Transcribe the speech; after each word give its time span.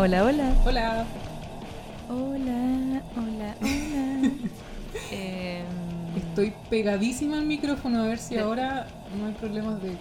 Hola, 0.00 0.24
hola. 0.24 0.54
Hola. 0.64 1.06
Hola, 2.08 3.02
hola, 3.16 3.54
hola. 3.60 4.30
Em, 5.12 5.66
Estoy 6.16 6.54
pegadísima 6.70 7.36
al 7.38 7.44
micrófono 7.44 8.02
a 8.02 8.06
ver 8.06 8.18
si 8.18 8.34
De- 8.34 8.40
ahora 8.40 8.86
no 9.18 9.26
hay 9.26 9.34
problemas 9.34 9.82
de. 9.82 9.92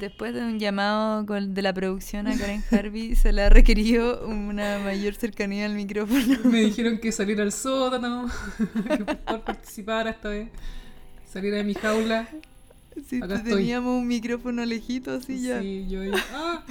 Después 0.00 0.34
de 0.34 0.40
un 0.40 0.58
llamado 0.58 1.24
con- 1.24 1.54
de 1.54 1.62
la 1.62 1.72
producción 1.72 2.26
a 2.26 2.36
Karen 2.36 2.64
Harvey, 2.72 3.14
se 3.14 3.32
le 3.32 3.42
ha 3.42 3.48
requerido 3.48 4.26
una 4.26 4.80
mayor 4.80 5.14
cercanía 5.14 5.66
al 5.66 5.74
micrófono. 5.74 6.38
Me 6.44 6.62
dijeron 6.62 6.98
que 6.98 7.12
saliera 7.12 7.44
al 7.44 7.52
sótano, 7.52 8.28
que 8.96 9.04
por 9.04 9.16
favor 9.18 9.40
participara 9.44 10.10
esta 10.10 10.30
vez. 10.30 10.48
Saliera 11.32 11.58
de 11.58 11.64
mi 11.64 11.74
jaula. 11.74 12.22
Acá 13.22 13.34
estoy. 13.36 13.52
teníamos 13.52 14.00
un 14.00 14.08
micrófono 14.08 14.64
lejito 14.64 15.12
así 15.12 15.42
ya. 15.42 15.60
Sí, 15.62 15.86
yo 15.88 16.00
ahí. 16.00 16.10
¡Ah! 16.34 16.64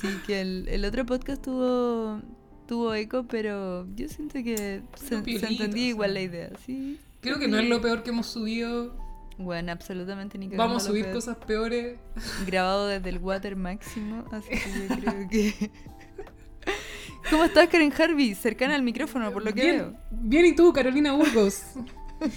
Sí, 0.00 0.08
que 0.26 0.40
el, 0.40 0.68
el 0.68 0.84
otro 0.84 1.06
podcast 1.06 1.42
tuvo 1.42 2.20
tuvo 2.66 2.92
eco, 2.94 3.24
pero 3.28 3.86
yo 3.94 4.08
siento 4.08 4.34
que 4.42 4.82
se, 4.96 5.14
entendía 5.14 5.86
igual 5.88 6.14
la 6.14 6.20
idea, 6.20 6.50
sí. 6.66 6.98
Creo 7.20 7.38
que 7.38 7.48
no 7.48 7.58
es 7.58 7.68
lo 7.68 7.80
peor 7.80 8.02
que 8.02 8.10
hemos 8.10 8.26
subido. 8.26 8.94
Bueno, 9.38 9.70
absolutamente 9.72 10.38
ni 10.38 10.48
Vamos 10.48 10.82
a 10.84 10.86
subir 10.88 11.04
peor. 11.04 11.14
cosas 11.16 11.36
peores. 11.36 11.98
grabado 12.46 12.86
desde 12.88 13.08
el 13.10 13.18
water 13.18 13.54
máximo, 13.56 14.24
así 14.32 14.48
que 14.50 14.88
yo 14.88 14.96
creo 14.96 15.28
que... 15.30 15.70
¿Cómo 17.30 17.44
estás, 17.44 17.68
Karen 17.68 17.92
Harvey? 17.96 18.34
Cercana 18.34 18.74
al 18.74 18.82
micrófono, 18.82 19.32
por 19.32 19.44
lo 19.44 19.52
que 19.52 19.62
bien, 19.62 19.76
veo. 19.78 19.96
bien, 20.10 20.46
¿y 20.46 20.54
tú, 20.56 20.72
Carolina 20.72 21.12
Burgos? 21.12 21.62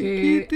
Eh, 0.00 0.46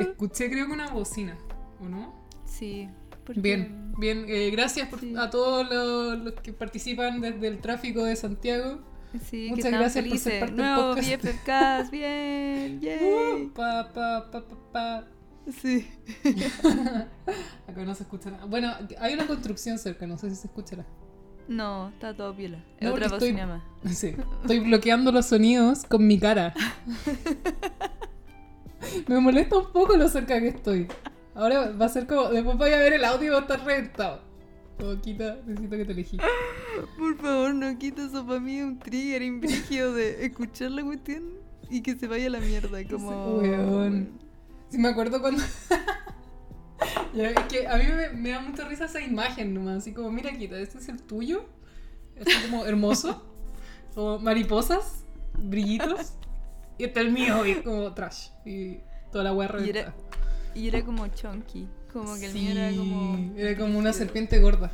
escuché, 0.00 0.50
creo 0.50 0.66
que 0.66 0.72
una 0.72 0.90
bocina, 0.90 1.36
¿o 1.80 1.88
no? 1.88 2.12
Sí. 2.44 2.88
porque- 3.24 3.40
Bien, 3.40 3.83
bien. 3.98 4.24
eh, 4.28 4.50
gracias 4.50 4.88
por- 4.88 5.00
Sí. 5.00 5.14
a 5.16 5.30
todos 5.30 5.68
los, 5.70 6.18
los 6.24 6.34
que 6.40 6.52
participan 6.52 7.20
desde 7.20 7.48
el 7.48 7.58
tráfico 7.60 8.04
de 8.04 8.16
Santiago. 8.16 8.80
Sí, 9.30 9.46
Muchas 9.50 9.70
gracias 9.70 10.04
por 10.06 10.18
ser 10.18 10.40
parte 10.40 10.54
del 10.56 10.56
Nuevo 10.56 10.94
podcast. 10.94 11.22
BFFcast, 11.24 11.90
bien, 11.92 12.80
yay. 12.80 13.44
Uh, 13.44 13.52
pa, 13.52 13.90
pa, 13.94 14.28
pa, 14.30 14.44
pa, 14.48 14.56
pa. 14.72 15.08
Sí. 15.60 15.86
Acá 17.68 17.84
no 17.84 17.94
se 17.94 18.02
escucha 18.02 18.30
nada. 18.30 18.44
Bueno, 18.46 18.72
hay 18.98 19.14
una 19.14 19.26
construcción 19.26 19.78
cerca, 19.78 20.06
no 20.06 20.18
sé 20.18 20.30
si 20.30 20.36
se 20.36 20.46
escuchará. 20.48 20.84
No, 21.46 21.90
está 21.90 22.16
todo 22.16 22.34
piola. 22.34 22.64
Es 22.80 22.88
No, 22.88 22.94
otra 22.94 23.06
estoy- 23.06 23.34
más. 23.34 23.62
Sí. 23.94 24.16
Estoy 24.40 24.60
bloqueando 24.60 25.12
los 25.12 25.26
sonidos 25.26 25.84
con 25.84 26.06
mi 26.06 26.18
cara. 26.18 26.54
Me 29.06 29.20
molesta 29.20 29.58
un 29.58 29.70
poco 29.72 29.96
lo 29.96 30.08
cerca 30.08 30.40
que 30.40 30.48
estoy. 30.48 30.88
Ahora 31.34 31.72
va 31.72 31.86
a 31.86 31.88
ser 31.88 32.06
como. 32.06 32.28
Después 32.28 32.56
voy 32.56 32.70
a 32.70 32.78
ver 32.78 32.92
el 32.94 33.04
audio 33.04 33.26
y 33.26 33.30
va 33.30 33.38
a 33.38 33.40
estar 33.42 33.64
reventado. 33.64 34.22
Como 34.78 35.00
quita, 35.00 35.38
necesito 35.46 35.76
que 35.76 35.84
te 35.84 35.92
elegí. 35.92 36.18
Por 36.98 37.16
favor, 37.18 37.54
no 37.54 37.78
quites 37.78 38.06
eso 38.06 38.26
para 38.26 38.40
mí 38.40 38.58
es 38.58 38.64
un 38.64 38.78
trigger 38.78 39.22
imbrígido 39.22 39.94
de 39.94 40.24
escuchar 40.24 40.72
la 40.72 40.82
cuestión 40.82 41.22
y 41.70 41.80
que 41.80 41.94
se 41.94 42.08
vaya 42.08 42.26
a 42.26 42.30
la 42.30 42.40
mierda. 42.40 42.78
Como... 42.88 43.36
Weón. 43.38 44.18
Sí, 44.68 44.78
me 44.78 44.88
acuerdo 44.88 45.20
cuando. 45.20 45.42
Ya, 47.14 47.30
es 47.30 47.40
que 47.44 47.68
a 47.68 47.76
mí 47.76 47.84
me, 47.84 48.08
me 48.08 48.30
da 48.30 48.40
mucha 48.40 48.64
risa 48.66 48.86
esa 48.86 49.00
imagen 49.00 49.54
nomás. 49.54 49.78
Así 49.78 49.92
como, 49.92 50.10
mira, 50.10 50.32
Quita, 50.32 50.58
este 50.58 50.78
es 50.78 50.88
el 50.88 51.00
tuyo. 51.00 51.44
Así 52.20 52.32
como 52.42 52.66
hermoso. 52.66 53.22
Como 53.94 54.18
mariposas, 54.18 55.04
brillitos. 55.38 56.14
Y 56.76 56.84
este 56.84 57.00
es 57.00 57.06
el 57.06 57.12
mío, 57.12 57.46
y 57.46 57.54
como 57.62 57.94
trash. 57.94 58.30
Y 58.44 58.80
toda 59.12 59.24
la 59.24 59.32
weá 59.32 59.48
Y 59.48 59.52
reventada. 59.52 59.94
Y 60.54 60.68
era 60.68 60.84
como 60.84 61.06
chunky. 61.08 61.68
Como 61.92 62.14
que 62.16 62.26
el 62.26 62.34
mío 62.34 62.50
era 62.52 62.70
Sí, 62.70 62.76
como. 62.76 63.32
era 63.36 63.56
como 63.58 63.78
una 63.78 63.92
serpiente 63.92 64.38
gorda. 64.40 64.72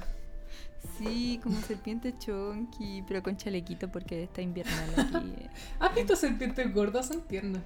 Sí, 0.99 1.39
como 1.43 1.61
serpiente 1.63 2.15
chunky, 2.19 3.03
pero 3.07 3.23
con 3.23 3.37
chalequito 3.37 3.91
porque 3.91 4.23
está 4.25 4.43
invernal 4.43 4.91
aquí. 4.97 5.33
¿Has 5.81 5.95
visto 5.95 6.17
serpientes 6.17 6.73
gordas? 6.75 7.09
Son 7.09 7.21
tiernas. 7.27 7.63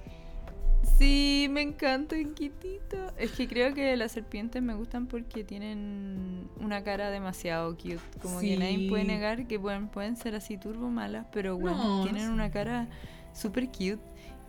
Sí, 0.99 1.47
me 1.49 1.61
encanta 1.61 2.15
Quitito. 2.35 2.97
Es 3.17 3.31
que 3.31 3.47
creo 3.47 3.73
que 3.73 3.95
las 3.97 4.11
serpientes 4.11 4.61
me 4.61 4.75
gustan 4.75 5.07
porque 5.07 5.43
tienen 5.43 6.47
una 6.59 6.83
cara 6.83 7.09
demasiado 7.09 7.75
cute. 7.75 7.99
Como 8.21 8.39
que 8.39 8.55
nadie 8.57 8.87
puede 8.89 9.01
Sí. 9.03 9.07
negar 9.07 9.47
que 9.47 9.59
pueden, 9.59 9.87
pueden 9.87 10.15
ser 10.15 10.35
así 10.35 10.57
turbo 10.57 10.89
malas, 10.89 11.25
pero 11.33 11.57
bueno, 11.57 11.97
No, 11.99 12.03
tienen 12.03 12.27
sí. 12.27 12.31
una 12.33 12.51
cara 12.51 12.87
súper 13.33 13.67
cute. 13.67 13.99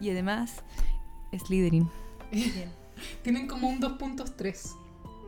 Y 0.00 0.10
además, 0.10 0.62
Slytherin. 1.36 1.88
Bien. 2.32 2.70
Tienen 3.22 3.46
como 3.46 3.68
un 3.68 3.80
2.3. 3.80 4.74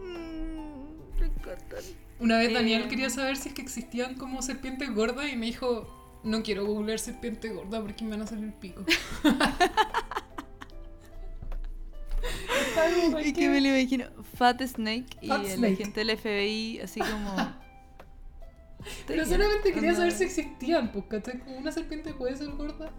Mm, 0.02 1.20
me 1.20 1.26
encantan. 1.26 1.84
Una 2.20 2.38
vez 2.38 2.52
Daniel 2.52 2.82
Eh. 2.84 2.88
quería 2.88 3.10
saber 3.10 3.36
si 3.36 3.48
es 3.50 3.54
que 3.54 3.62
existían 3.62 4.14
como 4.16 4.42
serpientes 4.42 4.92
gordas 4.94 5.32
y 5.32 5.36
me 5.36 5.46
dijo, 5.46 6.20
no 6.24 6.42
quiero 6.42 6.66
googlear 6.66 6.98
serpiente 6.98 7.48
gorda 7.50 7.80
porque 7.80 8.04
me 8.04 8.10
van 8.10 8.22
a 8.22 8.26
salir 8.26 8.52
pico. 8.54 8.84
Y 13.24 13.32
que 13.32 13.48
me 13.48 13.60
lo 13.60 13.68
imagino, 13.68 14.06
Fat 14.36 14.60
Snake 14.62 15.06
y 15.20 15.28
Fat 15.28 15.44
Snake. 15.46 15.74
agente 15.74 16.04
del 16.04 16.16
FBI, 16.16 16.80
así 16.80 17.00
como. 17.00 17.34
Pero 19.06 19.24
solamente 19.26 19.72
quería 19.72 19.94
saber 19.94 20.12
si 20.12 20.24
existían, 20.24 20.92
pues, 20.92 21.04
¿cachai? 21.08 21.38
Como 21.40 21.58
una 21.58 21.72
serpiente 21.72 22.14
puede 22.14 22.36
ser 22.36 22.50
gorda. 22.50 22.90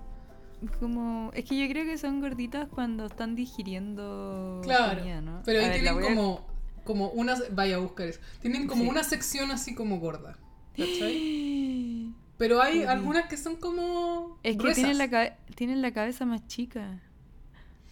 Como, 0.79 1.31
es 1.33 1.45
que 1.45 1.57
yo 1.57 1.67
creo 1.71 1.85
que 1.85 1.97
son 1.97 2.19
gorditas 2.19 2.67
cuando 2.67 3.05
están 3.05 3.35
digiriendo 3.35 4.59
Claro, 4.63 4.99
comida, 4.99 5.21
¿no? 5.21 5.41
pero 5.45 5.59
ahí 5.59 5.65
ver, 5.69 5.81
tienen 5.81 5.97
a- 5.97 6.01
como, 6.01 6.45
como 6.83 7.09
una... 7.11 7.35
Vaya 7.51 7.75
a 7.77 7.79
buscar 7.79 8.07
eso. 8.07 8.19
Tienen 8.41 8.67
como 8.67 8.83
Sí. 8.83 8.89
una 8.89 9.03
sección 9.03 9.51
así 9.51 9.73
como 9.73 9.99
gorda, 9.99 10.37
¿cachai? 10.75 12.13
Pero 12.37 12.61
hay 12.61 12.83
algunas 12.83 13.27
que 13.27 13.35
son 13.35 13.57
como 13.57 14.39
Es 14.43 14.53
que 14.53 14.57
gruesas. 14.59 14.85
tienen 14.85 14.97
la, 14.97 15.37
tienen 15.55 15.81
la 15.81 15.91
cabeza 15.91 16.25
más 16.25 16.47
chica. 16.47 17.01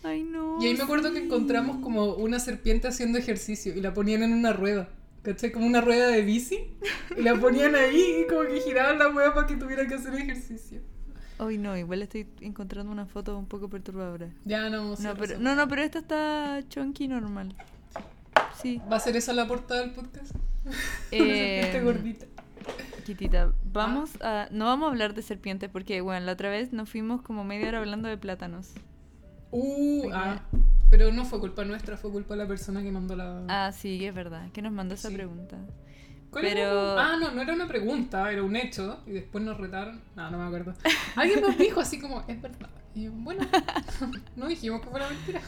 Ay, 0.04 0.24
no. 0.24 0.58
Y 0.62 0.68
ahí 0.68 0.74
me 0.78 0.84
acuerdo 0.84 1.12
que 1.12 1.20
encontramos 1.20 1.78
como 1.84 2.14
una 2.16 2.40
serpiente 2.40 2.88
haciendo 2.88 3.18
ejercicio 3.18 3.76
y 3.76 3.82
la 3.82 3.94
ponían 3.94 4.24
en 4.24 4.32
una 4.34 4.54
rueda. 4.54 4.90
¿Cachai? 5.22 5.52
Como 5.52 5.66
una 5.68 5.82
rueda 5.82 6.08
de 6.08 6.22
bici. 6.22 6.78
Y 7.18 7.22
la 7.24 7.36
ponían 7.38 7.76
ahí 7.76 8.22
y 8.24 8.28
como 8.30 8.44
que 8.44 8.62
giraban 8.62 8.98
la 9.00 9.10
rueda 9.10 9.34
para 9.34 9.48
que 9.48 9.58
tuviera 9.58 9.86
que 9.86 9.96
hacer 9.96 10.14
ejercicio. 10.16 10.80
Ay, 11.40 11.58
no, 11.58 11.78
igual 11.78 12.02
estoy 12.02 12.28
encontrando 12.42 12.92
una 12.92 13.06
foto 13.06 13.38
un 13.38 13.46
poco 13.46 13.70
perturbadora. 13.70 14.30
Ya 14.46 14.70
no, 14.70 14.96
No, 14.98 15.16
pero, 15.16 15.40
no, 15.40 15.56
no, 15.56 15.68
pero 15.68 15.84
esta 15.84 16.00
está 16.00 16.64
chunky 16.70 17.08
normal. 17.08 17.56
Sí. 18.62 18.82
¿Va 18.92 18.98
a 18.98 19.00
ser 19.00 19.16
esa 19.16 19.34
la 19.34 19.48
portada 19.48 19.82
del 19.82 19.92
podcast? 19.92 20.36
Eh, 21.12 21.80
gordita. 21.82 22.26
Kitita, 23.06 23.54
vamos 23.72 24.12
a. 24.22 24.50
No 24.52 24.66
vamos 24.66 24.88
a 24.88 24.92
hablar 24.92 25.14
de 25.14 25.22
serpientes 25.22 25.70
porque, 25.70 26.02
bueno, 26.02 26.26
la 26.26 26.34
otra 26.34 26.50
vez 26.50 26.74
nos 26.74 26.90
fuimos 26.90 27.22
como 27.22 27.46
media 27.46 27.70
hora 27.70 27.78
hablando 27.80 28.10
de 28.10 28.18
plátanos. 28.18 28.74
Uh, 29.52 30.10
ah. 30.12 30.42
Pero 30.90 31.14
no 31.14 31.24
fue 31.24 31.40
culpa 31.40 31.64
nuestra, 31.64 31.96
fue 31.96 32.12
culpa 32.12 32.34
de 32.36 32.44
la 32.44 32.48
persona 32.48 32.82
que 32.82 32.92
mandó 32.92 33.16
la. 33.16 33.44
Ah, 33.48 33.72
sí, 33.72 34.06
es 34.06 34.14
verdad. 34.14 34.52
Que 34.52 34.62
nos 34.62 34.74
mandó 34.74 34.96
esa 34.96 35.10
pregunta. 35.10 35.58
Ah, 36.98 37.18
no, 37.20 37.32
no 37.32 37.42
era 37.42 37.54
una 37.54 37.68
pregunta, 37.68 38.32
era 38.32 38.44
un 38.44 38.56
hecho. 38.56 39.00
Y 39.06 39.12
después 39.12 39.44
nos 39.44 39.58
retaron. 39.58 40.02
No, 40.16 40.30
no 40.32 40.38
me 40.38 40.46
acuerdo. 40.46 40.74
Alguien 41.16 41.42
nos 41.42 41.58
dijo 41.58 41.80
así 41.80 42.00
como, 42.00 42.24
es 42.28 42.42
verdad. 42.42 42.70
Y 42.96 43.04
yo, 43.04 43.12
bueno, 43.12 43.46
no 44.36 44.48
dijimos 44.48 44.82
que 44.82 44.88
fuera 44.88 45.08
mentira. 45.10 45.42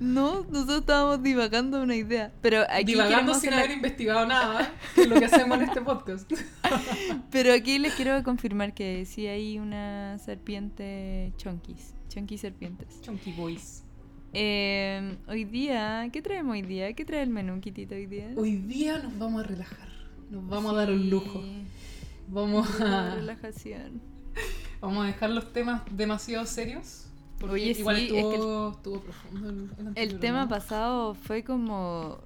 No, 0.00 0.44
nosotros 0.50 0.80
estábamos 0.80 1.22
divagando 1.22 1.82
una 1.82 1.96
idea. 1.96 2.30
Pero 2.42 2.62
aquí 2.68 2.92
Divagando 2.92 3.34
sin 3.34 3.50
la- 3.50 3.58
haber 3.60 3.70
investigado 3.70 4.26
nada, 4.26 4.72
que 4.94 5.02
es 5.02 5.08
lo 5.08 5.16
que 5.18 5.24
hacemos 5.24 5.58
en 5.58 5.64
este 5.64 5.80
podcast. 5.80 6.30
Pero 7.30 7.52
aquí 7.54 7.78
les 7.78 7.94
quiero 7.94 8.22
confirmar 8.22 8.74
que 8.74 9.04
sí 9.06 9.26
hay 9.26 9.58
una 9.58 10.18
serpiente 10.18 11.32
chonquis. 11.36 11.94
Chonky 12.08 12.38
serpientes. 12.38 13.00
Chunky 13.02 13.32
Boys. 13.32 13.84
Eh, 14.32 15.16
hoy 15.28 15.44
día, 15.44 16.08
¿qué 16.12 16.22
traemos 16.22 16.52
hoy 16.52 16.62
día? 16.62 16.92
¿Qué 16.94 17.04
trae 17.04 17.22
el 17.22 17.30
menú, 17.30 17.60
Kitito, 17.60 17.94
hoy 17.94 18.06
día? 18.06 18.30
Hoy 18.36 18.56
día 18.56 18.98
nos 18.98 19.16
vamos 19.18 19.44
a 19.44 19.46
relajar. 19.46 19.89
Nos 20.30 20.48
vamos 20.48 20.72
a 20.72 20.76
dar 20.76 20.90
un 20.90 21.10
lujo. 21.10 21.42
Vamos 22.28 22.80
a, 22.80 23.16
relajación. 23.16 24.00
vamos 24.80 25.02
a 25.02 25.06
dejar 25.08 25.30
los 25.30 25.52
temas 25.52 25.82
demasiado 25.90 26.46
serios. 26.46 27.09
Porque 27.40 27.54
Oye, 27.54 27.70
igual 27.70 27.96
sí, 27.96 28.02
es 28.04 28.10
que 28.12 28.18
el- 28.20 28.24
estuvo, 28.26 28.70
estuvo 28.72 29.00
profundo 29.00 29.48
el, 29.48 29.54
el 29.56 29.70
El 29.80 29.86
anterior, 29.88 30.20
tema 30.20 30.42
¿no? 30.42 30.48
pasado 30.50 31.14
fue 31.14 31.42
como 31.42 32.18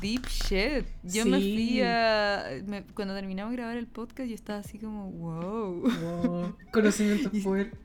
deep 0.00 0.26
shit. 0.26 0.86
Yo 1.02 1.26
me 1.26 1.36
fui 1.38 1.82
a... 1.82 2.44
me- 2.66 2.82
cuando 2.94 3.14
terminamos 3.14 3.50
de 3.52 3.58
grabar 3.58 3.76
el 3.76 3.86
podcast 3.86 4.26
yo 4.28 4.34
estaba 4.34 4.60
así 4.60 4.78
como, 4.78 5.10
wow. 5.10 5.82
Wow. 5.82 6.56
Conocimiento 6.72 7.30
poder. 7.44 7.72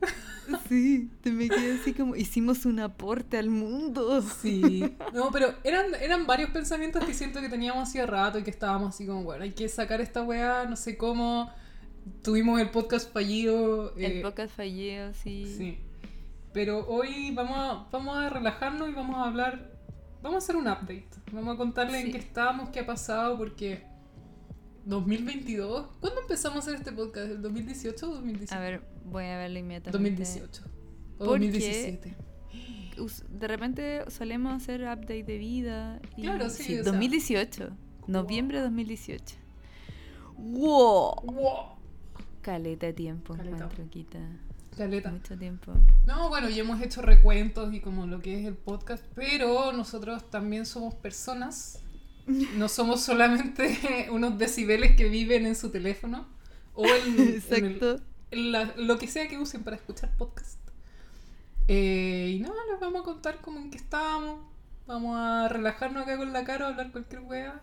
Sí, 0.68 1.08
te 1.20 1.30
me 1.30 1.48
quedé 1.48 1.74
así 1.80 1.92
como, 1.92 2.16
hicimos 2.16 2.66
un 2.66 2.80
aporte 2.80 3.38
al 3.38 3.50
mundo. 3.50 4.20
Sí. 4.20 4.82
No, 5.14 5.30
pero 5.30 5.54
eran, 5.62 5.94
eran 6.00 6.26
varios 6.26 6.50
pensamientos 6.50 7.04
que 7.04 7.14
siento 7.14 7.40
que 7.40 7.48
teníamos 7.48 7.88
hacía 7.88 8.04
rato 8.04 8.36
y 8.38 8.42
que 8.42 8.50
estábamos 8.50 8.94
así 8.96 9.06
como, 9.06 9.22
bueno, 9.22 9.44
hay 9.44 9.52
que 9.52 9.68
sacar 9.68 10.00
esta 10.00 10.22
weá, 10.24 10.64
no 10.68 10.74
sé 10.74 10.96
cómo. 10.96 11.50
Tuvimos 12.22 12.60
el 12.60 12.70
podcast 12.70 13.12
fallido. 13.12 13.94
El 13.96 14.12
eh, 14.18 14.22
podcast 14.22 14.52
fallido, 14.56 15.12
sí. 15.14 15.44
Sí. 15.56 15.78
Pero 16.52 16.86
hoy 16.88 17.32
vamos 17.34 17.56
a, 17.56 17.86
vamos 17.92 18.16
a 18.16 18.28
relajarnos 18.28 18.88
y 18.88 18.92
vamos 18.92 19.16
a 19.16 19.24
hablar. 19.24 19.70
Vamos 20.22 20.36
a 20.36 20.38
hacer 20.38 20.56
un 20.56 20.66
update. 20.66 21.08
Vamos 21.32 21.54
a 21.54 21.56
contarle 21.58 22.00
en 22.00 22.06
Sí. 22.06 22.12
qué 22.12 22.18
estamos, 22.18 22.68
qué 22.70 22.80
ha 22.80 22.86
pasado, 22.86 23.38
porque 23.38 23.84
2022. 24.84 25.86
¿Cuándo 26.00 26.20
empezamos 26.20 26.56
a 26.56 26.58
hacer 26.60 26.74
este 26.74 26.92
podcast? 26.92 27.30
¿El 27.30 27.42
2018 27.42 28.06
o 28.10 28.14
2017? 28.16 28.54
A 28.54 28.58
ver, 28.60 28.82
voy 29.04 29.24
a 29.24 29.38
verlo 29.38 29.58
inmediatamente. 29.58 29.98
2018. 30.24 30.62
O 31.18 31.24
Porque- 31.26 31.46
2017. 31.46 32.16
Us- 32.98 33.24
De 33.30 33.48
repente 33.48 34.10
solemos 34.10 34.52
hacer 34.54 34.82
update 34.82 35.22
de 35.24 35.38
vida. 35.38 36.00
Y... 36.16 36.22
Claro, 36.22 36.50
sí, 36.50 36.64
sea- 36.64 36.82
2018. 36.82 37.70
Noviembre 38.08 38.58
de 38.58 38.64
2018. 38.64 39.36
¡Wow! 40.36 41.14
¡Wow! 41.24 41.78
Caleta 42.42 42.86
de 42.86 42.92
tiempo, 42.94 43.34
Caleta. 43.34 43.68
Encuentro, 44.84 45.10
Quita. 45.10 45.10
Caleta. 45.10 45.10
Mucho 45.10 45.38
tiempo. 45.38 45.72
No, 46.06 46.28
bueno, 46.28 46.48
y 46.48 46.58
hemos 46.58 46.80
hecho 46.82 47.02
recuentos 47.02 47.72
y 47.74 47.80
como 47.80 48.06
lo 48.06 48.20
que 48.20 48.40
es 48.40 48.46
el 48.46 48.54
podcast, 48.54 49.04
pero 49.14 49.72
nosotros 49.72 50.30
también 50.30 50.66
somos 50.66 50.94
personas. 50.94 51.80
No 52.26 52.68
somos 52.68 53.00
solamente 53.00 54.08
unos 54.10 54.38
decibeles 54.38 54.96
que 54.96 55.08
viven 55.08 55.46
en 55.46 55.56
su 55.56 55.70
teléfono 55.70 56.28
o 56.74 56.84
el- 56.86 57.20
Exacto. 57.36 58.00
en 58.30 58.52
la- 58.52 58.72
lo 58.76 58.98
que 58.98 59.08
sea 59.08 59.26
que 59.28 59.38
usen 59.38 59.64
para 59.64 59.76
escuchar 59.76 60.16
podcast. 60.16 60.58
Eh, 61.68 62.34
y 62.36 62.40
no, 62.40 62.52
les 62.70 62.80
vamos 62.80 63.02
a 63.02 63.04
contar 63.04 63.40
cómo 63.40 63.58
en 63.58 63.70
qué 63.70 63.76
estamos. 63.78 64.40
Vamos 64.86 65.16
a 65.18 65.48
relajarnos 65.48 66.02
acá 66.02 66.16
con 66.16 66.32
la 66.32 66.44
cara, 66.44 66.66
hablar 66.68 66.90
cualquier 66.90 67.20
wea 67.22 67.60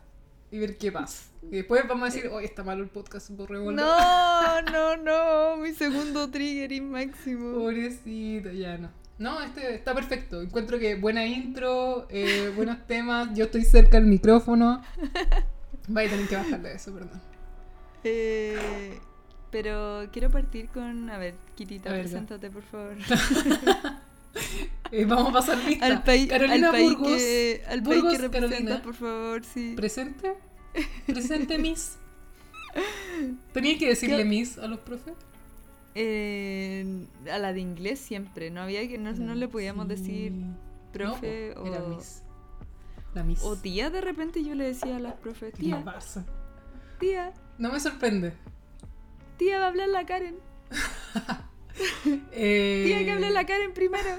y 0.51 0.59
ver 0.59 0.77
qué 0.77 0.91
pasa. 0.91 1.23
Y 1.43 1.57
después 1.57 1.87
vamos 1.87 2.09
a 2.09 2.13
decir, 2.13 2.29
oye, 2.31 2.45
está 2.45 2.63
malo 2.63 2.83
el 2.83 2.89
podcast, 2.89 3.29
borremos 3.31 3.73
No, 3.73 4.61
no, 4.63 4.97
no. 4.97 5.57
Mi 5.57 5.73
segundo 5.73 6.29
trigger 6.29 6.71
y 6.71 6.81
máximo. 6.81 7.53
Pobrecito, 7.53 8.51
ya 8.51 8.77
no. 8.77 8.89
No, 9.17 9.41
este 9.41 9.73
está 9.73 9.95
perfecto. 9.95 10.41
Encuentro 10.41 10.77
que 10.77 10.95
buena 10.95 11.25
intro, 11.25 12.07
eh, 12.09 12.51
buenos 12.55 12.85
temas. 12.87 13.29
Yo 13.33 13.45
estoy 13.45 13.63
cerca 13.63 13.97
del 13.97 14.07
micrófono. 14.07 14.81
Vaya 15.87 16.07
a 16.07 16.11
tener 16.11 16.27
que 16.27 16.35
bajarle 16.35 16.73
eso, 16.73 16.93
perdón. 16.93 17.21
Eh, 18.03 18.99
pero 19.51 20.07
quiero 20.11 20.29
partir 20.29 20.69
con. 20.69 21.09
A 21.09 21.17
ver, 21.17 21.35
Kitita, 21.55 21.89
preséntate, 21.89 22.49
por 22.49 22.63
favor. 22.63 22.95
Eh, 24.91 25.05
vamos 25.05 25.29
a 25.29 25.33
pasar 25.33 25.57
lista. 25.63 25.85
al 25.85 26.03
país, 26.03 26.27
Carolina 26.27 26.67
al 26.67 26.73
país 26.73 26.89
Burgos. 26.93 27.17
que, 27.17 27.63
al 27.67 27.81
Burgos, 27.81 28.03
país 28.03 28.15
que 28.15 28.21
representas, 28.23 28.57
Carolina. 28.59 28.81
por 28.83 28.93
favor, 28.95 29.43
sí. 29.45 29.73
¿Presente? 29.75 30.33
¿Presente, 31.07 31.57
Miss? 31.57 31.97
¿Tenía 33.53 33.77
que 33.77 33.87
decirle 33.87 34.17
¿Qué? 34.17 34.25
Miss 34.25 34.57
a 34.57 34.67
los 34.67 34.79
profes? 34.79 35.13
Eh, 35.95 37.05
a 37.31 37.37
la 37.39 37.53
de 37.53 37.59
inglés 37.61 37.99
siempre. 37.99 38.51
No 38.51 38.61
había 38.61 38.87
que 38.87 38.97
no, 38.97 39.11
no 39.13 39.33
le 39.35 39.47
podíamos 39.47 39.87
decir 39.87 40.31
profe 40.93 41.53
No, 41.55 41.65
Era 41.65 41.83
o, 41.83 41.89
Miss. 41.89 42.21
La 43.15 43.23
Miss. 43.23 43.41
o 43.43 43.55
tía. 43.55 43.89
De 43.89 44.01
repente 44.01 44.43
yo 44.43 44.53
le 44.53 44.65
decía 44.65 44.97
a 44.97 44.99
las 44.99 45.13
profes, 45.15 45.53
¿Qué 45.55 45.63
tía, 45.63 45.83
pasa? 45.83 46.23
tía, 46.99 47.33
No 47.57 47.71
me 47.71 47.79
sorprende. 47.79 48.33
tía, 49.37 49.57
va 49.59 49.65
a 49.65 49.67
hablar 49.69 49.89
la 49.89 50.05
Karen. 50.05 50.35
Eh... 52.31 52.83
Tía, 52.87 53.05
que 53.05 53.11
hable 53.11 53.29
la 53.29 53.45
Karen 53.45 53.71
primero. 53.73 54.09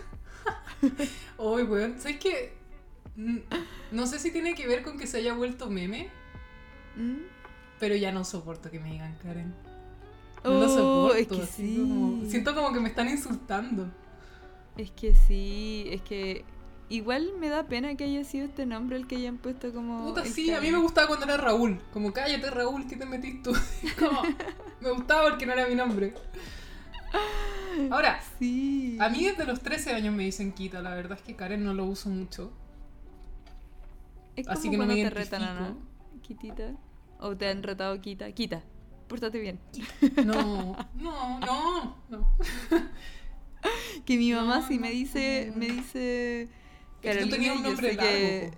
Uy, 1.39 1.63
weón. 1.63 1.97
¿Sabes 1.99 2.19
qué? 2.19 2.53
No 3.91 4.07
sé 4.07 4.19
si 4.19 4.31
tiene 4.31 4.55
que 4.55 4.67
ver 4.67 4.83
con 4.83 4.99
que 4.99 5.07
se 5.07 5.19
haya 5.19 5.35
vuelto 5.35 5.69
meme, 5.71 6.09
¿Mm? 6.97 7.17
pero 7.81 7.97
ya 7.97 8.13
no 8.13 8.25
soporto 8.25 8.71
que 8.71 8.79
me 8.79 8.93
digan 8.93 9.17
Karen. 9.23 9.53
No 10.45 10.51
lo 10.51 10.65
Oh, 10.67 10.69
soporto. 11.09 11.15
es 11.17 11.27
que 11.27 11.47
sí. 11.53 11.77
como- 11.79 12.31
siento 12.31 12.55
como 12.55 12.73
que 12.73 12.81
me 12.81 12.89
están 12.89 13.09
insultando. 13.09 13.89
Es 14.77 14.93
que 14.93 15.15
sí, 15.15 15.87
es 15.91 16.01
que 16.03 16.45
igual 16.89 17.33
me 17.41 17.49
da 17.49 17.65
pena 17.67 17.97
que 17.97 18.05
haya 18.05 18.23
sido 18.23 18.45
este 18.47 18.65
nombre 18.67 18.97
el 18.97 19.09
que 19.09 19.17
hayan 19.17 19.37
puesto 19.39 19.73
como. 19.73 20.07
Puta, 20.07 20.25
sí, 20.25 20.53
a 20.53 20.61
mí 20.61 20.71
me 20.71 20.79
gustaba 20.79 21.09
cuando 21.09 21.25
era 21.27 21.37
Raúl. 21.39 21.81
Como, 21.93 22.13
cállate, 22.13 22.49
Raúl, 22.51 22.87
¿qué 22.87 22.95
te 22.95 23.05
metís 23.05 23.43
tú? 23.43 23.53
Como, 23.99 24.23
me 24.81 24.91
gustaba 24.93 25.31
porque 25.31 25.45
no 25.45 25.53
era 25.55 25.67
mi 25.67 25.75
nombre. 25.75 26.15
Ahora, 27.91 28.21
Sí. 28.39 28.97
a 29.01 29.09
mí 29.09 29.25
desde 29.25 29.45
los 29.47 29.61
13 29.61 29.93
años 29.95 30.15
me 30.15 30.25
dicen 30.25 30.53
Kita. 30.53 30.83
La 30.83 30.95
verdad 30.95 31.17
es 31.19 31.25
que 31.25 31.37
Karen 31.37 31.65
no 31.65 31.75
lo 31.75 31.85
uso 31.85 32.09
mucho. 32.09 32.53
es 34.37 34.49
así 34.49 34.71
que 34.71 34.77
no 34.77 34.87
me 34.87 34.95
te 34.97 35.11
retan, 35.11 35.43
¿o 35.43 35.45
identifico. 35.45 35.81
¿no? 36.15 36.21
Kitita. 36.23 36.73
O 37.21 37.37
te 37.37 37.49
han 37.49 37.63
retado 37.63 38.01
Kita. 38.01 38.31
Kita, 38.33 38.63
pórtate 39.09 39.39
bien. 39.41 39.61
No, 40.25 40.77
no, 40.95 41.41
no, 41.41 41.97
no. 42.09 42.37
Que 44.05 44.17
mi 44.17 44.33
mamá 44.33 44.61
No, 44.61 44.67
sí 44.69 44.79
me 44.79 44.91
dice, 44.91 45.49
no. 45.53 45.59
me 45.59 45.67
dice. 45.67 46.43
Es 46.43 46.49
que 46.49 46.55
tú 47.25 47.31
Carolina, 47.31 47.31
tenías 47.37 47.57
un 47.57 47.63
nombre 47.65 47.97
que. 47.97 48.53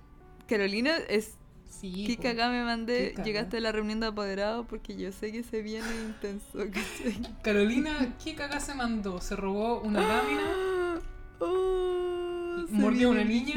Carolina 0.47 0.97
es. 1.09 1.37
Sí. 1.71 2.05
Qué 2.07 2.17
cagada 2.17 2.51
me 2.51 2.63
mandé. 2.65 3.13
Cagá. 3.13 3.25
Llegaste 3.25 3.57
a 3.57 3.61
la 3.61 3.73
reunión 3.73 4.01
de 4.01 4.09
apoderados 4.09 4.67
porque 4.67 4.97
yo 4.97 5.11
sé 5.13 5.33
que 5.33 5.43
se 5.43 5.63
viene 5.63 5.89
intenso. 6.07 6.59
Carolina, 7.43 8.15
¿qué 8.23 8.35
caga 8.35 8.61
se 8.61 8.75
mandó? 8.75 9.21
Se 9.21 9.37
robó 9.37 9.81
una 9.81 10.01
lámina. 10.07 11.01
Oh, 11.39 12.67
Mordió 12.71 13.09
a 13.09 13.11
una 13.13 13.25
niña. 13.25 13.55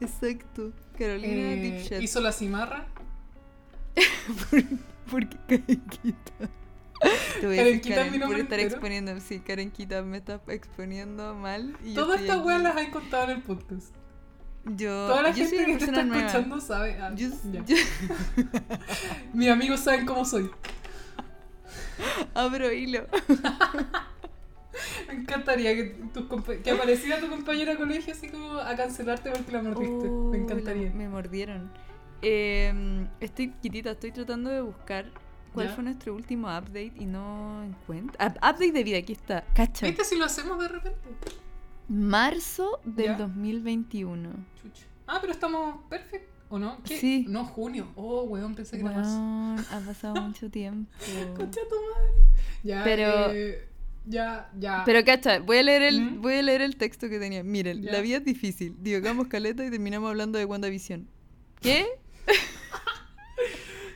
Exacto. 0.00 0.72
Carolina 0.98 1.52
eh, 1.52 1.86
Deep 1.90 2.02
hizo 2.02 2.20
la 2.20 2.32
cimarra. 2.32 2.86
Porque 5.10 5.36
Karenquita. 5.46 6.50
Te 7.40 7.46
voy 7.46 7.58
a 7.58 7.64
decir 7.64 7.94
por 7.94 8.38
estar 8.38 8.38
entero. 8.38 8.62
exponiendo. 8.62 9.20
Sí, 9.20 9.40
Karenquita 9.40 10.02
me 10.02 10.18
está 10.18 10.40
exponiendo 10.48 11.34
mal. 11.34 11.76
Y 11.84 11.94
Todas 11.94 12.20
estas 12.20 12.44
weas 12.44 12.62
las 12.62 12.76
hay 12.76 12.90
contado 12.90 13.24
en 13.24 13.38
el 13.38 13.42
podcast. 13.42 13.94
Yo, 14.74 15.06
Toda 15.06 15.22
la 15.22 15.30
yo 15.30 15.36
gente 15.48 15.64
que 15.64 15.76
te 15.76 15.84
está 15.84 16.02
nueva. 16.02 16.26
escuchando 16.26 16.60
sabe. 16.60 16.98
Ah, 17.00 17.12
Yo, 17.14 17.28
yo 17.52 17.76
Mis 19.32 19.48
amigos 19.48 19.80
saben 19.80 20.04
cómo 20.06 20.24
soy. 20.24 20.50
abro 22.34 22.72
hilo. 22.72 23.06
Me 25.08 25.14
encantaría 25.14 25.74
que, 25.74 25.96
compa- 26.28 26.60
que 26.62 26.70
apareciera 26.70 27.18
tu 27.20 27.28
compañera 27.28 27.72
de 27.72 27.78
colegio 27.78 28.12
así 28.12 28.28
como 28.28 28.58
a 28.58 28.74
cancelarte 28.76 29.30
porque 29.30 29.52
la 29.52 29.62
mordiste. 29.62 30.08
Oh, 30.08 30.30
Me 30.30 30.38
la- 30.38 30.44
encantaría. 30.44 30.90
me 30.90 31.08
mordieron. 31.08 31.70
Eh, 32.22 33.06
estoy 33.20 33.52
quitita, 33.62 33.92
estoy 33.92 34.10
tratando 34.12 34.50
de 34.50 34.60
buscar 34.62 35.06
cuál 35.54 35.68
Ya. 35.68 35.74
fue 35.74 35.84
nuestro 35.84 36.14
último 36.14 36.48
update 36.48 36.92
y 36.98 37.06
no 37.06 37.62
encuentro. 37.62 38.14
Update 38.26 38.72
de 38.72 38.84
vida, 38.84 38.98
aquí 38.98 39.12
está. 39.12 39.44
Cacha. 39.54 39.86
¿Viste 39.86 40.04
si 40.04 40.16
lo 40.16 40.24
hacemos 40.24 40.58
de 40.58 40.68
repente? 40.68 40.98
Marzo 41.88 42.80
del 42.84 43.06
Ya. 43.06 43.16
2021. 43.18 44.30
Chucha. 44.62 44.84
Ah, 45.06 45.18
pero 45.20 45.32
estamos 45.32 45.80
perfecto. 45.88 46.32
¿O 46.48 46.58
no? 46.58 46.80
¿Qué? 46.84 46.98
Sí. 46.98 47.24
No, 47.28 47.44
junio. 47.44 47.88
Oh, 47.96 48.22
weón, 48.22 48.54
pensé 48.54 48.76
que 48.78 48.84
era 48.84 48.92
marzo. 48.92 49.74
Ha 49.74 49.80
pasado 49.80 50.14
mucho 50.22 50.48
tiempo. 50.50 50.90
Concha 51.36 51.60
tu 51.68 51.74
madre. 51.74 52.12
Ya, 52.62 52.84
Pero- 52.84 53.32
eh, 53.32 53.68
ya, 54.06 54.50
ya. 54.58 54.82
Pero 54.84 55.04
cacha, 55.04 55.40
voy 55.40 55.58
a 55.58 55.62
leer 55.64 55.82
el, 55.82 56.00
¿Mm? 56.02 56.22
voy 56.22 56.34
a 56.34 56.42
leer 56.42 56.62
el 56.62 56.76
texto 56.76 57.08
que 57.08 57.18
tenía. 57.18 57.42
Miren, 57.42 57.82
Ya. 57.82 57.92
la 57.92 58.00
vida 58.00 58.18
es 58.18 58.24
difícil. 58.24 58.76
Divagamos 58.80 59.26
caleta 59.28 59.64
y 59.64 59.70
terminamos 59.70 60.08
hablando 60.08 60.38
de 60.38 60.44
WandaVision. 60.44 61.08
¿Qué? 61.60 61.86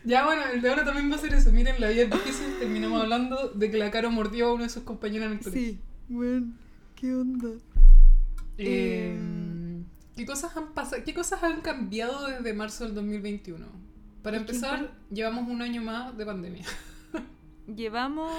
Ya, 0.03 0.25
bueno, 0.25 0.41
el 0.55 0.63
de 0.63 0.71
ahora 0.71 0.83
también 0.83 1.11
va 1.13 1.17
a 1.17 1.19
ser 1.19 1.35
eso. 1.35 1.53
Miren, 1.53 1.79
la 1.79 1.89
vida 1.91 2.05
es 2.05 2.11
difícil. 2.11 2.47
Terminamos 2.59 3.03
hablando 3.03 3.51
de 3.51 3.71
que 3.71 3.77
la 3.77 3.91
Caro 3.91 4.11
mordió 4.11 4.49
a 4.49 4.55
uno 4.55 4.63
de 4.63 4.71
sus 4.71 4.83
compañeros 4.83 5.27
en 5.27 5.33
el 5.35 5.39
colegio. 5.41 5.73
Sí. 5.73 5.79
Bueno, 6.09 6.55
¿qué 7.01 7.15
onda? 7.15 7.49
Eh, 8.59 9.15
Em. 9.17 9.85
¿qué, 10.15 10.27
cosas 10.27 10.55
han 10.57 10.75
pasado, 10.75 11.03
¿Qué 11.05 11.15
cosas 11.15 11.43
han 11.43 11.63
cambiado 11.63 12.27
desde 12.27 12.53
marzo 12.53 12.85
del 12.85 12.95
2021? 12.95 13.67
Para 14.23 14.37
empezar, 14.37 14.93
llevamos 15.11 15.49
un 15.49 15.63
año 15.63 15.83
más 15.83 16.17
de 16.17 16.27
pandemia. 16.27 16.67
Llevamos. 17.75 18.31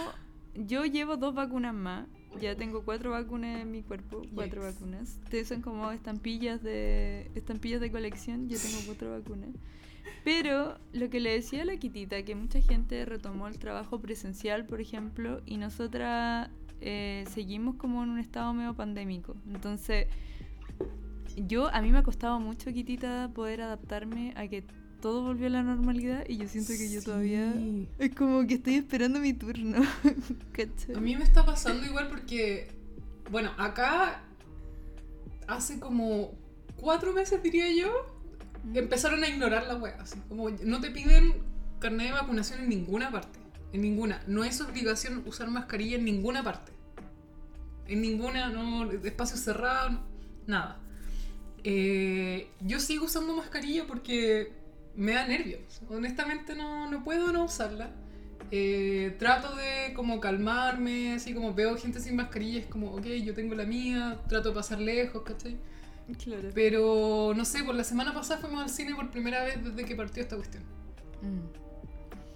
Yo 0.54 0.86
llevo 0.86 1.18
dos 1.18 1.34
vacunas 1.34 1.74
más. 1.74 2.06
Ya 2.40 2.56
tengo 2.56 2.84
cuatro 2.84 3.12
vacunas 3.12 3.62
en 3.62 3.72
mi 3.72 3.82
cuerpo. 3.82 4.22
Cuatro 4.36 4.62
Yes. 4.62 4.76
vacunas. 4.76 5.20
Ustedes 5.24 5.48
son 5.48 5.62
como 5.62 5.92
estampillas 5.92 6.62
de. 6.62 7.32
estampillas 7.34 7.82
de 7.82 7.92
colección. 7.92 8.48
Yo 8.48 8.58
tengo 8.60 8.78
cuatro 8.86 9.12
vacunas. 9.12 9.50
Pero 10.24 10.78
lo 10.94 11.10
que 11.10 11.20
le 11.20 11.32
decía 11.32 11.64
a 11.64 11.66
la 11.66 11.78
Kitita, 11.78 12.24
que 12.24 12.36
mucha 12.36 12.62
gente 12.62 13.06
retomó 13.06 13.48
el 13.48 13.58
trabajo 13.58 14.00
presencial, 14.00 14.66
por 14.66 14.82
ejemplo, 14.82 15.42
y 15.48 15.58
nosotras 15.58 16.50
eh, 16.82 17.26
seguimos 17.34 17.76
como 17.76 18.04
en 18.04 18.10
un 18.10 18.20
estado 18.20 18.54
medio 18.54 18.74
pandémico. 18.76 19.36
Entonces, 19.48 20.08
yo, 21.36 21.68
a 21.74 21.82
mí 21.82 21.92
me 21.92 22.00
ha 22.00 22.04
costado 22.04 22.40
mucho, 22.40 22.72
Kitita, 22.74 23.30
poder 23.34 23.62
adaptarme 23.62 24.34
a 24.36 24.48
que 24.48 24.64
todo 25.02 25.24
volvió 25.24 25.48
a 25.48 25.50
la 25.50 25.64
normalidad 25.64 26.26
y 26.28 26.38
yo 26.38 26.48
siento 26.48 26.74
que 26.78 26.92
yo 26.92 27.02
todavía 27.02 27.56
es 27.98 28.14
como 28.14 28.46
que 28.46 28.56
estoy 28.56 28.76
esperando 28.76 29.20
mi 29.20 29.34
turno. 29.34 29.82
A 30.96 31.00
mí 31.00 31.16
me 31.16 31.24
está 31.24 31.44
pasando 31.44 31.86
igual 31.88 32.08
porque, 32.10 32.68
bueno, 33.32 33.52
acá 33.58 34.22
hace 35.48 35.80
como 35.80 36.34
cuatro 36.76 37.14
meses, 37.14 37.42
diría 37.42 37.74
yo, 37.74 37.90
Mm. 38.64 38.78
empezaron 38.78 39.24
a 39.24 39.28
ignorar 39.28 39.66
la 39.68 39.76
wea. 39.76 39.98
Así 40.00 40.20
como 40.30 40.50
no 40.50 40.80
te 40.82 40.92
piden 40.92 41.34
carnet 41.80 42.08
de 42.08 42.14
vacunación 42.14 42.62
en 42.62 42.70
ninguna 42.70 43.12
parte. 43.12 43.40
En 43.74 43.82
ninguna. 43.82 44.24
No 44.28 44.44
es 44.44 44.60
obligación 44.62 45.24
usar 45.26 45.50
mascarilla 45.50 45.98
en 45.98 46.06
ninguna 46.06 46.44
parte. 46.44 46.72
En 47.88 48.02
ninguna, 48.02 48.50
no, 48.50 48.92
espacio 48.92 49.38
cerrado, 49.38 49.90
no, 49.92 50.04
nada. 50.48 50.80
Eh, 51.64 52.50
yo 52.62 52.80
sigo 52.80 53.06
usando 53.06 53.36
mascarilla 53.36 53.86
porque 53.86 54.54
me 54.96 55.14
da 55.14 55.28
nervios. 55.28 55.62
Honestamente 55.90 56.56
no, 56.56 56.90
no 56.90 57.04
puedo 57.04 57.32
no 57.32 57.46
usarla. 57.46 57.92
Eh, 58.54 59.16
trato 59.18 59.56
de 59.56 59.94
como 59.94 60.20
calmarme, 60.20 61.14
así 61.14 61.34
como 61.34 61.54
veo 61.54 61.78
gente 61.78 62.02
sin 62.02 62.18
mascarilla, 62.18 62.60
es 62.60 62.66
como, 62.66 62.92
ok, 62.94 63.06
yo 63.24 63.34
tengo 63.34 63.56
la 63.56 63.64
mía, 63.64 64.20
trato 64.28 64.50
de 64.50 64.56
pasar 64.56 64.82
lejos, 64.82 65.22
¿cachai? 65.24 65.58
Claro. 66.22 66.50
Pero 66.54 67.34
no 67.34 67.46
sé, 67.46 67.64
por 67.64 67.76
la 67.76 67.86
semana 67.86 68.14
pasada 68.14 68.42
fuimos 68.42 68.64
al 68.64 68.70
cine 68.70 68.94
por 68.94 69.10
primera 69.10 69.44
vez 69.44 69.64
desde 69.64 69.86
que 69.86 69.96
partió 69.96 70.22
esta 70.22 70.36
cuestión. 70.36 70.64
Mm. 71.22 71.61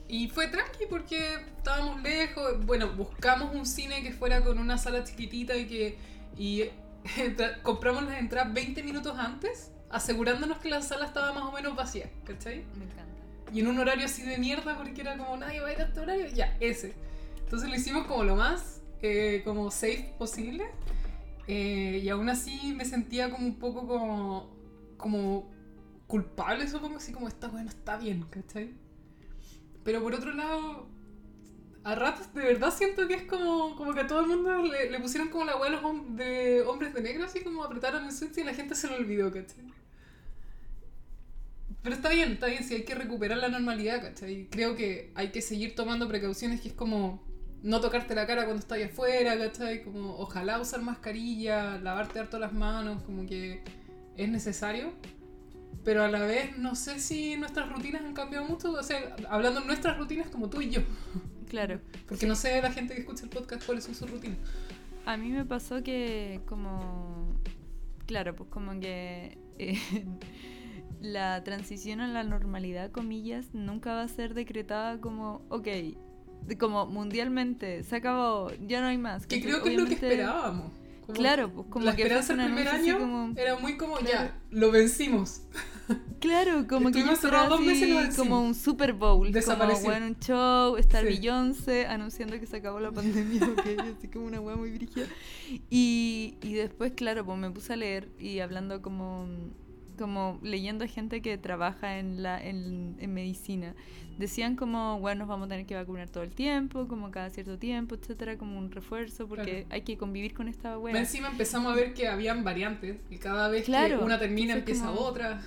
Y 0.07 0.29
fue 0.29 0.47
tranqui 0.47 0.85
porque 0.89 1.35
estábamos 1.57 2.01
lejos. 2.01 2.65
Bueno, 2.65 2.93
buscamos 2.93 3.55
un 3.55 3.65
cine 3.65 4.03
que 4.03 4.11
fuera 4.11 4.43
con 4.43 4.59
una 4.59 4.77
sala 4.77 5.03
chiquitita 5.03 5.55
y 5.55 5.67
que. 5.67 5.97
Y 6.37 6.63
compramos 7.63 8.03
las 8.03 8.19
entradas 8.19 8.53
20 8.53 8.83
minutos 8.83 9.17
antes, 9.17 9.71
asegurándonos 9.89 10.59
que 10.59 10.69
la 10.69 10.81
sala 10.81 11.05
estaba 11.05 11.33
más 11.33 11.43
o 11.43 11.51
menos 11.51 11.75
vacía, 11.75 12.09
¿cachai? 12.25 12.65
Me 12.77 12.85
encanta. 12.85 13.05
Y 13.53 13.61
en 13.61 13.67
un 13.67 13.79
horario 13.79 14.05
así 14.05 14.23
de 14.23 14.37
mierda 14.37 14.77
porque 14.77 15.01
era 15.01 15.17
como 15.17 15.37
nadie 15.37 15.61
va 15.61 15.69
a 15.69 15.73
ir 15.73 15.81
a 15.81 15.85
este 15.85 15.99
horario. 15.99 16.27
Ya, 16.27 16.55
ese. 16.59 16.93
Entonces 17.39 17.69
lo 17.69 17.75
hicimos 17.75 18.05
como 18.05 18.23
lo 18.23 18.35
más 18.35 18.81
eh, 19.01 19.41
como 19.43 19.71
safe 19.71 20.13
posible. 20.17 20.65
Eh, 21.47 22.01
y 22.03 22.09
aún 22.09 22.27
así 22.29 22.73
me 22.75 22.85
sentía 22.85 23.29
como 23.29 23.45
un 23.45 23.59
poco 23.59 23.87
como, 23.87 24.49
como 24.97 25.51
culpable, 26.07 26.67
supongo, 26.67 26.97
así 26.97 27.11
como 27.11 27.27
esta 27.27 27.47
bueno 27.47 27.69
está 27.69 27.97
bien, 27.97 28.25
¿cachai? 28.31 28.73
Pero 29.85 30.01
por 30.01 30.15
otro 30.15 30.33
lado, 30.33 30.89
a 31.83 31.93
ratos 31.93 32.33
de 32.33 32.41
verdad 32.41 32.73
siento 32.75 33.07
que 33.07 33.13
es 33.13 33.23
como, 33.23 33.75
como 33.75 33.93
que 33.93 34.01
a 34.01 34.07
todo 34.07 34.21
el 34.21 34.25
mundo 34.25 34.63
le, 34.63 34.99
pusieron 34.99 35.29
como 35.29 35.45
la 35.45 35.55
hueá 35.55 35.79
de 36.09 36.63
hombres 36.63 36.93
de 36.95 37.01
negro, 37.01 37.23
así 37.23 37.41
como 37.41 37.63
apretaron 37.63 38.03
el 38.03 38.11
switch 38.11 38.39
y 38.39 38.43
la 38.43 38.55
gente 38.55 38.73
se 38.73 38.89
lo 38.89 38.95
olvidó, 38.95 39.31
¿cachai? 39.31 39.63
Pero 41.83 41.95
está 41.95 42.09
bien, 42.09 42.31
está 42.31 42.47
bien, 42.47 42.63
si 42.63 42.73
hay 42.73 42.83
que 42.83 42.95
recuperar 42.95 43.37
la 43.37 43.47
normalidad, 43.47 44.01
¿cachai? 44.01 44.47
Creo 44.49 44.75
que 44.75 45.11
hay 45.13 45.29
que 45.29 45.43
seguir 45.43 45.75
tomando 45.75 46.07
precauciones, 46.07 46.61
que 46.61 46.69
es 46.69 46.73
como 46.73 47.23
no 47.61 47.79
tocarte 47.79 48.15
la 48.15 48.25
cara 48.25 48.45
cuando 48.45 48.61
estás 48.61 48.79
ahí 48.79 48.85
afuera, 48.85 49.37
¿cachai? 49.37 49.83
Como 49.83 50.17
ojalá 50.17 50.59
usar 50.59 50.81
mascarilla, 50.81 51.77
lavarte 51.77 52.17
harto 52.17 52.39
las 52.39 52.53
manos, 52.53 53.03
como 53.03 53.27
que 53.27 53.61
es 54.17 54.29
necesario. 54.29 54.93
Pero 55.85 56.03
a 56.03 56.07
la 56.09 56.19
vez 56.25 56.57
no 56.57 56.75
sé 56.75 56.99
si 56.99 57.37
nuestras 57.37 57.71
rutinas 57.71 58.01
han 58.03 58.13
cambiado 58.13 58.45
mucho, 58.45 58.71
o 58.71 58.83
sea, 58.83 59.15
hablando 59.29 59.61
de 59.61 59.67
nuestras 59.67 59.97
rutinas 59.97 60.27
como 60.29 60.49
tú 60.49 60.59
y 60.61 60.71
yo, 60.71 60.81
Claro. 61.47 61.79
porque 62.07 62.25
no 62.25 62.35
sé 62.35 62.59
la 62.61 62.71
gente 62.71 62.95
que 62.95 63.01
escucha 63.01 63.23
el 63.23 63.29
podcast 63.29 63.63
cuáles 63.65 63.83
son 63.83 63.93
sus 63.95 64.09
rutinas. 64.09 64.37
A 65.05 65.15
mí 65.15 65.29
me 65.29 65.45
pasó 65.45 65.83
que 65.83 66.41
como... 66.47 67.39
Claro, 68.07 68.35
pues 68.35 68.49
como 68.49 68.79
que 68.79 69.37
eh, 69.59 69.79
la 71.01 71.43
transición 71.43 72.01
a 72.01 72.07
la 72.07 72.23
normalidad, 72.23 72.91
comillas, 72.91 73.53
nunca 73.53 73.93
va 73.93 74.01
a 74.01 74.07
ser 74.07 74.33
decretada 74.33 74.99
como, 74.99 75.43
ok, 75.49 75.67
como 76.59 76.87
mundialmente, 76.87 77.83
se 77.83 77.95
acabó, 77.95 78.51
ya 78.67 78.81
no 78.81 78.87
hay 78.87 78.97
más. 78.97 79.27
Que 79.27 79.41
creo 79.41 79.61
que 79.63 79.73
es 79.75 79.79
lo 79.79 79.85
que 79.85 79.93
esperábamos. 79.93 80.71
Como 81.05 81.13
Claro, 81.17 81.51
pues 81.53 81.67
como 81.69 81.85
la 81.85 81.95
que 81.95 82.01
esperanza 82.03 82.33
fuese 82.33 82.41
el 82.45 82.49
un 82.49 82.55
primer 82.55 82.73
año 82.73 82.99
como- 82.99 83.33
era 83.37 83.57
muy 83.57 83.77
como, 83.77 83.95
Claro. 83.97 84.11
ya, 84.29 84.39
lo 84.51 84.71
vencimos. 84.71 85.41
Claro, 86.19 86.65
como 86.67 86.89
que 86.91 87.01
yo 87.03 87.11
esperaba 87.11 87.47
dos 87.47 87.61
meses 87.61 87.87
y 87.87 87.91
lo 87.93 87.99
vencimos. 87.99 88.17
como 88.17 88.41
un 88.41 88.55
Super 88.55 88.93
Bowl, 88.93 89.31
Desapareció. 89.31 89.83
como 89.83 89.91
bueno, 89.93 90.07
un 90.07 90.19
show, 90.19 90.77
estar 90.77 91.03
Sí. 91.03 91.09
Beyoncé 91.09 91.85
anunciando 91.85 92.39
que 92.39 92.47
se 92.47 92.57
acabó 92.57 92.79
la 92.79 92.91
pandemia, 92.91 93.39
ok, 93.55 93.95
así 93.97 94.07
como 94.07 94.25
una 94.25 94.41
wea 94.41 94.55
muy 94.55 94.71
brígida. 94.71 95.05
Y, 95.69 96.37
y 96.41 96.53
después, 96.53 96.93
claro, 96.95 97.23
pues 97.23 97.37
me 97.37 97.51
puse 97.51 97.73
a 97.73 97.75
leer 97.75 98.09
y 98.17 98.39
hablando 98.39 98.81
como, 98.81 99.27
como 99.95 100.39
leyendo 100.43 100.85
a 100.85 100.87
gente 100.87 101.21
que 101.21 101.37
trabaja 101.37 101.97
en, 101.99 102.21
la, 102.23 102.43
en, 102.43 102.95
en 102.99 103.13
medicina. 103.13 103.73
Decían 104.17 104.55
como, 104.55 104.99
bueno, 104.99 105.19
nos 105.19 105.27
vamos 105.27 105.47
a 105.47 105.49
tener 105.49 105.65
que 105.65 105.75
vacunar 105.75 106.09
todo 106.09 106.23
el 106.23 106.31
tiempo, 106.33 106.87
como 106.87 107.11
cada 107.11 107.29
cierto 107.29 107.57
tiempo, 107.57 107.95
etcétera, 107.95 108.37
como 108.37 108.57
un 108.57 108.71
refuerzo, 108.71 109.27
porque 109.27 109.51
Claro. 109.63 109.67
hay 109.71 109.81
que 109.81 109.97
convivir 109.97 110.33
con 110.33 110.47
esta 110.47 110.77
wea. 110.79 110.97
Encima 110.97 111.27
empezamos 111.29 111.73
a 111.73 111.75
ver 111.75 111.93
que 111.93 112.07
habían 112.07 112.43
variantes 112.43 112.97
y 113.09 113.17
cada 113.17 113.49
vez 113.49 113.65
Claro, 113.65 113.99
que 113.99 114.03
una 114.05 114.17
termina 114.19 114.53
empieza 114.53 114.87
como- 114.87 115.01
otra. 115.01 115.41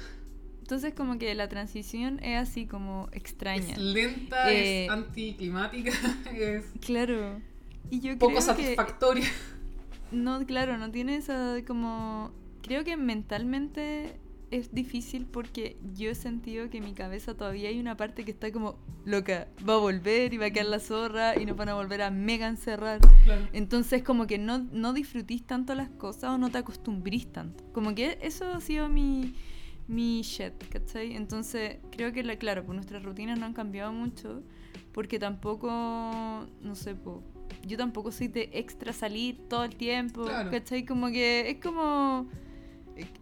Entonces 0.61 0.93
como 0.93 1.19
que 1.19 1.35
la 1.35 1.49
transición 1.49 2.19
es 2.23 2.37
así 2.38 2.67
como 2.67 3.09
extraña. 3.12 3.73
Es 3.73 3.78
lenta, 3.78 4.52
Eh, 4.52 4.85
es 4.85 4.90
anticlimática, 4.90 5.90
es 6.37 6.67
Claro. 6.85 7.40
Y 7.90 8.00
yo 8.00 8.19
poco 8.19 8.33
creo 8.33 8.37
que 8.37 8.43
satisfactoria. 8.43 9.25
no, 10.12 10.45
claro, 10.45 10.76
no 10.76 10.90
tiene 10.90 11.17
esa 11.17 11.57
como 11.67 12.33
creo 12.62 12.85
que 12.85 12.99
mentalmente 12.99 14.17
es 14.50 14.75
difícil 14.75 15.26
porque 15.26 15.76
yo 15.95 16.11
he 16.11 16.14
sentido 16.14 16.71
que 16.71 16.78
en 16.78 16.85
mi 16.85 16.93
cabeza 16.93 17.35
todavía 17.35 17.69
hay 17.69 17.78
una 17.78 17.97
parte 17.97 18.25
que 18.25 18.31
está 18.31 18.50
como 18.50 18.78
loca, 19.05 19.49
va 19.69 19.75
a 19.75 19.78
volver 19.78 20.33
y 20.33 20.38
va 20.38 20.47
a 20.47 20.50
quedar 20.50 20.67
la 20.67 20.81
zorra 20.81 21.38
y 21.40 21.45
nos 21.47 21.57
van 21.57 21.69
a 21.69 21.75
volver 21.75 22.02
a 22.02 22.11
mega 22.11 22.47
encerrar. 22.49 23.00
Claro. 23.25 23.47
Entonces 23.52 24.02
como 24.02 24.26
que 24.26 24.38
no, 24.38 24.59
no 24.59 24.93
disfrutís 24.93 25.45
tanto 25.47 25.75
las 25.75 25.90
cosas 25.90 26.31
o 26.31 26.38
no 26.38 26.50
te 26.50 26.59
acostumbrís 26.59 27.31
tanto. 27.33 27.64
Como 27.73 27.95
que 27.95 28.19
eso 28.23 28.47
ha 28.52 28.61
sido 28.61 28.88
mi, 28.88 29.35
mi 29.87 30.23
shit, 30.23 30.55
¿cachai? 30.71 31.14
Entonces 31.14 31.78
creo 31.90 32.12
que, 32.12 32.23
la, 32.23 32.37
claro, 32.37 32.64
pues 32.64 32.75
nuestras 32.75 33.02
rutinas 33.02 33.38
no 33.38 33.47
han 33.47 33.55
cambiado 33.55 33.93
mucho 33.93 34.43
porque 34.93 35.19
tampoco, 35.19 35.69
no 36.62 36.75
sé, 36.75 36.95
pues, 36.95 37.19
yo 37.67 37.76
tampoco 37.76 38.11
soy 38.12 38.28
de 38.28 38.50
extra 38.52 38.93
salir 38.93 39.38
todo 39.49 39.64
el 39.64 39.76
tiempo, 39.76 40.25
Claro. 40.25 40.50
¿cachai? 40.50 40.85
Como 40.85 41.09
que 41.09 41.50
es 41.50 41.57
como 41.62 42.28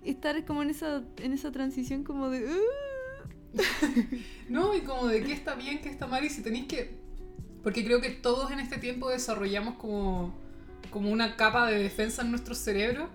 estar 0.05 0.45
como 0.45 0.63
en 0.63 0.71
esa, 0.71 1.03
en 1.19 1.33
esa 1.33 1.51
transición 1.53 2.05
como 2.05 2.31
de... 2.31 2.45
"Uh". 2.47 2.59
No, 4.49 4.75
y 4.75 4.81
como 4.83 5.07
de 5.07 5.23
qué 5.25 5.33
está 5.33 5.55
bien, 5.55 5.81
qué 5.81 5.89
está 5.89 6.07
mal, 6.07 6.25
y 6.25 6.31
si 6.31 6.43
tenéis 6.43 6.67
que. 6.67 6.95
Porque 7.63 7.85
creo 7.85 8.01
que 8.01 8.11
todos 8.11 8.51
en 8.53 8.61
este 8.61 8.79
tiempo 8.79 9.09
desarrollamos 9.11 9.75
como, 9.77 10.35
como 10.91 11.11
una 11.11 11.37
capa 11.37 11.67
de 11.69 11.79
defensa 11.83 12.23
en 12.23 12.31
nuestro 12.31 12.55
cerebro 12.55 13.09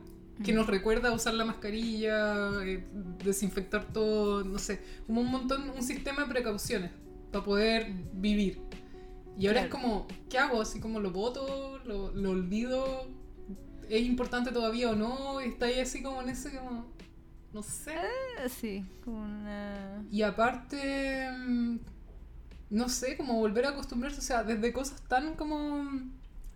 que 0.43 0.53
nos 0.53 0.65
recuerda 0.65 1.09
a 1.09 1.13
usar 1.13 1.35
la 1.35 1.45
mascarilla, 1.45 2.49
eh, 2.65 2.83
desinfectar 3.23 3.93
todo, 3.93 4.43
no 4.43 4.57
sé, 4.57 4.81
como 5.05 5.21
un 5.21 5.27
montón, 5.27 5.69
un 5.69 5.83
sistema 5.83 6.23
de 6.23 6.29
precauciones 6.29 6.89
para 7.31 7.45
poder 7.45 7.93
vivir. 8.13 8.59
Y 9.37 9.45
ahora 9.47 9.61
es 9.61 9.67
Claro. 9.67 9.83
como, 9.83 10.07
¿qué 10.31 10.39
hago? 10.39 10.59
Así 10.61 10.79
como 10.79 10.99
lo 10.99 11.11
voto, 11.11 11.79
lo, 11.85 12.11
lo 12.11 12.31
olvido, 12.31 13.07
¿es 13.91 14.05
importante 14.05 14.51
todavía 14.51 14.89
o 14.89 14.95
no? 14.95 15.41
Está 15.41 15.65
ahí 15.65 15.79
así 15.81 16.01
como 16.01 16.21
en 16.21 16.29
ese, 16.29 16.57
como, 16.57 16.85
no 17.53 17.61
sé. 17.61 17.95
Sí, 18.49 18.85
como 19.03 19.21
una... 19.23 20.03
Y 20.09 20.21
aparte, 20.21 21.29
mm, 21.29 21.79
no 22.69 22.87
sé, 22.87 23.17
como 23.17 23.35
volver 23.35 23.65
a 23.65 23.69
acostumbrarse, 23.69 24.19
o 24.19 24.23
sea, 24.23 24.43
desde 24.43 24.71
cosas 24.71 25.01
tan 25.09 25.35
como 25.35 25.83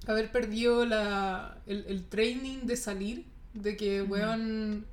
haber 0.08 0.32
perdido 0.32 0.86
la, 0.86 1.58
el, 1.65 1.86
el 1.88 2.06
training 2.06 2.60
de 2.60 2.77
salir, 2.77 3.25
de 3.54 3.75
que, 3.75 4.01
weón, 4.01 4.86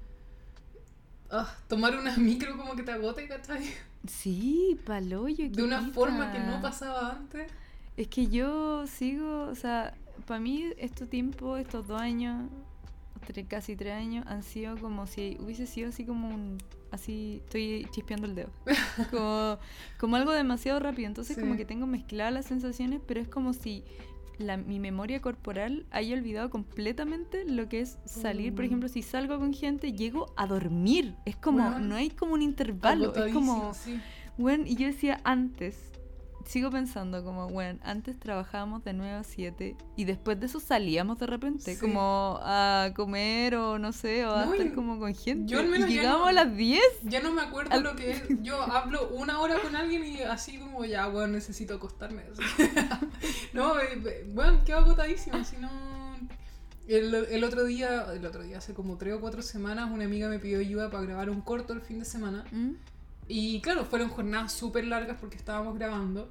ah, 1.30 1.54
tomar 1.68 1.96
una 1.96 2.16
micro 2.18 2.56
como 2.56 2.74
que 2.74 2.82
te 2.82 2.90
agote, 2.90 3.28
¿cachai? 3.28 3.62
Sí, 4.08 4.80
paloyo. 4.84 5.48
De 5.48 5.62
una 5.62 5.80
forma 5.90 6.32
que 6.32 6.40
no 6.40 6.60
pasaba 6.60 7.12
antes. 7.12 7.50
Es 7.96 8.08
que 8.08 8.26
yo 8.26 8.86
sigo, 8.88 9.42
o 9.42 9.54
sea, 9.54 9.94
para 10.26 10.40
mí 10.40 10.64
estos 10.78 11.08
tiempos, 11.08 11.60
estos 11.60 11.86
dos 11.86 12.00
años, 12.00 12.48
tre- 13.26 13.46
casi 13.46 13.76
tres 13.76 13.94
años, 13.94 14.24
han 14.26 14.42
sido 14.42 14.76
como 14.78 15.06
si 15.06 15.36
hubiese 15.40 15.66
sido 15.66 15.88
así 15.90 16.04
como 16.04 16.28
un... 16.28 16.58
Así, 16.90 17.40
estoy 17.44 17.86
chispeando 17.90 18.26
el 18.26 18.34
dedo. 18.34 18.50
Como, 19.10 19.58
como 19.98 20.16
algo 20.16 20.32
demasiado 20.32 20.78
rápido. 20.78 21.06
Entonces 21.08 21.36
Sí. 21.36 21.40
como 21.40 21.56
que 21.56 21.64
tengo 21.64 21.86
mezcladas 21.86 22.34
las 22.34 22.44
sensaciones, 22.44 23.00
pero 23.06 23.18
es 23.18 23.28
como 23.28 23.54
si 23.54 23.82
la, 24.36 24.58
mi 24.58 24.78
memoria 24.78 25.22
corporal 25.22 25.86
haya 25.90 26.14
olvidado 26.14 26.50
completamente 26.50 27.46
lo 27.46 27.66
que 27.70 27.80
es 27.80 27.96
salir. 28.04 28.52
Por 28.54 28.64
Mm. 28.64 28.66
ejemplo, 28.66 28.88
si 28.90 29.00
salgo 29.00 29.38
con 29.38 29.54
gente, 29.54 29.92
llego 29.94 30.34
a 30.36 30.46
dormir. 30.46 31.14
Es 31.24 31.34
como, 31.36 31.66
Weón, 31.66 31.88
no 31.88 31.94
hay 31.96 32.10
como 32.10 32.34
un 32.34 32.42
intervalo. 32.42 33.14
Es 33.14 33.32
como... 33.32 33.72
Sí. 33.72 33.98
Bueno, 34.36 34.64
y 34.66 34.76
yo 34.76 34.86
decía 34.86 35.18
antes, 35.24 35.78
sigo 36.44 36.70
pensando 36.70 37.22
como, 37.24 37.48
bueno, 37.48 37.78
antes 37.82 38.18
trabajábamos 38.18 38.84
de 38.84 38.92
9 38.92 39.12
a 39.14 39.24
7 39.24 39.76
y 39.96 40.04
después 40.04 40.38
de 40.40 40.46
eso 40.46 40.60
salíamos 40.60 41.18
de 41.18 41.26
repente, 41.26 41.74
Sí. 41.74 41.80
como 41.80 42.38
a 42.42 42.90
comer 42.94 43.54
o 43.56 43.78
no 43.78 43.92
sé, 43.92 44.24
o 44.26 44.34
a 44.34 44.46
No, 44.46 44.54
estar 44.54 44.74
como 44.74 44.98
con 44.98 45.14
gente. 45.14 45.52
yo 45.52 45.60
al 45.60 45.68
menos 45.68 45.88
y 45.90 45.94
llegábamos 45.94 46.22
no- 46.22 46.28
a 46.28 46.32
las 46.32 46.56
10. 46.56 46.82
Ya 47.04 47.20
no 47.20 47.32
me 47.32 47.42
acuerdo 47.42 47.72
Al- 47.72 47.82
lo 47.82 47.96
que 47.96 48.10
es. 48.12 48.22
Yo 48.42 48.60
hablo 48.62 49.08
una 49.10 49.40
hora 49.40 49.58
con 49.60 49.76
alguien 49.76 50.04
y 50.04 50.20
así 50.22 50.58
como 50.58 50.84
ya, 50.84 51.06
bueno, 51.08 51.28
necesito 51.34 51.74
acostarme. 51.74 52.22
no, 53.52 53.78
eh, 53.80 54.00
eh, 54.04 54.26
bueno, 54.34 54.60
quedo 54.64 54.78
agotadísimo. 54.78 55.42
Si 55.44 55.56
no. 55.56 55.70
El, 56.88 57.14
el 57.14 57.44
otro 57.44 57.64
día, 57.64 58.06
el 58.12 58.26
otro 58.26 58.42
día, 58.42 58.58
hace 58.58 58.74
como 58.74 58.96
tres 58.98 59.14
o 59.14 59.20
cuatro 59.20 59.40
semanas, 59.42 59.90
una 59.92 60.04
amiga 60.04 60.28
me 60.28 60.38
pidió 60.40 60.58
ayuda 60.58 60.90
para 60.90 61.04
grabar 61.04 61.30
un 61.30 61.40
corto 61.40 61.72
el 61.72 61.80
fin 61.80 62.00
de 62.00 62.04
semana. 62.04 62.44
¿Mm? 62.50 62.72
Y 63.28 63.60
claro, 63.60 63.84
fueron 63.84 64.08
jornadas 64.08 64.52
súper 64.52 64.84
largas 64.84 65.16
porque 65.20 65.36
estábamos 65.36 65.76
grabando. 65.78 66.28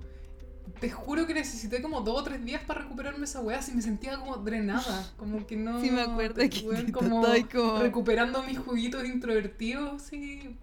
Te 0.79 0.89
juro 0.89 1.25
que 1.27 1.33
necesité 1.33 1.81
como 1.81 2.01
dos 2.01 2.21
o 2.21 2.24
tres 2.24 2.43
días 2.45 2.63
para 2.63 2.81
recuperarme 2.81 3.25
esa 3.25 3.41
weá, 3.41 3.60
así 3.60 3.74
me 3.74 3.81
sentía 3.81 4.17
como 4.17 4.38
drenada, 4.38 5.12
como 5.17 5.45
que 5.45 5.55
no... 5.57 5.81
Sí, 5.81 5.91
me 5.91 6.01
acuerdo 6.01 6.36
que 6.36 6.50
te 6.50 6.91
como 6.91 7.24
como- 7.51 7.79
recuperando 7.79 8.41
mis 8.43 8.57
juguitos 8.60 9.03
introvertidos, 9.05 10.01
así... 10.03 10.55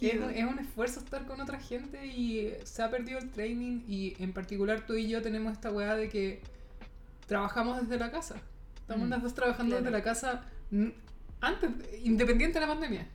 Es, 0.00 0.14
es 0.36 0.44
un 0.44 0.58
esfuerzo 0.58 1.00
estar 1.00 1.26
con 1.26 1.40
otra 1.40 1.60
gente 1.60 2.06
y 2.06 2.52
se 2.64 2.82
ha 2.82 2.90
perdido 2.90 3.18
el 3.18 3.30
training 3.30 3.82
y 3.86 4.16
en 4.18 4.32
particular 4.32 4.84
tú 4.86 4.94
y 4.94 5.08
yo 5.08 5.22
tenemos 5.22 5.52
esta 5.52 5.70
weá 5.70 5.94
de 5.96 6.08
que 6.08 6.40
trabajamos 7.26 7.80
desde 7.80 7.98
la 7.98 8.10
casa. 8.10 8.36
Estamos 8.80 9.06
Mm, 9.06 9.10
las 9.10 9.22
dos 9.22 9.34
trabajando 9.34 9.76
claro. 9.76 9.84
desde 9.84 9.96
la 9.96 10.02
casa 10.02 10.44
antes, 11.40 11.70
independiente 12.02 12.58
de 12.58 12.66
la 12.66 12.72
pandemia. 12.72 13.06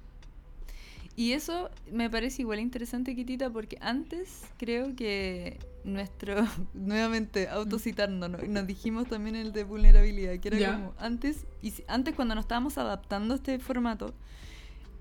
Y 1.18 1.32
eso 1.32 1.70
me 1.92 2.10
parece 2.10 2.42
igual 2.42 2.60
interesante, 2.60 3.16
Kitita, 3.16 3.50
porque 3.50 3.78
antes 3.80 4.44
creo 4.58 4.96
que 4.96 5.60
nuestro, 5.86 6.36
nuevamente, 6.74 7.48
autocitándonos, 7.48 8.48
nos 8.50 8.68
dijimos 8.68 9.08
también 9.08 9.36
el 9.38 9.54
de 9.54 9.64
vulnerabilidad, 9.64 10.38
que 10.40 10.48
era 10.50 10.74
como 10.74 10.94
antes, 10.98 11.46
y 11.62 11.74
antes 11.88 12.16
cuando 12.16 12.36
nos 12.36 12.44
estábamos 12.44 12.78
adaptando 12.78 13.34
a 13.34 13.38
este 13.38 13.60
formato, 13.60 14.14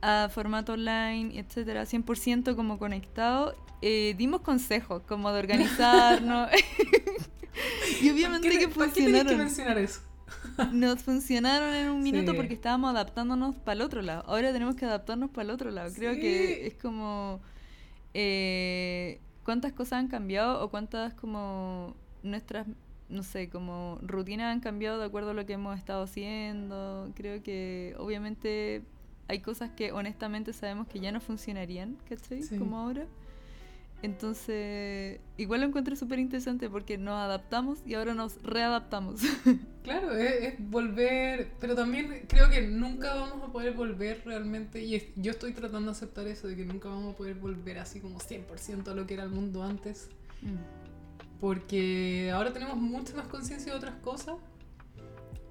a 0.03 0.29
formato 0.33 0.75
online, 0.75 1.37
etcétera, 1.39 1.85
100% 1.85 2.55
como 2.55 2.79
conectado, 2.79 3.57
eh, 3.83 4.15
dimos 4.17 4.43
consejos 4.43 5.03
como 5.09 5.33
de 5.33 5.39
organizarnos. 5.41 6.49
y 8.03 8.11
obviamente 8.11 8.49
¿Por 8.49 8.59
qué 8.59 8.67
que 8.67 8.69
¿Por 8.69 8.85
qué 8.87 8.93
que 8.93 9.03
funcionaron. 9.03 9.39
mencionar 9.39 9.79
eso? 9.79 10.01
Nos 10.73 11.03
funcionaron 11.03 11.75
en 11.75 11.91
un 11.91 12.03
minuto 12.03 12.33
Sí. 12.33 12.37
porque 12.37 12.55
estábamos 12.55 12.91
adaptándonos 12.91 13.57
para 13.57 13.75
el 13.75 13.81
otro 13.83 14.03
lado. 14.03 14.25
Ahora 14.27 14.53
tenemos 14.53 14.75
que 14.77 14.85
adaptarnos 14.85 15.31
para 15.31 15.43
el 15.45 15.51
otro 15.51 15.71
lado. 15.71 15.93
Creo 15.95 16.15
Sí. 16.15 16.21
que 16.21 16.67
es 16.67 16.75
como 16.75 17.41
eh, 18.15 19.21
cuántas 19.45 19.73
cosas 19.73 19.95
han 19.95 20.09
cambiado 20.09 20.63
o 20.65 20.71
cuántas 20.71 21.15
como 21.15 21.95
nuestras, 22.23 22.67
no 23.09 23.23
sé, 23.23 23.49
como 23.51 23.99
rutinas 24.03 24.53
han 24.53 24.61
cambiado 24.61 24.99
de 24.99 25.07
acuerdo 25.07 25.31
a 25.31 25.35
lo 25.35 25.45
que 25.47 25.55
hemos 25.55 25.77
estado 25.79 26.05
haciendo. 26.05 27.11
Creo 27.15 27.43
que 27.43 27.95
obviamente 27.99 28.83
hay 29.29 29.41
cosas 29.41 29.71
que 29.71 29.93
honestamente 29.93 30.53
sabemos 30.53 30.87
que 30.87 31.01
ya 31.01 31.11
no 31.13 31.21
funcionarían, 31.21 31.97
¿cachai? 32.09 32.43
Sí. 32.43 32.59
Como 32.59 32.79
ahora. 32.79 33.07
Entonces, 34.05 35.19
igual 35.39 35.63
lo 35.63 35.67
encuentro 35.69 35.97
súper 35.97 36.19
interesante 36.19 36.69
porque 36.69 36.99
nos 36.99 37.15
adaptamos 37.15 37.79
y 37.87 37.95
ahora 37.95 38.13
nos 38.15 38.41
readaptamos. 38.43 39.21
Claro, 39.85 40.17
es, 40.17 40.43
es 40.55 40.71
volver, 40.71 41.51
pero 41.61 41.75
también 41.75 42.25
creo 42.27 42.49
que 42.49 42.63
nunca 42.63 43.15
vamos 43.17 43.43
a 43.47 43.53
poder 43.53 43.75
volver 43.75 44.23
realmente, 44.25 44.83
y 44.83 44.95
es- 44.95 45.05
yo 45.17 45.31
estoy 45.31 45.53
tratando 45.53 45.91
de 45.91 45.97
aceptar 45.99 46.27
eso, 46.27 46.49
de 46.49 46.57
que 46.57 46.65
nunca 46.65 46.89
vamos 46.89 47.13
a 47.13 47.17
poder 47.19 47.35
volver 47.35 47.77
así 47.79 48.01
como 48.01 48.19
100% 48.19 48.89
a 48.91 48.95
lo 48.95 49.07
que 49.07 49.13
era 49.13 49.25
el 49.25 49.29
mundo 49.29 49.63
antes, 49.63 50.09
porque 51.39 52.31
ahora 52.35 52.55
tenemos 52.55 52.79
mucha 52.79 53.15
más 53.15 53.27
conciencia 53.29 53.73
de 53.73 53.77
otras 53.79 53.97
cosas, 53.97 54.37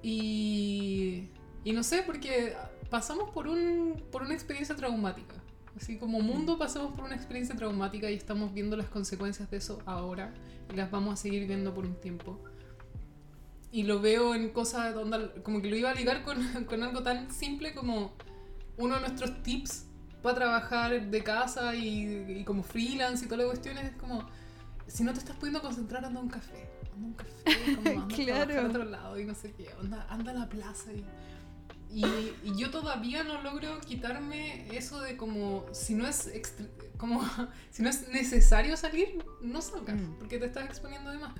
y, 0.02 1.28
y 1.62 1.72
no 1.72 1.84
sé, 1.84 2.02
porque 2.04 2.54
pasamos 2.90 3.30
por, 3.30 3.46
un, 3.46 4.02
por 4.10 4.22
una 4.22 4.34
experiencia 4.34 4.74
traumática. 4.74 5.36
Así 5.76 5.98
como 5.98 6.20
mundo 6.20 6.56
pasamos 6.58 6.92
por 6.94 7.04
una 7.04 7.16
experiencia 7.16 7.56
traumática 7.56 8.10
y 8.10 8.14
estamos 8.14 8.54
viendo 8.54 8.76
las 8.76 8.86
consecuencias 8.86 9.50
de 9.50 9.56
eso 9.56 9.82
ahora 9.86 10.32
y 10.72 10.76
las 10.76 10.90
vamos 10.90 11.14
a 11.14 11.16
seguir 11.16 11.46
viendo 11.48 11.74
por 11.74 11.84
un 11.84 11.96
tiempo. 12.00 12.38
Y 13.72 13.82
lo 13.82 14.00
veo 14.00 14.36
en 14.36 14.50
cosas 14.50 14.94
donde, 14.94 15.42
como 15.42 15.60
que 15.60 15.68
lo 15.68 15.76
iba 15.76 15.90
a 15.90 15.94
ligar 15.94 16.22
con, 16.22 16.38
con 16.66 16.82
algo 16.82 17.02
tan 17.02 17.32
simple 17.32 17.74
como 17.74 18.12
uno 18.76 18.94
de 18.94 19.00
nuestros 19.00 19.42
tips 19.42 19.86
para 20.22 20.36
trabajar 20.36 21.10
de 21.10 21.22
casa 21.24 21.74
y, 21.74 22.38
y 22.40 22.44
como 22.44 22.62
freelance 22.62 23.24
y 23.24 23.28
toda 23.28 23.42
la 23.42 23.48
cuestión 23.48 23.76
es 23.78 23.90
como, 23.96 24.26
si 24.86 25.02
no 25.02 25.12
te 25.12 25.18
estás 25.18 25.36
pudiendo 25.36 25.60
concentrar, 25.60 26.04
anda 26.04 26.20
a 26.20 26.22
un 26.22 26.28
café. 26.30 26.70
Anda 26.94 27.04
a 27.04 27.08
un 27.08 27.14
café, 27.14 27.74
como 27.74 27.90
anda 28.02 28.04
a 28.04 28.08
Claro. 28.46 28.60
a 28.60 28.66
otro 28.68 28.84
lado 28.84 29.18
y 29.18 29.24
no 29.24 29.34
sé 29.34 29.52
qué. 29.52 29.68
Anda, 29.80 30.06
anda 30.08 30.30
a 30.30 30.34
la 30.34 30.48
plaza 30.48 30.92
y... 30.92 31.04
Y, 31.94 32.04
y 32.42 32.56
yo 32.58 32.70
todavía 32.72 33.22
no 33.22 33.40
logro 33.42 33.80
quitarme 33.80 34.66
eso 34.76 35.00
de 35.00 35.16
como 35.16 35.64
si 35.72 35.94
no 35.94 36.08
es 36.08 36.28
como 36.96 37.22
si 37.70 37.82
no 37.82 37.88
es 37.88 38.08
necesario 38.08 38.76
salir, 38.76 39.24
no 39.42 39.62
salgas, 39.62 39.96
Mm. 39.96 40.14
porque 40.18 40.38
te 40.38 40.46
estás 40.46 40.64
exponiendo 40.66 41.10
de 41.10 41.18
más. 41.18 41.32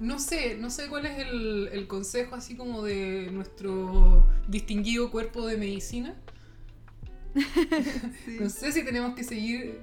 No 0.00 0.18
sé, 0.18 0.56
no 0.56 0.70
sé 0.70 0.88
cuál 0.88 1.06
es 1.06 1.18
el, 1.20 1.68
el 1.72 1.86
consejo 1.86 2.34
así 2.34 2.56
como 2.56 2.82
de 2.82 3.28
nuestro 3.30 4.26
distinguido 4.48 5.10
cuerpo 5.12 5.46
de 5.46 5.56
medicina. 5.56 6.16
Sí. 8.24 8.36
No 8.40 8.50
sé 8.50 8.72
si 8.72 8.84
tenemos 8.84 9.14
que 9.14 9.24
seguir 9.24 9.80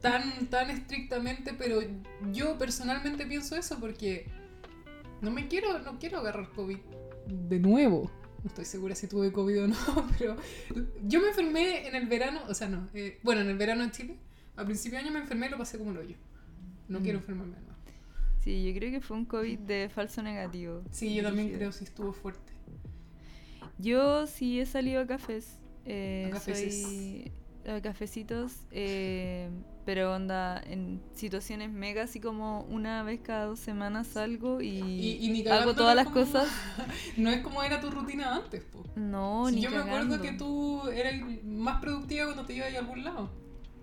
tan, 0.00 0.46
tan 0.48 0.70
estrictamente, 0.70 1.54
pero 1.54 1.80
yo 2.32 2.58
personalmente 2.58 3.24
pienso 3.26 3.56
eso 3.56 3.78
porque 3.80 4.26
no 5.20 5.30
me 5.30 5.48
quiero, 5.48 5.78
no 5.80 5.98
quiero 5.98 6.18
agarrar 6.18 6.50
COVID 6.50 6.78
de 7.26 7.58
nuevo. 7.58 8.10
No 8.42 8.48
estoy 8.48 8.64
segura 8.64 8.94
si 8.94 9.06
tuve 9.08 9.32
COVID 9.32 9.64
o 9.64 9.66
no, 9.68 9.76
pero 10.18 10.36
yo 11.04 11.20
me 11.20 11.28
enfermé 11.28 11.88
en 11.88 11.94
el 11.96 12.06
verano, 12.06 12.40
o 12.48 12.54
sea, 12.54 12.68
no, 12.68 12.88
eh, 12.94 13.18
bueno, 13.22 13.40
en 13.40 13.48
el 13.48 13.56
verano 13.58 13.82
en 13.84 13.90
Chile, 13.90 14.16
a 14.56 14.64
principio 14.64 14.98
de 14.98 15.04
año 15.04 15.12
me 15.12 15.20
enfermé 15.20 15.46
y 15.46 15.50
lo 15.50 15.58
pasé 15.58 15.76
como 15.78 15.90
el 15.92 15.98
hoyo. 15.98 16.16
No 16.88 17.00
Mm. 17.00 17.02
quiero 17.02 17.18
enfermarme 17.18 17.52
nuevo. 17.56 17.68
Sí, 18.42 18.64
yo 18.64 18.78
creo 18.78 18.90
que 18.92 19.00
fue 19.00 19.16
un 19.16 19.24
COVID 19.24 19.58
de 19.58 19.88
falso 19.92 20.22
negativo. 20.22 20.82
Sí, 20.92 21.14
yo 21.14 21.22
también 21.22 21.52
creo 21.52 21.72
si 21.72 21.84
estuvo 21.84 22.12
fuerte. 22.12 22.52
Yo 23.78 24.26
sí 24.26 24.60
he 24.60 24.66
salido 24.66 25.00
a 25.02 25.06
cafés. 25.06 25.58
eh, 25.84 26.30
A 26.34 26.38
soy- 26.40 27.32
a 27.66 27.80
cafecitos, 27.80 28.52
eh, 28.70 29.48
pero 29.88 30.12
onda 30.14 30.62
en 30.66 31.00
situaciones 31.14 31.70
mega, 31.72 32.02
así 32.02 32.20
como 32.20 32.60
una 32.68 33.02
vez 33.04 33.20
cada 33.22 33.46
dos 33.46 33.58
semanas 33.58 34.06
salgo 34.08 34.60
y, 34.60 34.68
Y, 34.68 35.48
hago 35.48 35.74
todas 35.74 35.96
las 35.96 36.08
como- 36.08 36.26
cosas. 36.26 36.46
No 37.16 37.30
es 37.30 37.40
como 37.40 37.62
era 37.62 37.80
tu 37.80 37.90
rutina 37.90 38.36
antes, 38.36 38.60
po. 38.64 38.84
No, 38.96 39.46
Si 39.48 39.54
ni 39.54 39.60
yo 39.62 39.70
me 39.70 39.78
acuerdo 39.78 40.20
que 40.20 40.32
tú 40.32 40.86
eras 40.88 41.14
más 41.42 41.80
productiva 41.80 42.26
cuando 42.26 42.44
te 42.44 42.52
ibas 42.52 42.74
a 42.74 42.78
algún 42.80 43.02
lado. 43.02 43.30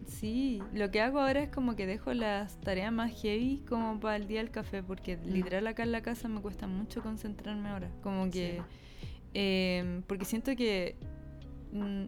Sí, 0.05 0.61
lo 0.75 0.91
que 0.91 1.01
hago 1.01 1.19
ahora 1.21 1.41
es 1.41 1.49
como 1.49 1.75
que 1.75 1.87
dejo 1.87 2.13
las 2.13 2.61
tareas 2.61 2.91
más 2.93 3.11
heavy 3.23 3.63
como 3.67 3.99
para 3.99 4.17
el 4.17 4.27
día 4.27 4.41
del 4.41 4.51
café, 4.51 4.83
porque 4.83 5.17
literal 5.25 5.65
acá 5.65 5.81
en 5.81 5.91
la 5.91 6.03
casa 6.03 6.27
me 6.27 6.39
cuesta 6.39 6.67
mucho 6.67 7.01
concentrarme 7.01 7.67
ahora. 7.69 7.89
Como 8.03 8.29
que. 8.29 8.61
em, 9.33 10.03
porque 10.03 10.23
siento 10.25 10.55
que. 10.55 10.97
mm, 11.71 12.03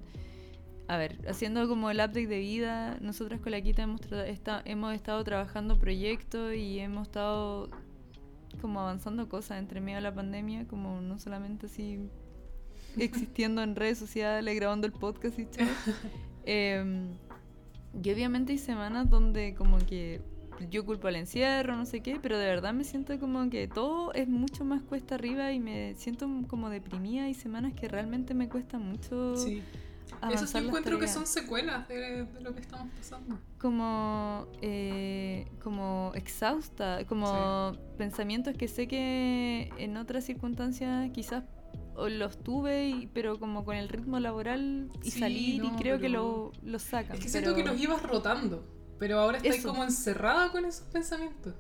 a 0.88 0.98
ver, 0.98 1.20
haciendo 1.28 1.68
como 1.68 1.90
el 1.90 1.98
update 1.98 2.28
de 2.28 2.40
vida, 2.40 2.98
nosotras 3.02 3.40
con 3.42 3.52
la 3.52 3.62
Quita 3.62 3.82
hemos, 3.84 4.02
esta- 4.28 4.62
hemos 4.66 4.94
estado 4.94 5.24
trabajando 5.24 5.78
proyectos 5.78 6.54
y 6.56 6.80
hemos 6.80 7.08
estado 7.08 7.70
como 8.62 8.80
avanzando 8.80 9.28
cosas 9.30 9.60
entre 9.60 9.82
medio 9.82 9.98
de 9.98 10.02
la 10.04 10.14
pandemia, 10.16 10.66
como 10.68 11.02
no 11.02 11.20
solamente 11.20 11.66
así 11.68 12.00
existiendo 12.98 13.62
en 13.62 13.76
redes 13.76 13.98
sociales, 13.98 14.56
grabando 14.56 14.88
el 14.88 14.94
podcast 14.94 15.38
y 15.40 15.46
chao. 15.50 15.68
Em, 16.50 17.10
y 18.02 18.12
obviamente 18.14 18.54
hay 18.54 18.58
semanas 18.58 19.10
donde 19.10 19.54
como 19.54 19.78
que 19.80 20.22
yo 20.72 20.86
culpo 20.86 21.08
al 21.10 21.18
encierro, 21.18 21.76
no 21.76 21.86
sé 21.86 22.00
qué, 22.02 22.18
pero 22.22 22.38
de 22.38 22.46
verdad 22.46 22.74
me 22.74 22.86
siento 22.86 23.20
como 23.20 23.50
que 23.50 23.68
todo 23.68 24.14
es 24.14 24.28
mucho 24.30 24.64
más 24.64 24.82
cuesta 24.82 25.16
arriba 25.16 25.52
y 25.52 25.60
me 25.60 25.94
siento 25.96 26.28
como 26.48 26.70
deprimida. 26.70 27.26
Hay 27.26 27.34
semanas 27.34 27.74
que 27.74 27.90
realmente 27.90 28.34
me 28.34 28.48
cuesta 28.48 28.80
mucho 28.80 29.36
Sí. 29.36 29.62
Avanzar 30.22 30.34
Eso 30.34 30.48
sí 30.48 30.54
las 30.56 30.64
encuentro 30.66 31.00
que 31.00 31.08
son 31.08 31.26
secuelas 31.28 31.88
de, 31.88 32.24
de 32.26 32.42
lo 32.42 32.54
que 32.54 32.62
estamos 32.62 32.88
pasando. 32.98 33.40
como 33.60 34.48
eh, 34.62 35.48
como 35.64 36.12
exhausta, 36.16 37.06
como 37.08 37.74
pensamientos 37.98 38.56
que 38.58 38.68
sé 38.68 38.88
que 38.88 39.70
en 39.78 39.98
otras 39.98 40.24
circunstancias 40.26 41.10
quizás 41.14 41.44
los 42.10 42.38
tuve, 42.44 42.90
y- 42.90 43.08
pero 43.08 43.40
como 43.40 43.66
con 43.66 43.76
el 43.76 43.90
ritmo 43.90 44.20
laboral 44.20 44.90
y 45.04 45.12
Sí, 45.12 45.20
salir 45.20 45.64
y 45.66 45.70
creo 45.72 46.00
que 46.00 46.10
lo, 46.10 46.52
lo 46.62 46.78
sacan. 46.80 47.18
Es 47.18 47.24
que 47.24 47.30
siento 47.30 47.56
que 47.56 47.64
los 47.64 47.80
ibas 47.80 48.02
rotando, 48.04 48.68
pero 49.00 49.20
ahora 49.20 49.40
Eso. 49.44 49.68
como 49.70 49.84
encerrada 49.84 50.52
con 50.52 50.66
esos 50.66 50.86
pensamientos. 50.88 51.56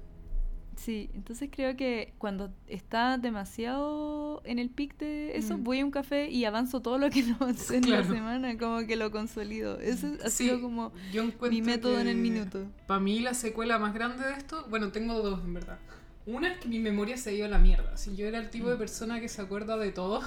Sí, 0.77 1.09
entonces 1.15 1.49
creo 1.51 1.75
que 1.75 2.13
cuando 2.19 2.49
está 2.67 3.17
demasiado 3.17 4.41
en 4.45 4.59
el 4.59 4.69
pic 4.69 4.97
de 4.97 5.35
eso, 5.35 5.57
Mm. 5.57 5.63
voy 5.63 5.79
a 5.79 5.85
un 5.85 5.91
café 5.91 6.29
y 6.29 6.45
avanzo 6.45 6.81
todo 6.81 6.97
lo 6.99 7.09
que 7.09 7.23
no 7.23 7.35
avancé 7.39 7.77
en 7.77 7.89
la 7.89 8.03
semana, 8.03 8.57
como 8.57 8.85
que 8.87 8.95
lo 8.95 9.11
consolido. 9.11 9.79
Eso 9.79 10.07
ha 10.23 10.29
Sí, 10.29 10.45
sido 10.45 10.61
como 10.61 10.91
yo 11.11 11.23
mi 11.49 11.61
método 11.61 11.99
en 11.99 12.07
el 12.07 12.17
minuto. 12.17 12.65
Para 12.85 12.99
mí 12.99 13.19
la 13.19 13.33
secuela 13.33 13.79
más 13.79 13.93
grande 13.93 14.23
de 14.25 14.33
esto, 14.33 14.65
bueno, 14.69 14.91
tengo 14.91 15.15
dos 15.21 15.43
en 15.43 15.55
verdad. 15.55 15.79
Una 16.27 16.53
es 16.53 16.59
que 16.59 16.67
mi 16.69 16.79
memoria 16.79 17.17
se 17.17 17.33
ido 17.35 17.45
a 17.45 17.49
la 17.49 17.57
mierda. 17.59 17.97
Si 17.97 18.15
yo 18.15 18.27
era 18.27 18.37
el 18.39 18.49
tipo 18.49 18.69
de 18.69 18.75
Mm. 18.75 18.79
persona 18.79 19.19
que 19.19 19.29
se 19.29 19.41
acuerda 19.41 19.77
de 19.77 19.91
todo, 19.91 20.21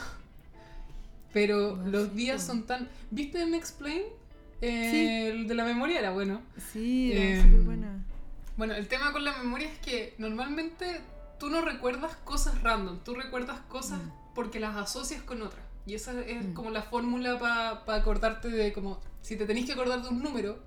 pero 1.32 1.76
Bueno, 1.76 1.90
los 1.90 2.08
sí, 2.08 2.14
días 2.16 2.42
son 2.42 2.64
tan... 2.64 2.88
¿Viste 3.10 3.40
en 3.40 3.54
Explain? 3.54 4.02
Eh, 4.62 5.30
El 5.30 5.46
de 5.46 5.54
la 5.54 5.64
memoria 5.64 5.98
era 6.00 6.10
bueno. 6.10 6.42
Sí, 6.72 7.12
era 7.12 7.20
Em, 7.22 7.42
súper 7.44 7.60
buena. 7.64 8.04
Bueno, 8.60 8.74
el 8.74 8.88
tema 8.88 9.10
con 9.10 9.24
la 9.24 9.32
memoria 9.38 9.68
es 9.72 9.78
que 9.78 10.14
normalmente 10.18 11.00
tú 11.38 11.48
no 11.48 11.62
recuerdas 11.62 12.14
cosas 12.24 12.60
random, 12.62 12.98
tú 13.02 13.14
recuerdas 13.14 13.58
cosas 13.70 14.00
Mm. 14.02 14.10
porque 14.34 14.60
las 14.60 14.76
asocias 14.76 15.22
con 15.22 15.40
otras. 15.40 15.64
Y 15.86 15.94
esa 15.94 16.12
es 16.20 16.44
Mm. 16.44 16.52
como 16.52 16.68
la 16.68 16.82
fórmula 16.82 17.38
para 17.38 17.82
acordarte 17.96 18.50
de 18.50 18.74
como, 18.74 19.00
si 19.22 19.36
te 19.36 19.46
tenés 19.46 19.64
que 19.64 19.72
acordar 19.72 20.02
de 20.02 20.10
un 20.10 20.22
número, 20.22 20.58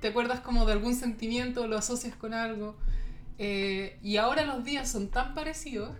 te 0.00 0.06
acuerdas 0.06 0.38
como 0.38 0.66
de 0.66 0.72
algún 0.74 0.94
sentimiento, 0.94 1.66
lo 1.66 1.76
asocias 1.76 2.14
con 2.14 2.32
algo. 2.32 2.76
Eh, 3.38 3.98
y 4.00 4.16
ahora 4.18 4.46
los 4.46 4.62
días 4.62 4.88
son 4.88 5.08
tan 5.08 5.34
parecidos 5.34 5.96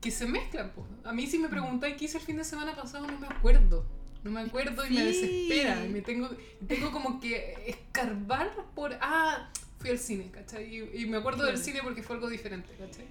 que 0.00 0.10
se 0.10 0.26
mezclan. 0.26 0.70
po. 0.70 0.84
A 1.04 1.12
mí 1.12 1.28
si 1.28 1.38
me 1.38 1.46
preguntáis 1.46 1.94
qué 1.96 2.06
hice 2.06 2.18
el 2.18 2.24
fin 2.24 2.38
de 2.38 2.44
semana 2.44 2.74
pasado 2.74 3.06
no 3.06 3.20
me 3.20 3.28
acuerdo. 3.28 3.86
No 4.24 4.30
me 4.30 4.40
acuerdo 4.40 4.84
y 4.86 4.90
me 4.94 5.04
desespera. 5.04 5.84
Y 5.86 5.88
me 5.90 6.00
tengo, 6.00 6.28
tengo 6.66 6.90
como 6.90 7.20
que 7.20 7.54
escarbar 7.66 8.50
por. 8.74 8.96
Ah, 9.00 9.48
fui 9.78 9.90
al 9.90 9.98
cine, 9.98 10.30
¿cachai? 10.32 10.74
Y, 10.74 11.02
y 11.02 11.06
me 11.06 11.18
acuerdo 11.18 11.44
del 11.44 11.58
cine 11.58 11.80
porque 11.84 12.02
fue 12.02 12.16
algo 12.16 12.28
diferente, 12.28 12.70
¿cachai? 12.78 13.04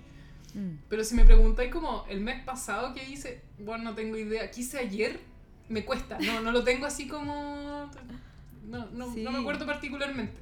Mm. 0.55 0.79
Pero 0.89 1.03
si 1.03 1.15
me 1.15 1.23
preguntáis 1.23 1.71
como 1.71 2.05
el 2.09 2.19
mes 2.21 2.43
pasado 2.43 2.93
que 2.93 3.07
hice, 3.07 3.41
bueno, 3.59 3.85
no 3.85 3.95
tengo 3.95 4.17
idea. 4.17 4.49
¿Qué 4.51 4.61
hice 4.61 4.79
ayer? 4.79 5.19
Me 5.69 5.85
cuesta. 5.85 6.17
No, 6.19 6.41
no 6.41 6.51
lo 6.51 6.63
tengo 6.63 6.85
así 6.85 7.07
como. 7.07 7.89
No, 8.67 8.85
no, 8.91 9.13
Sí. 9.13 9.23
no 9.23 9.31
me 9.31 9.39
acuerdo 9.39 9.65
particularmente. 9.65 10.41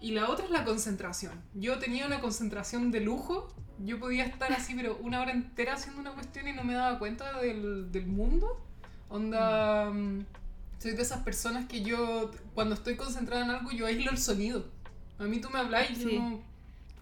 Y 0.00 0.10
la 0.12 0.28
otra 0.28 0.44
es 0.44 0.50
la 0.50 0.64
concentración. 0.64 1.32
Yo 1.54 1.78
tenía 1.78 2.06
una 2.06 2.20
concentración 2.20 2.90
de 2.90 3.00
lujo. 3.00 3.54
Yo 3.84 3.98
podía 3.98 4.24
estar 4.24 4.52
así, 4.52 4.74
pero 4.74 4.96
una 5.02 5.20
hora 5.20 5.32
entera 5.32 5.74
haciendo 5.74 6.00
una 6.00 6.12
cuestión 6.12 6.48
y 6.48 6.52
no 6.52 6.64
me 6.64 6.74
daba 6.74 6.98
cuenta 6.98 7.38
del, 7.40 7.90
del 7.92 8.06
mundo. 8.06 8.62
Onda. 9.08 9.90
mm, 9.90 10.24
Soy 10.78 10.92
de 10.92 11.02
esas 11.02 11.22
personas 11.22 11.66
que 11.66 11.82
yo, 11.82 12.30
cuando 12.54 12.74
estoy 12.74 12.96
concentrada 12.96 13.44
en 13.44 13.50
algo, 13.50 13.72
yo 13.72 13.86
aíslo 13.86 14.10
el 14.10 14.18
sonido. 14.18 14.66
A 15.18 15.24
mí 15.24 15.40
tú 15.40 15.48
me 15.50 15.58
hablas 15.58 15.90
y 15.90 15.94
yo 15.94 16.08
Sí. 16.10 16.18
no. 16.18 16.40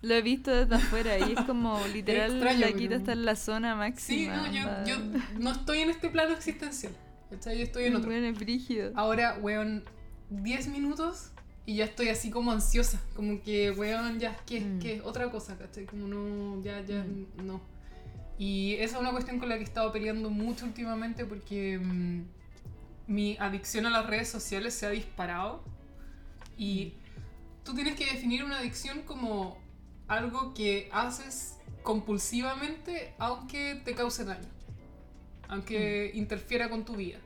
Lo 0.02 0.14
he 0.14 0.22
visto 0.22 0.50
desde 0.52 0.74
afuera 0.76 1.18
y 1.18 1.32
es 1.32 1.40
como 1.42 1.80
literal 1.92 2.30
extraño, 2.32 2.60
la 2.60 2.66
pero- 2.66 2.78
quita 2.78 2.94
está 2.94 3.12
en 3.12 3.24
la 3.24 3.34
zona 3.36 3.72
Sí, 3.72 3.78
máxima. 4.28 4.36
no, 4.36 4.52
yo, 4.52 4.62
yo 4.86 4.96
no 5.40 5.50
estoy 5.50 5.78
en 5.80 5.90
este 5.90 6.08
plano 6.08 6.34
existencial. 6.34 6.92
¿Cachai? 7.30 7.58
Yo 7.58 7.64
estoy 7.64 7.84
en 7.86 7.96
otro. 7.96 8.08
Bueno, 8.10 8.26
es 8.28 8.38
brígido. 8.38 8.92
Ahora, 8.94 9.36
weón, 9.40 9.82
10 10.30 10.68
minutos 10.68 11.30
y 11.66 11.76
ya 11.76 11.84
estoy 11.86 12.10
así 12.10 12.30
como 12.30 12.52
ansiosa. 12.52 13.00
Como 13.16 13.42
que, 13.42 13.70
weón, 13.72 14.20
ya, 14.20 14.36
¿qué? 14.46 14.60
Mm. 14.60 14.78
¿Qué? 14.78 15.00
Otra 15.04 15.30
cosa, 15.30 15.58
¿cachai? 15.58 15.84
Como 15.86 16.06
no, 16.06 16.62
ya, 16.62 16.80
ya, 16.82 17.02
Mm. 17.02 17.44
no. 17.46 17.60
Y 18.38 18.74
esa 18.74 18.96
es 18.96 19.00
una 19.00 19.12
cuestión 19.12 19.38
con 19.38 19.48
la 19.48 19.56
que 19.56 19.62
he 19.62 19.64
estado 19.64 19.92
peleando 19.92 20.28
mucho 20.30 20.66
últimamente 20.66 21.24
porque 21.24 21.78
mm, 21.78 22.24
mi 23.06 23.36
adicción 23.38 23.86
a 23.86 23.90
las 23.90 24.06
redes 24.06 24.28
sociales 24.28 24.74
se 24.74 24.86
ha 24.86 24.90
disparado. 24.90 25.62
Y 26.56 26.94
tú 27.64 27.74
tienes 27.74 27.94
que 27.96 28.06
definir 28.06 28.44
una 28.44 28.58
adicción 28.58 29.02
como 29.02 29.58
algo 30.08 30.54
que 30.54 30.88
haces 30.92 31.58
compulsivamente 31.82 33.14
aunque 33.18 33.80
te 33.84 33.94
cause 33.94 34.24
daño. 34.24 34.48
Aunque 35.48 36.10
interfiera 36.14 36.68
con 36.68 36.84
tu 36.84 36.96
vida. 36.96 37.18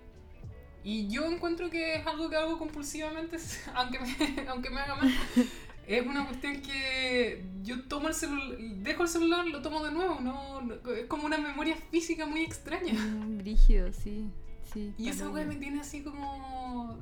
Y 0.84 1.08
yo 1.08 1.24
encuentro 1.26 1.70
que 1.70 1.96
es 1.96 2.06
algo 2.06 2.30
que 2.30 2.36
hago 2.36 2.58
compulsivamente, 2.58 3.36
aunque 3.74 3.98
me, 3.98 4.48
aunque 4.48 4.70
me 4.70 4.80
haga 4.80 4.96
mal. 4.96 5.12
Es 5.88 6.06
una 6.06 6.26
cuestión 6.26 6.60
que 6.60 7.44
yo 7.62 7.82
tomo 7.84 8.08
el 8.08 8.14
celular, 8.14 8.58
dejo 8.58 9.02
el 9.04 9.08
celular, 9.08 9.46
lo 9.46 9.62
tomo 9.62 9.82
de 9.82 9.90
nuevo, 9.90 10.20
no, 10.20 10.60
no- 10.60 10.74
es 10.92 11.06
como 11.06 11.24
una 11.24 11.38
memoria 11.38 11.76
física 11.90 12.26
muy 12.26 12.42
extraña. 12.42 12.92
Mm, 12.92 13.38
Brígido, 13.38 13.90
sí. 13.92 14.28
sí 14.72 14.92
Y 14.98 15.08
esa 15.08 15.30
weá 15.30 15.46
me 15.46 15.56
tiene 15.56 15.80
así 15.80 16.02
como... 16.02 16.98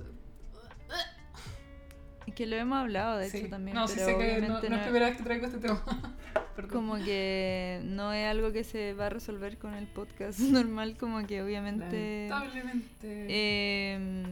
Es 2.27 2.35
que 2.35 2.47
lo 2.47 2.57
hemos 2.57 2.79
hablado, 2.79 3.19
de 3.19 3.29
Sí. 3.31 3.39
hecho, 3.39 3.51
también. 3.51 3.77
No, 3.77 3.87
sí 3.89 3.95
pero 3.97 4.07
sé 4.07 4.19
que 4.19 4.41
no, 4.47 4.59
es 4.61 4.71
no- 4.71 4.83
primera 4.83 5.07
vez 5.09 5.17
que 5.17 5.23
traigo 5.23 5.47
este 5.47 5.59
tema. 5.59 5.83
Perdón. 6.57 6.71
como 6.73 6.95
que 7.05 7.81
no 7.85 8.13
es 8.15 8.27
algo 8.27 8.51
que 8.51 8.65
se 8.65 8.95
va 8.95 9.07
a 9.07 9.11
resolver 9.11 9.59
con 9.59 9.75
el 9.75 9.87
podcast 9.89 10.39
normal, 10.41 10.97
como 10.97 11.27
que 11.27 11.43
obviamente... 11.43 12.29
Lamentablemente. 12.31 13.27
Eh, 13.29 14.25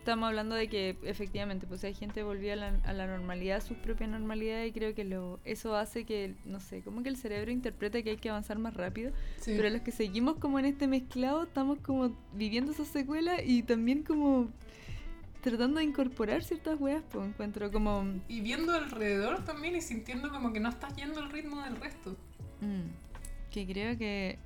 estamos 0.00 0.26
hablando 0.28 0.54
de 0.54 0.66
que 0.68 0.96
efectivamente 1.04 1.66
pues 1.66 1.84
hay 1.84 1.92
gente 1.94 2.14
que 2.14 2.22
volvió 2.24 2.54
a 2.54 2.56
la, 2.56 2.68
a 2.84 2.92
la 2.94 3.06
normalidad, 3.06 3.58
a 3.58 3.60
su 3.60 3.74
propia 3.74 4.06
normalidad 4.06 4.64
y 4.64 4.72
creo 4.72 4.94
que 4.94 5.04
lo, 5.04 5.38
eso 5.44 5.76
hace 5.76 6.04
que, 6.04 6.34
no 6.46 6.58
sé, 6.58 6.82
como 6.82 7.02
que 7.02 7.10
el 7.10 7.16
cerebro 7.16 7.50
interpreta 7.50 8.02
que 8.02 8.10
hay 8.10 8.16
que 8.16 8.30
avanzar 8.30 8.58
más 8.58 8.74
rápido, 8.74 9.12
Sí. 9.38 9.52
pero 9.56 9.68
los 9.70 9.82
que 9.82 9.92
seguimos 9.92 10.36
como 10.38 10.58
en 10.58 10.64
este 10.64 10.86
mezclado 10.88 11.42
estamos 11.44 11.78
como 11.80 12.16
viviendo 12.32 12.72
esa 12.72 12.84
secuela 12.86 13.42
y 13.42 13.62
también 13.62 14.02
como 14.02 14.48
tratando 15.42 15.78
de 15.78 15.84
incorporar 15.84 16.42
ciertas 16.44 16.80
weas, 16.80 17.02
pues 17.10 17.28
encuentro 17.28 17.70
como... 17.70 18.04
Y 18.28 18.40
viendo 18.40 18.72
alrededor 18.72 19.44
también 19.44 19.76
y 19.76 19.80
sintiendo 19.82 20.30
como 20.30 20.52
que 20.52 20.60
no 20.60 20.68
estás 20.70 20.94
yendo 20.96 21.20
al 21.20 21.30
ritmo 21.30 21.62
del 21.62 21.76
resto. 21.76 22.16
Mm, 22.62 22.88
que 23.50 23.66
creo 23.66 23.96
que 23.98 24.38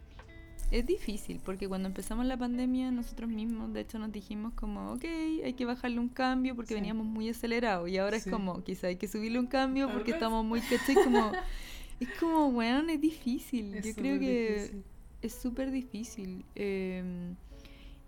es 0.79 0.87
difícil, 0.87 1.41
porque 1.45 1.69
cuando 1.69 1.89
empezamos 1.89 2.27
la 2.27 2.37
pandemia 2.37 2.91
nosotros 2.91 3.31
mismos, 3.31 3.73
de 3.73 3.81
hecho, 3.83 3.99
nos 3.99 4.11
dijimos 4.11 4.53
como, 4.55 4.93
ok, 4.95 5.05
hay 5.45 5.53
que 5.55 5.65
bajarle 5.65 6.01
un 6.01 6.09
cambio 6.09 6.57
porque 6.57 6.69
Sí. 6.71 6.75
veníamos 6.75 7.07
muy 7.07 7.29
acelerados 7.29 7.89
y 7.89 7.99
ahora 7.99 8.19
Sí. 8.19 8.29
es 8.29 8.33
como, 8.35 8.63
quizá 8.65 8.89
hay 8.89 8.97
que 8.97 9.07
subirle 9.07 9.39
un 9.39 9.47
cambio 9.47 9.87
porque 9.93 10.13
vez. 10.13 10.15
estamos 10.15 10.45
muy, 10.45 10.61
¿cachai? 10.61 10.97
Como, 10.97 11.31
es 12.01 12.09
como, 12.19 12.49
weón, 12.49 12.91
es 12.91 13.01
difícil. 13.01 13.75
Es 13.75 13.87
Yo 13.87 13.95
creo 13.95 14.19
que 14.19 14.53
difícil. 14.55 14.85
es 15.23 15.33
súper 15.35 15.71
difícil. 15.71 16.45
eh, 16.57 17.35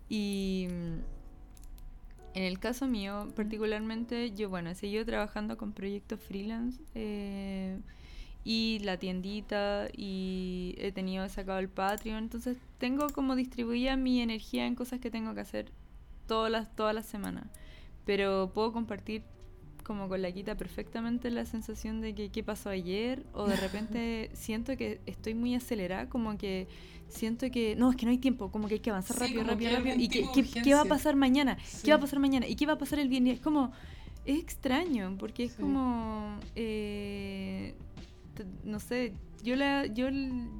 y 0.08 0.64
en 2.34 2.42
el 2.42 2.58
caso 2.58 2.86
mío, 2.86 3.28
particularmente, 3.34 4.30
yo, 4.32 4.48
bueno, 4.50 4.70
he 4.70 4.74
seguido 4.74 5.04
trabajando 5.04 5.56
con 5.56 5.72
proyectos 5.72 6.20
freelance 6.20 6.80
eh, 6.94 7.78
y 8.48 8.78
la 8.84 8.96
tiendita 8.96 9.88
y 9.96 10.76
he 10.78 10.92
tenido 10.92 11.28
sacado 11.28 11.58
el 11.58 11.68
Patreon. 11.68 12.18
Entonces, 12.22 12.56
tengo 12.78 13.08
como 13.08 13.34
distribuida 13.34 13.96
mi 13.96 14.20
energía 14.20 14.66
en 14.68 14.76
cosas 14.76 15.00
que 15.00 15.10
tengo 15.10 15.34
que 15.34 15.40
hacer 15.40 15.72
todas 16.28 16.52
las, 16.52 16.72
todas 16.76 16.94
las 16.94 17.06
semanas. 17.06 17.46
Pero 18.04 18.52
puedo 18.54 18.72
compartir 18.72 19.24
como 19.82 20.08
con 20.08 20.22
la 20.22 20.30
quita 20.30 20.54
perfectamente 20.56 21.28
la 21.32 21.44
sensación 21.44 22.00
de 22.00 22.14
que 22.14 22.28
qué 22.30 22.44
pasó 22.44 22.70
ayer 22.70 23.24
o 23.32 23.46
de 23.48 23.56
repente 23.56 24.30
siento 24.34 24.76
que 24.76 25.00
estoy 25.06 25.34
muy 25.34 25.56
acelerada, 25.56 26.08
como 26.08 26.38
que 26.38 26.68
siento 27.08 27.50
que 27.50 27.74
no, 27.74 27.90
es 27.90 27.96
que 27.96 28.06
no 28.06 28.12
hay 28.12 28.18
tiempo, 28.18 28.52
como 28.52 28.68
que 28.68 28.74
hay 28.74 28.80
que 28.80 28.90
avanzar 28.90 29.16
Sí, 29.16 29.22
rápido, 29.24 29.42
rápido, 29.44 29.76
rápido 29.76 29.96
y 29.98 30.08
que, 30.08 30.24
que- 30.32 30.62
qué 30.62 30.74
va 30.74 30.82
a 30.82 30.84
pasar 30.84 31.16
mañana, 31.16 31.58
Sí. 31.64 31.82
qué 31.84 31.90
va 31.90 31.96
a 31.96 32.00
pasar 32.00 32.20
mañana 32.20 32.46
y 32.46 32.54
qué 32.54 32.64
va 32.66 32.74
a 32.74 32.78
pasar 32.78 33.00
el 33.00 33.08
viernes, 33.08 33.40
como 33.40 33.72
es 34.24 34.38
extraño 34.40 35.16
porque 35.18 35.44
es 35.44 35.52
Sí. 35.52 35.62
como 35.62 36.36
eh, 36.56 37.74
no 38.64 38.80
sé, 38.80 39.12
yo 39.42 39.56
la 39.56 39.86
yo 39.86 40.08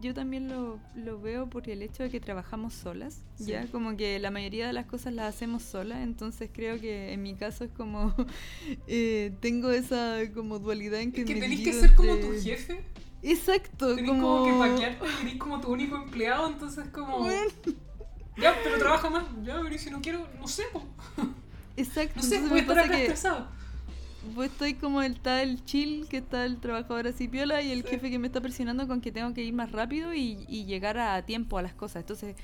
yo 0.01 0.15
también 0.15 0.49
lo, 0.49 0.79
lo 0.95 1.21
veo 1.21 1.49
por 1.49 1.69
el 1.69 1.83
hecho 1.83 2.03
de 2.03 2.11
que 2.11 2.21
trabajamos 2.21 2.75
solas, 2.75 3.25
Sí. 3.37 3.47
ya 3.47 3.67
como 3.69 3.97
que 3.97 4.19
la 4.19 4.31
mayoría 4.31 4.67
de 4.67 4.73
las 4.73 4.87
cosas 4.87 5.13
las 5.13 5.35
hacemos 5.35 5.63
solas, 5.63 6.03
entonces 6.03 6.51
creo 6.53 6.81
que 6.81 7.13
en 7.13 7.23
mi 7.23 7.35
caso 7.35 7.65
es 7.65 7.71
como 7.71 8.15
eh, 8.87 9.33
tengo 9.41 9.71
esa 9.71 10.19
como 10.35 10.59
dualidad 10.59 11.01
en 11.01 11.13
que 11.13 11.23
Es 11.23 11.27
que 11.27 11.35
me 11.35 11.41
tenés 11.41 11.61
que 11.61 11.73
ser 11.73 11.95
como 11.95 12.17
tu 12.17 12.33
jefe. 12.41 12.85
Exacto, 13.23 13.97
Tenés 13.97 14.11
como, 14.11 14.45
como, 14.45 14.45
que 14.45 14.71
paquearte 14.71 15.07
y 15.07 15.27
eres 15.27 15.37
como 15.37 15.61
tu 15.61 15.69
único 15.73 15.97
empleado, 15.97 16.47
entonces 16.49 16.87
como... 16.93 17.19
Bueno, 17.21 17.51
Ya, 18.37 18.55
pero 18.63 18.79
trabaja 18.79 19.09
más. 19.11 19.25
Ya, 19.43 19.61
pero 19.63 19.79
si 19.79 19.91
no 19.91 20.01
quiero, 20.01 20.29
no 20.39 20.47
sé, 20.47 20.65
po. 20.73 20.85
exacto, 21.77 22.13
No 22.17 22.23
sé, 22.23 22.41
voy 22.41 22.59
a 22.59 22.63
estar 22.63 22.79
acá 22.79 22.89
que 22.91 23.03
estresado. 23.03 23.49
Pues 24.35 24.51
estoy 24.51 24.75
como 24.75 25.03
el 25.03 25.21
tal 25.21 25.65
chill, 25.65 26.07
que 26.09 26.19
está 26.19 26.45
el 26.45 26.59
trabajador 26.59 27.07
así 27.09 27.29
piola 27.29 27.63
y 27.63 27.71
el 27.73 27.83
Sí. 27.83 27.89
jefe 27.91 28.11
que 28.11 28.19
me 28.19 28.27
está 28.27 28.41
presionando 28.41 28.87
con 28.89 29.01
que 29.01 29.13
tengo 29.13 29.33
que 29.35 29.43
ir 29.43 29.55
más 29.55 29.73
rápido 29.73 30.15
y, 30.15 30.45
y 30.49 30.65
llegar 30.65 30.99
a 30.99 31.21
tiempo 31.25 31.59
a 31.59 31.63
las 31.63 31.75
cosas. 31.75 32.01
Entonces, 32.03 32.37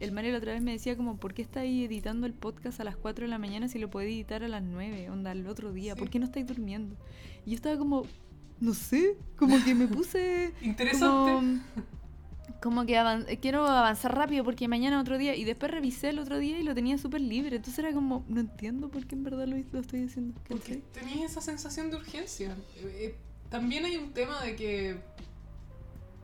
el 0.00 0.12
Mario 0.12 0.32
la 0.32 0.38
otra 0.38 0.52
vez 0.52 0.62
me 0.62 0.72
decía 0.72 0.96
como, 0.96 1.18
¿por 1.18 1.34
qué 1.34 1.42
estáis 1.42 1.84
editando 1.86 2.26
el 2.26 2.32
podcast 2.32 2.80
a 2.80 2.84
las 2.84 2.96
4 2.96 3.24
de 3.24 3.28
la 3.28 3.38
mañana 3.38 3.68
si 3.68 3.78
lo 3.78 3.90
podéis 3.90 4.16
editar 4.16 4.42
a 4.42 4.48
las 4.48 4.62
9, 4.62 5.10
onda, 5.10 5.32
el 5.32 5.46
otro 5.46 5.72
día? 5.72 5.94
¿Por 5.94 6.06
Sí. 6.06 6.12
qué 6.12 6.18
no 6.20 6.24
estáis 6.26 6.46
durmiendo? 6.46 6.96
Y 7.44 7.50
yo 7.50 7.56
estaba 7.56 7.76
como, 7.76 8.04
no 8.60 8.72
sé, 8.74 9.16
como 9.36 9.62
que 9.64 9.74
me 9.74 9.86
puse... 9.88 10.52
Interesante. 10.62 11.32
Como, 11.32 11.60
como 12.62 12.86
que 12.86 12.96
avan- 12.98 13.26
quiero 13.40 13.66
avanzar 13.66 14.14
rápido 14.16 14.44
porque 14.44 14.68
mañana 14.68 15.00
otro 15.00 15.18
día. 15.18 15.34
Y 15.36 15.44
después 15.44 15.70
revisé 15.70 16.10
el 16.10 16.18
otro 16.18 16.38
día 16.38 16.58
y 16.58 16.62
lo 16.62 16.74
tenía 16.74 16.98
súper 16.98 17.20
libre. 17.20 17.56
Entonces 17.56 17.78
era 17.78 17.92
como, 17.92 18.24
no 18.28 18.40
entiendo 18.40 18.88
por 18.88 19.06
qué 19.06 19.14
en 19.14 19.24
verdad 19.24 19.46
lo, 19.46 19.56
lo 19.72 19.80
estoy 19.80 20.04
haciendo. 20.04 20.38
Porque 20.48 20.76
tenías 20.92 21.30
esa 21.30 21.40
sensación 21.40 21.90
de 21.90 21.96
urgencia. 21.96 22.56
Eh, 22.76 22.96
eh, 23.00 23.14
también 23.50 23.84
hay 23.84 23.96
un 23.96 24.12
tema 24.12 24.42
de 24.42 24.56
que 24.56 24.96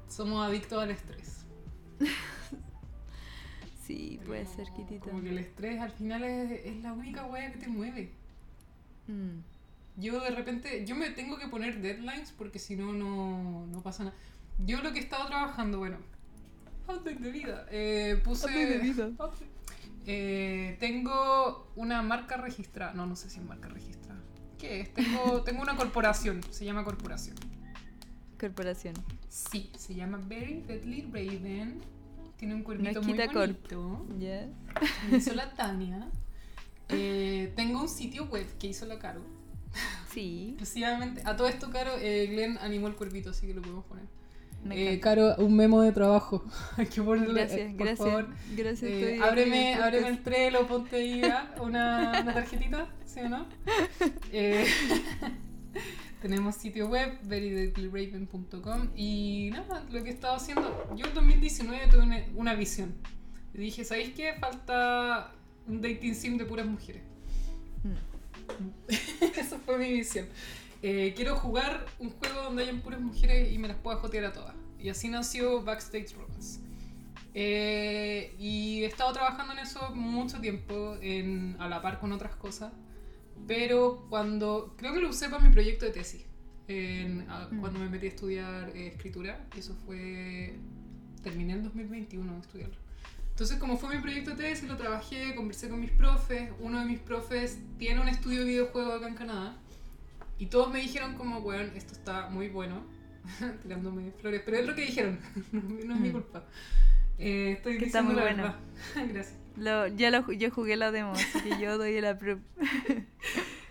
somos 0.09 0.47
adictos 0.47 0.83
al 0.83 0.91
estrés. 0.91 1.45
Sí, 3.87 4.19
puede 4.27 4.45
ser, 4.47 4.67
Kitita. 4.75 5.09
Como 5.09 5.23
que 5.23 5.29
el 5.29 5.39
estrés 5.39 5.81
al 5.81 5.93
final 5.93 6.25
es, 6.25 6.51
es 6.67 6.77
la 6.83 6.93
única 6.93 7.25
wea 7.27 7.53
que 7.53 7.59
te 7.59 7.69
mueve. 7.69 8.11
Mm. 9.07 9.39
Yo 10.01 10.21
de 10.21 10.31
repente, 10.31 10.85
yo 10.85 10.97
me 10.97 11.11
tengo 11.11 11.39
que 11.39 11.47
poner 11.47 11.81
deadlines 11.81 12.33
porque 12.33 12.59
si 12.59 12.75
no 12.75 12.93
no 12.93 13.81
pasa 13.83 14.03
nada. 14.05 14.17
Yo 14.59 14.83
lo 14.83 14.93
que 14.93 14.99
he 14.99 15.03
estado 15.03 15.27
trabajando, 15.29 15.79
bueno, 15.79 15.99
update 16.89 17.21
de 17.21 17.31
vida, 17.31 17.67
eh, 17.71 18.21
puse... 18.25 18.47
Update 18.47 18.67
de 18.67 18.79
vida. 18.79 19.07
Update. 19.07 19.57
Eh, 20.07 20.77
tengo 20.79 21.73
una 21.75 22.01
marca 22.03 22.37
registrada, 22.37 22.95
no, 22.95 23.07
no 23.07 23.17
sé 23.17 23.29
si 23.29 23.41
es 23.41 23.45
marca 23.45 23.69
registrada. 23.69 24.21
¿Qué 24.59 24.81
es? 24.81 24.95
Tengo, 24.95 25.43
tengo 25.45 25.63
una 25.63 25.77
corporación, 25.77 26.41
se 26.51 26.65
llama 26.65 26.85
corporación. 26.85 27.37
Corporación. 28.39 28.95
Sí, 29.29 29.71
se 29.77 29.95
llama 29.95 30.21
Very 30.27 30.63
Deadly 30.63 31.03
Raven. 31.03 31.81
Tiene 32.37 32.55
un 32.55 32.63
cuerpito 32.63 33.03
muy 33.03 33.15
bonito. 33.15 34.07
¿Ya? 34.19 34.47
Me 35.11 35.19
hizo 35.19 35.35
la 35.35 35.55
Tania. 35.55 36.09
Eh, 36.89 37.53
tengo 37.57 37.81
un 37.81 37.89
sitio 37.89 38.27
web 38.27 38.47
que 38.59 38.69
hizo 38.69 38.87
la 38.87 38.99
Caro. 38.99 39.23
Sí. 40.13 40.51
Exclusivamente. 40.51 41.23
A 41.25 41.37
todo 41.37 41.49
esto, 41.49 41.71
Caro, 41.71 41.93
eh, 41.99 42.27
Glenn 42.27 42.59
animó 42.59 42.89
el 42.89 42.95
cuerpito, 42.95 43.31
así 43.31 43.47
que 43.47 43.55
lo 43.55 43.63
podemos 43.63 43.85
poner. 43.87 44.05
Eh. 44.71 44.99
Caro, 45.01 45.37
un 45.39 45.55
memo 45.55 45.83
de 45.83 45.93
trabajo. 45.93 46.45
Hay 46.77 46.87
que 46.87 47.03
ponerle, 47.03 47.35
Gracias, 47.35 47.61
eh, 47.61 47.75
por 47.77 47.87
gracias. 47.87 48.09
favor. 48.09 48.29
Gracias. 48.57 48.91
Eh, 48.91 49.19
ábreme, 49.23 49.75
ábreme 49.75 50.09
el 50.09 50.23
Trello, 50.23 50.67
ponte 50.67 50.97
ahí 50.97 51.23
ah, 51.25 51.55
una, 51.61 52.21
una 52.23 52.35
tarjetita, 52.35 52.89
¿sí 53.05 53.21
o 53.21 53.29
no? 53.29 53.47
Eh, 54.33 54.67
tenemos 56.23 56.57
sitio 56.57 56.89
web, 56.89 57.19
verydeadlyraven.com 57.25 58.89
y 58.97 59.51
nada, 59.53 59.85
lo 59.91 60.03
que 60.03 60.11
he 60.11 60.13
estado 60.13 60.37
haciendo, 60.37 60.89
yo 60.97 61.07
en 61.07 61.15
2019 61.15 61.87
tuve 61.89 62.03
una, 62.03 62.25
una 62.35 62.55
visión. 62.55 62.95
Y 63.55 63.59
dije, 63.59 63.85
¿sabéis 63.85 64.15
qué? 64.15 64.35
Falta 64.41 65.33
un 65.67 65.81
dating 65.81 66.15
sim 66.15 66.37
de 66.37 66.45
puras 66.45 66.67
mujeres. 66.67 67.03
Mm. 67.85 68.93
Esa 69.39 69.59
fue 69.59 69.79
mi 69.79 69.93
visión. 69.93 70.27
Eh, 70.89 71.15
quiero 71.17 71.35
jugar 71.37 71.85
un 71.99 72.11
juego 72.11 72.43
donde 72.45 72.63
hayan 72.63 72.81
puras 72.81 73.01
mujeres 73.01 73.51
y 73.53 73.59
me 73.59 73.67
las 73.67 73.77
pueda 73.79 73.97
jotear 73.97 74.25
a 74.27 74.33
todas. 74.33 74.55
Y 74.79 74.89
así 74.89 75.09
nació 75.09 75.63
Backstage 75.65 76.15
Romance. 76.15 76.61
Eh, 77.35 78.35
y 78.39 78.83
he 78.85 78.87
estado 78.87 79.13
trabajando 79.13 79.53
en 79.53 79.59
eso 79.59 79.91
mucho 79.95 80.41
tiempo, 80.41 80.97
en, 81.01 81.57
a 81.59 81.69
la 81.69 81.83
par 81.83 81.99
con 81.99 82.13
otras 82.13 82.37
cosas. 82.37 82.73
Pero 83.49 84.07
cuando. 84.09 84.75
Creo 84.79 84.95
que 84.95 85.01
lo 85.01 85.09
usé 85.11 85.29
para 85.29 85.43
mi 85.43 85.51
proyecto 85.51 85.85
de 85.87 85.91
tesis. 85.93 86.23
en- 86.69 87.27
a- 87.31 87.49
Mm. 87.51 87.61
Cuando 87.61 87.79
me 87.79 87.89
metí 87.89 88.07
a 88.07 88.09
estudiar 88.11 88.71
eh, 88.75 88.87
escritura. 88.89 89.45
Eso 89.57 89.75
fue. 89.87 90.55
Terminé 91.23 91.53
en 91.55 91.63
2021 91.65 92.33
de 92.35 92.41
estudiarlo. 92.41 92.77
Entonces, 93.31 93.59
como 93.59 93.77
fue 93.77 93.95
mi 93.95 94.01
proyecto 94.01 94.31
de 94.31 94.37
tesis, 94.37 94.69
lo 94.69 94.77
trabajé, 94.77 95.35
conversé 95.35 95.69
con 95.69 95.81
mis 95.81 95.91
profes. 95.91 96.51
Uno 96.61 96.79
de 96.81 96.87
mis 96.87 97.01
profes 97.01 97.59
tiene 97.79 98.01
un 98.01 98.09
estudio 98.09 98.41
de 98.41 98.47
videojuegos 98.47 98.95
acá 98.97 99.09
en 99.09 99.15
Canadá. 99.15 99.57
Y 100.39 100.47
todos 100.47 100.71
me 100.73 100.81
dijeron 100.81 101.15
como, 101.15 101.39
weón, 101.39 101.73
esto 101.77 101.93
está 101.93 102.29
muy 102.29 102.49
bueno. 102.49 102.83
Tirándome 103.63 104.13
flores. 104.21 104.43
Pero 104.45 104.57
es 104.59 104.67
lo 104.67 104.75
que 104.75 104.83
dijeron. 104.83 105.19
no 105.53 105.95
es 105.95 106.01
mi 106.01 106.09
Mm. 106.11 106.13
culpa. 106.13 106.45
Eh, 107.19 107.53
estoy 107.57 107.79
Que 107.79 107.87
está 107.87 108.03
diciendo 108.03 108.23
muy 108.29 108.37
la 108.37 108.53
bueno. 108.53 108.55
Gracias. 109.15 109.39
Lo- 109.57 109.87
ya 109.89 110.11
lo, 110.11 110.31
yo 110.33 110.51
jugué 110.51 110.77
la 110.77 110.91
demo, 110.91 111.13
así 111.13 111.41
que 111.41 111.59
yo 111.63 111.79
doy 111.79 111.99
la 112.03 112.19
prep. 112.19 112.39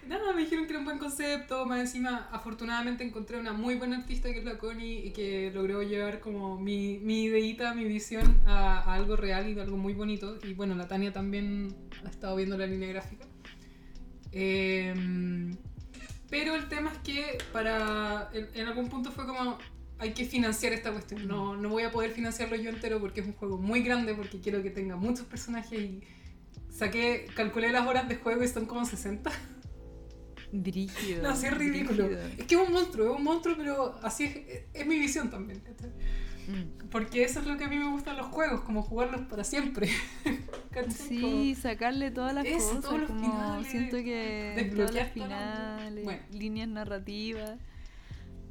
Nada, 0.08 0.34
me 0.34 0.41
dijeron 0.41 0.65
que 0.65 0.71
era 0.71 0.80
un 0.80 0.86
buen 0.86 0.97
concepto. 0.97 1.65
Más 1.67 1.80
encima, 1.80 2.28
afortunadamente 2.32 3.04
encontré 3.04 3.39
una 3.39 3.54
muy 3.54 3.75
buena 3.75 3.97
artista 3.97 4.32
que 4.32 4.39
es 4.39 4.45
la 4.45 4.58
Connie 4.58 5.06
y 5.06 5.12
que 5.12 5.51
logró 5.54 5.84
llevar 5.84 6.19
como 6.21 6.60
mi, 6.60 6.97
mi 6.99 7.25
ideita, 7.25 7.73
mi 7.75 7.84
visión 7.86 8.41
a, 8.47 8.80
a 8.80 8.93
algo 8.95 9.15
real 9.15 9.47
y 9.49 9.60
algo 9.60 9.78
muy 9.78 9.93
bonito. 9.93 10.39
Y 10.43 10.54
bueno, 10.56 10.73
la 10.75 10.88
Tania 10.88 11.13
también 11.13 11.75
ha 12.04 12.10
estado 12.10 12.36
viendo 12.36 12.58
la 12.58 12.65
línea 12.67 12.89
gráfica. 12.89 13.25
Em, 14.32 15.56
pero 16.36 16.54
el 16.54 16.67
tema 16.67 16.91
es 16.91 16.98
que 16.98 17.38
para 17.54 18.30
en, 18.34 18.50
en 18.54 18.67
algún 18.67 18.89
punto 18.89 19.10
fue 19.10 19.26
como 19.26 19.58
hay 19.98 20.12
que 20.12 20.26
financiar 20.26 20.74
esta 20.74 20.91
cuestión. 20.91 21.26
No, 21.28 21.56
no 21.56 21.69
voy 21.69 21.84
a 21.84 21.91
poder 21.91 22.12
financiarlo 22.12 22.58
yo 22.58 22.69
entero 22.69 23.00
porque 23.00 23.21
es 23.21 23.26
un 23.26 23.32
juego 23.32 23.58
muy 23.58 23.82
grande, 23.82 24.13
porque 24.13 24.41
quiero 24.41 24.62
que 24.62 24.69
tenga 24.69 24.98
muchos 24.98 25.26
personajes 25.28 25.80
y 25.80 26.02
saqué, 26.69 27.28
calculé 27.36 27.71
las 27.71 27.88
horas 27.88 28.10
de 28.10 28.17
juego 28.17 28.43
y 28.43 28.50
son 28.50 28.65
como 28.65 28.84
60. 28.86 29.32
Brígido. 30.52 31.24
No, 31.24 31.36
sí 31.38 31.45
es 31.45 31.58
ridículo. 31.58 32.06
brígido. 32.06 32.28
Es 32.38 32.45
que 32.48 32.56
es 32.56 32.67
un 32.67 32.74
monstruo, 32.74 33.13
es 33.13 33.17
un 33.17 33.24
monstruo, 33.24 33.56
pero 33.58 33.98
así 34.04 34.26
es, 34.26 34.36
es, 34.36 34.63
es 34.74 34.86
mi 34.86 35.00
visión 35.00 35.30
también. 35.30 35.63
Mm. 36.48 36.88
Porque 36.90 37.24
eso 37.24 37.40
es 37.40 37.48
lo 37.48 37.58
que 37.58 37.64
a 37.66 37.68
mí 37.68 37.78
me 37.78 37.90
gustan 37.90 38.18
los 38.18 38.28
juegos, 38.28 38.62
como 38.62 38.82
jugarlos 38.84 39.22
para 39.28 39.44
siempre. 39.44 39.90
Sí, 40.90 41.56
sacarle 41.56 42.12
todas 42.12 42.34
las 42.34 42.46
Eso, 42.46 42.58
cosas, 42.68 42.82
todos 42.82 43.00
los 43.00 43.08
como 43.08 43.22
finales, 43.22 43.68
siento 43.72 43.96
que 43.96 44.54
desbloquear 44.58 44.94
las 45.06 45.14
todas 45.14 45.30
las- 45.30 45.78
finales, 45.80 46.04
Bueno. 46.04 46.22
líneas 46.32 46.68
narrativas. 46.68 47.52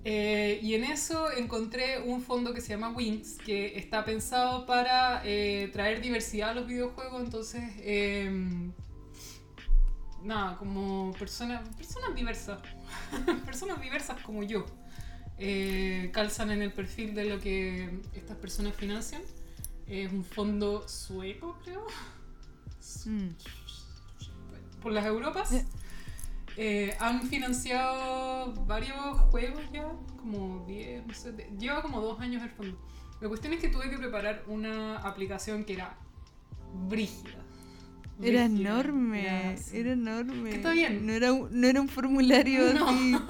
Eh, 0.06 0.58
y 0.62 0.72
en 0.74 0.84
eso 0.84 1.30
encontré 1.32 2.00
un 2.00 2.22
fondo 2.22 2.54
que 2.54 2.62
se 2.62 2.68
llama 2.70 2.90
Wings, 2.90 3.36
que 3.44 3.78
está 3.78 4.04
pensado 4.06 4.64
para 4.64 5.20
eh, 5.24 5.68
traer 5.72 6.00
diversidad 6.00 6.50
a 6.50 6.54
los 6.54 6.66
videojuegos. 6.66 7.22
Entonces, 7.22 7.62
eh, 7.80 8.70
nada, 10.22 10.56
como 10.56 11.12
personas, 11.18 11.68
personas 11.76 12.14
diversas, 12.14 12.58
personas 13.44 13.80
diversas 13.80 14.20
como 14.22 14.42
yo, 14.42 14.64
eh, 15.38 16.10
calzan 16.12 16.50
en 16.50 16.62
el 16.62 16.72
perfil 16.72 17.14
de 17.14 17.24
lo 17.26 17.40
que 17.40 18.00
estas 18.14 18.36
personas 18.36 18.74
financian. 18.74 19.22
Es 19.86 20.10
un 20.12 20.24
fondo 20.24 20.88
sueco, 20.88 21.58
creo, 21.64 21.86
Mm. 23.06 23.28
por 24.82 24.92
las 24.92 25.04
Europas. 25.06 25.52
Eh. 25.52 25.64
Eh, 26.56 26.96
han 27.00 27.22
financiado 27.28 28.52
varios 28.66 28.96
juegos 29.30 29.60
ya, 29.72 29.90
como 30.18 30.64
10, 30.66 31.06
no 31.06 31.12
sé, 31.14 31.32
lleva 31.58 31.82
como 31.82 32.00
dos 32.00 32.20
años 32.20 32.42
el 32.42 32.50
fondo. 32.50 32.78
La 33.20 33.28
cuestión 33.28 33.52
es 33.54 33.60
que 33.60 33.68
tuve 33.68 33.90
que 33.90 33.98
preparar 33.98 34.44
una 34.46 34.98
aplicación 34.98 35.64
que 35.64 35.74
era 35.74 35.96
brígida. 36.88 37.30
Era 38.22 38.44
Brígida, 38.44 38.44
enorme, 38.44 39.26
era- 39.72 39.92
enorme. 39.92 40.50
Que 40.50 40.56
está 40.56 40.72
bien. 40.72 41.04
No 41.06 41.12
era 41.12 41.32
un, 41.32 41.60
no 41.60 41.66
era 41.66 41.80
un 41.80 41.88
formulario 41.88 42.72
No. 42.74 42.88
así. 42.88 43.16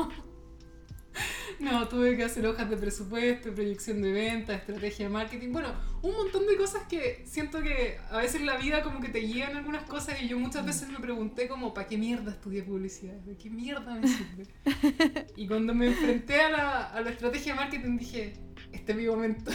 No, 1.61 1.89
tuve 1.89 2.17
que 2.17 2.25
hacer 2.25 2.47
hojas 2.47 2.69
de 2.69 2.77
presupuesto, 2.77 3.53
proyección 3.55 4.03
de 4.03 4.13
venta, 4.13 4.55
estrategia 4.55 5.07
de 5.07 5.13
marketing. 5.13 5.53
Bueno, 5.53 5.69
un 6.03 6.13
montón 6.13 6.47
de 6.47 6.57
cosas 6.57 6.83
que 6.89 7.23
siento 7.27 7.63
que 7.63 7.99
a 8.11 8.19
veces 8.19 8.43
la 8.43 8.57
vida 8.57 8.83
como 8.83 9.01
que 9.01 9.09
te 9.09 9.21
guían 9.21 9.57
algunas 9.57 9.85
cosas 9.85 10.21
y 10.23 10.29
yo 10.29 10.39
muchas 10.39 10.67
veces 10.67 10.89
me 10.89 10.99
pregunté 10.99 11.49
como, 11.49 11.73
¿para 11.73 11.87
qué 11.87 11.97
mierda 11.97 12.33
estudié 12.33 12.63
publicidad? 12.63 13.15
¿De 13.15 13.37
qué 13.37 13.51
mierda 13.51 13.95
me 13.95 14.09
sirve? 14.09 14.47
Y 15.37 15.47
cuando 15.47 15.75
me 15.75 15.87
enfrenté 15.89 16.41
a 16.41 16.51
la, 16.51 16.85
a 16.85 17.01
la 17.01 17.11
estrategia 17.11 17.55
de 17.55 17.61
marketing 17.61 17.99
dije, 17.99 18.35
este 18.73 18.93
es 18.93 18.99
mi 18.99 19.07
momento. 19.07 19.51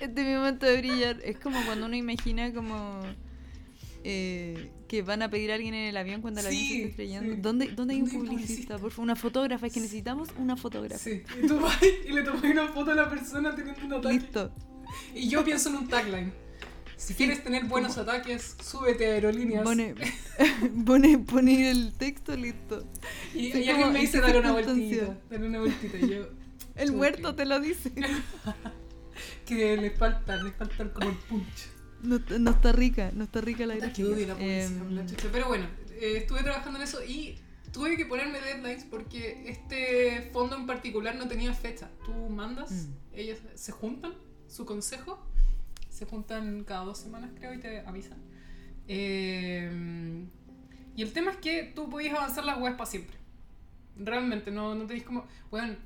Este 0.00 0.20
es 0.20 0.26
mi 0.26 0.34
momento 0.34 0.66
de 0.66 0.76
brillar. 0.78 1.20
Es 1.24 1.38
como 1.38 1.60
cuando 1.64 1.86
uno 1.86 1.96
imagina 1.96 2.52
como 2.52 3.00
eh, 4.04 4.70
que 4.88 5.02
van 5.02 5.22
a 5.22 5.30
pedir 5.30 5.50
a 5.50 5.54
alguien 5.56 5.74
en 5.74 5.84
el 5.88 5.96
avión 5.96 6.20
cuando 6.22 6.40
el 6.40 6.46
avión 6.46 6.62
se 6.62 6.68
Sí, 6.68 6.76
está 6.76 6.88
estrellando. 6.90 7.34
sí. 7.34 7.40
¿Dónde, 7.40 7.66
¿Dónde 7.68 7.94
hay 7.94 8.00
un 8.00 8.06
¿Dónde 8.08 8.18
hay 8.18 8.20
un 8.22 8.26
publicista? 8.28 8.44
publicista? 8.46 8.78
Por 8.78 8.90
favor, 8.90 9.04
una 9.04 9.16
fotógrafa. 9.16 9.66
Es 9.66 9.72
que 9.72 9.80
necesitamos 9.80 10.28
una 10.38 10.56
fotógrafa. 10.56 10.98
Sí. 11.02 11.22
Y 11.42 11.46
tú 11.46 11.60
vas 11.60 11.78
y 11.82 12.12
le 12.12 12.22
tomas 12.22 12.42
una 12.44 12.68
foto 12.68 12.90
a 12.92 12.94
la 12.94 13.08
persona 13.10 13.54
teniendo 13.54 13.84
un 13.86 13.92
ataque. 13.94 14.14
Listo. 14.14 14.52
Y 15.14 15.28
yo 15.28 15.44
pienso 15.44 15.68
en 15.70 15.76
un 15.76 15.88
tagline. 15.88 16.32
Si 16.96 17.14
quieres 17.14 17.44
tener 17.44 17.64
buenos 17.66 17.96
ataques, 17.96 18.56
súbete 18.60 19.06
a 19.06 19.12
aerolíneas. 19.12 19.62
Pone, 19.62 19.94
pone, 20.84 21.18
pone 21.18 21.70
el 21.70 21.92
texto, 21.92 22.36
listo. 22.36 22.84
y, 23.34 23.52
Sí, 23.52 23.60
y 23.62 23.68
alguien 23.68 23.92
me 23.92 24.00
¿en 24.00 24.06
dice, 24.06 24.20
dale 24.20 24.40
una 24.40 24.52
vueltita. 24.52 25.16
Dale 25.30 25.46
una 25.46 25.60
vueltita. 25.60 25.98
Yo, 25.98 26.28
El 26.74 26.92
muerto 26.92 27.34
te 27.36 27.44
lo 27.44 27.60
dice. 27.60 27.92
que 29.46 29.76
le 29.76 29.90
falta, 29.92 30.36
le 30.42 30.50
falta 30.52 30.92
como 30.92 31.10
el 31.10 31.16
punch. 31.16 31.68
No, 32.02 32.20
no 32.38 32.50
está 32.50 32.72
rica, 32.72 33.10
no 33.14 33.24
está 33.24 33.40
rica 33.40 33.66
la 33.66 33.74
publicidad, 33.74 34.36
Em. 34.40 35.06
Pero 35.32 35.48
bueno, 35.48 35.66
eh, 36.00 36.18
estuve 36.18 36.42
trabajando 36.42 36.78
en 36.78 36.84
eso 36.84 37.02
y 37.04 37.38
tuve 37.72 37.96
que 37.96 38.06
ponerme 38.06 38.40
deadlines 38.40 38.84
porque 38.84 39.48
este 39.48 40.30
fondo 40.32 40.56
en 40.56 40.66
particular 40.66 41.16
no 41.16 41.26
tenía 41.28 41.52
fecha. 41.52 41.90
Tú 42.04 42.12
mandas, 42.30 42.70
Mm. 42.70 42.92
ellos 43.14 43.38
se 43.54 43.72
juntan, 43.72 44.12
su 44.46 44.64
consejo, 44.64 45.18
se 45.90 46.06
juntan 46.06 46.64
cada 46.64 46.84
dos 46.84 46.98
semanas 46.98 47.30
creo 47.36 47.52
y 47.54 47.58
te 47.58 47.80
avisan. 47.80 48.18
Eh, 48.86 49.70
y 50.96 51.02
el 51.02 51.12
tema 51.12 51.30
es 51.32 51.36
que 51.38 51.72
tú 51.74 51.88
podías 51.90 52.14
avanzar 52.16 52.44
las 52.44 52.58
webs 52.60 52.76
para 52.76 52.90
siempre. 52.90 53.16
Realmente, 53.96 54.50
no, 54.50 54.74
no 54.74 54.86
tenéis 54.86 55.04
como... 55.04 55.26
Bueno, 55.50 55.76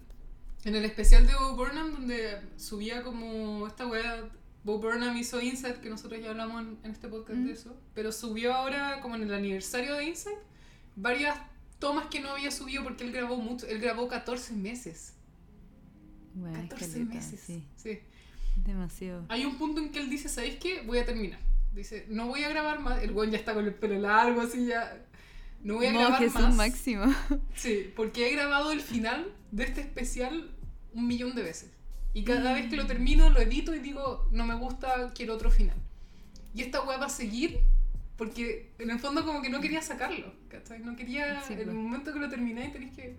en 0.65 0.75
el 0.77 0.85
especial 0.85 1.27
de 1.27 1.33
Burnham, 1.57 1.93
donde 1.93 2.39
subía 2.57 3.03
como 3.03 3.67
esta 3.67 3.87
wea, 3.87 4.25
Bo 4.65 4.79
Burnham 4.79 5.17
hizo 5.17 5.41
Insight, 5.41 5.77
que 5.81 5.91
nosotros 5.91 6.21
ya 6.23 6.31
hablamos 6.31 6.63
en, 6.63 6.79
en 6.85 6.91
este 6.93 7.09
podcast 7.09 7.39
Mm. 7.41 7.47
de 7.47 7.53
eso, 7.53 7.77
pero 7.95 8.13
subió 8.13 8.55
ahora, 8.55 9.01
como 9.01 9.17
en 9.17 9.23
el 9.23 9.35
aniversario 9.35 9.95
de 9.97 10.05
Insight, 10.07 10.39
varias 10.95 11.37
tomas 11.81 12.07
que 12.07 12.21
no 12.21 12.31
había 12.31 12.51
subido 12.53 12.85
porque 12.85 13.03
él 13.05 13.13
grabó 13.13 13.37
mucho. 13.37 13.67
Él 13.67 13.81
grabó 13.81 14.07
14 14.07 14.53
meses. 14.55 15.15
Bueno, 16.35 16.57
es 16.63 16.69
14 16.71 16.93
caleta, 16.93 17.15
meses. 17.15 17.41
Sí, 17.45 17.63
sí. 17.77 17.99
demasiado. 18.65 19.25
Hay 19.29 19.45
un 19.45 19.57
punto 19.59 19.81
en 19.81 19.91
que 19.91 19.99
él 19.99 20.09
dice, 20.09 20.29
¿sabéis 20.29 20.57
qué? 20.57 20.83
Voy 20.87 20.99
a 20.99 21.05
terminar. 21.05 21.41
Dice, 21.75 22.07
no 22.09 22.29
voy 22.29 22.45
a 22.45 22.49
grabar 22.49 22.81
más. 22.81 23.03
El 23.03 23.11
weón 23.13 23.31
ya 23.31 23.39
está 23.39 23.55
con 23.55 23.65
el 23.65 23.75
pelo 23.75 23.99
largo, 23.99 24.43
así 24.43 24.67
ya. 24.67 25.05
No 25.65 25.75
voy 25.77 25.87
a 25.87 25.93
No, 25.93 26.01
grabar 26.01 26.19
Jesús 26.21 26.41
más. 26.41 26.55
máximo. 26.55 27.05
Sí, 27.57 27.93
porque 27.97 28.29
he 28.29 28.33
grabado 28.33 28.71
el 28.73 28.81
final 28.81 29.27
de 29.51 29.65
este 29.65 29.81
especial 29.81 30.51
un 30.95 31.07
millón 31.07 31.35
de 31.35 31.43
veces. 31.43 31.71
Y 32.15 32.25
cada 32.25 32.53
vez 32.53 32.69
que 32.69 32.77
lo 32.77 32.87
termino, 32.87 33.31
lo 33.31 33.41
edito 33.41 33.75
y 33.75 33.79
digo, 33.79 34.29
no 34.33 34.45
me 34.45 34.55
gusta, 34.55 35.13
quiero 35.15 35.35
otro 35.35 35.51
final. 35.51 35.77
Y 36.55 36.63
esta 36.63 36.83
weá 36.83 36.99
va 36.99 37.07
a 37.07 37.11
seguir 37.11 37.61
porque 38.19 38.71
en 38.79 38.91
el 38.91 38.99
fondo 39.01 39.25
como 39.25 39.41
que 39.41 39.49
no 39.49 39.61
quería 39.61 39.81
sacarlo, 39.83 40.33
¿cachai? 40.49 40.81
No 40.81 40.95
quería, 40.95 41.43
Sí, 41.43 41.55
en 41.55 41.61
el 41.61 41.65
pues. 41.67 41.77
momento 41.77 42.13
que 42.13 42.19
lo 42.21 42.29
terminé 42.29 42.69
tenéis 42.69 42.93
que... 42.93 43.17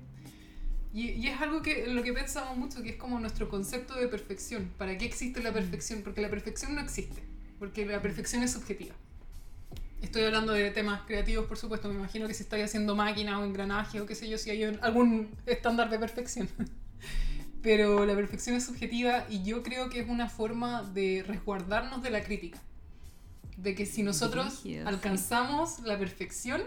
Y, 0.93 1.09
y 1.09 1.27
es 1.27 1.41
algo 1.41 1.63
que 1.63 1.87
lo 1.87 2.03
que 2.03 2.13
pensamos 2.13 2.55
mucho, 2.55 2.83
que 2.83 2.89
es 2.91 2.95
como 2.97 3.19
nuestro 3.19 3.49
concepto 3.49 3.95
de 3.95 4.07
perfección. 4.07 4.69
¿Para 4.77 4.95
qué 4.97 5.05
existe 5.05 5.41
la 5.41 5.51
perfección? 5.51 6.03
Porque 6.03 6.21
la 6.21 6.29
perfección 6.29 6.75
no 6.75 6.81
existe, 6.81 7.23
porque 7.57 7.83
la 7.87 7.99
perfección 7.99 8.43
es 8.43 8.51
subjetiva. 8.51 8.93
Estoy 10.03 10.23
hablando 10.25 10.51
de 10.53 10.69
temas 10.69 11.01
creativos, 11.07 11.47
por 11.47 11.57
supuesto. 11.57 11.89
Me 11.89 11.95
imagino 11.95 12.27
que 12.27 12.35
si 12.35 12.43
estáis 12.43 12.65
haciendo 12.65 12.95
máquinas 12.95 13.39
o 13.39 13.43
engranajes 13.45 13.99
o 14.01 14.05
qué 14.05 14.13
sé 14.13 14.29
yo, 14.29 14.37
si 14.37 14.51
hay 14.51 14.65
un- 14.65 14.77
algún 14.83 15.29
estándar 15.47 15.89
de 15.89 15.97
perfección. 15.97 16.47
Pero 17.63 18.05
la 18.05 18.13
perfección 18.13 18.55
es 18.55 18.65
subjetiva 18.65 19.25
y 19.29 19.43
yo 19.43 19.63
creo 19.63 19.89
que 19.89 20.01
es 20.01 20.09
una 20.09 20.29
forma 20.29 20.83
de 20.83 21.23
resguardarnos 21.25 22.03
de 22.03 22.11
la 22.11 22.21
crítica. 22.21 22.59
De 23.57 23.73
que 23.73 23.85
si 23.85 24.03
nosotros 24.03 24.63
alcanzamos 24.85 25.79
la 25.79 25.97
perfección, 25.97 26.61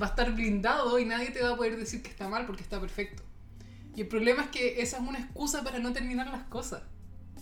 va 0.00 0.06
a 0.06 0.10
estar 0.10 0.32
blindado 0.34 0.98
y 0.98 1.04
nadie 1.04 1.30
te 1.30 1.42
va 1.42 1.50
a 1.50 1.56
poder 1.56 1.76
decir 1.76 2.02
que 2.02 2.10
está 2.10 2.28
mal 2.28 2.46
porque 2.46 2.62
está 2.62 2.80
perfecto. 2.80 3.22
Y 3.96 4.02
el 4.02 4.08
problema 4.08 4.44
es 4.44 4.50
que 4.50 4.80
esa 4.80 4.98
es 4.98 5.02
una 5.02 5.18
excusa 5.18 5.64
para 5.64 5.78
no 5.78 5.92
terminar 5.92 6.28
las 6.28 6.44
cosas. 6.44 6.82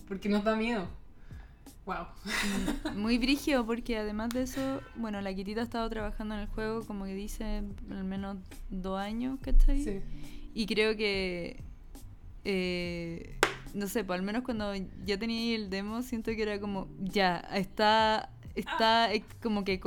Porque 0.09 0.29
nos 0.29 0.45
da 0.45 0.57
miedo. 0.57 0.89
Wow. 1.85 2.07
Mm, 2.95 2.99
Muy 2.99 3.19
brígido 3.19 3.67
porque 3.67 3.99
además 3.99 4.31
de 4.31 4.43
eso, 4.43 4.81
bueno, 4.97 5.21
la 5.21 5.35
Kitita 5.35 5.61
ha 5.61 5.65
estado 5.65 5.89
trabajando 5.91 6.35
en 6.35 6.43
el 6.43 6.47
juego 6.47 6.87
como 6.87 7.05
que 7.05 7.15
dice 7.15 7.63
al 7.91 8.05
menos 8.05 8.39
dos 8.71 8.99
años, 8.99 9.39
¿cachai? 9.43 9.83
Sí. 9.85 10.01
Y 10.55 10.67
creo 10.67 10.97
que, 10.97 11.63
eh, 12.45 13.39
no 13.75 13.89
sé, 13.89 14.05
pues 14.05 14.19
al 14.19 14.25
menos 14.25 14.43
cuando 14.43 14.73
ya 15.05 15.19
tenía 15.19 15.57
el 15.57 15.71
demo, 15.71 16.03
siento 16.03 16.31
que 16.37 16.43
era 16.43 16.61
como, 16.61 16.89
ya, 17.01 17.39
está, 17.55 18.31
está 18.55 19.13
ex- 19.13 19.27
como 19.43 19.65
que 19.65 19.81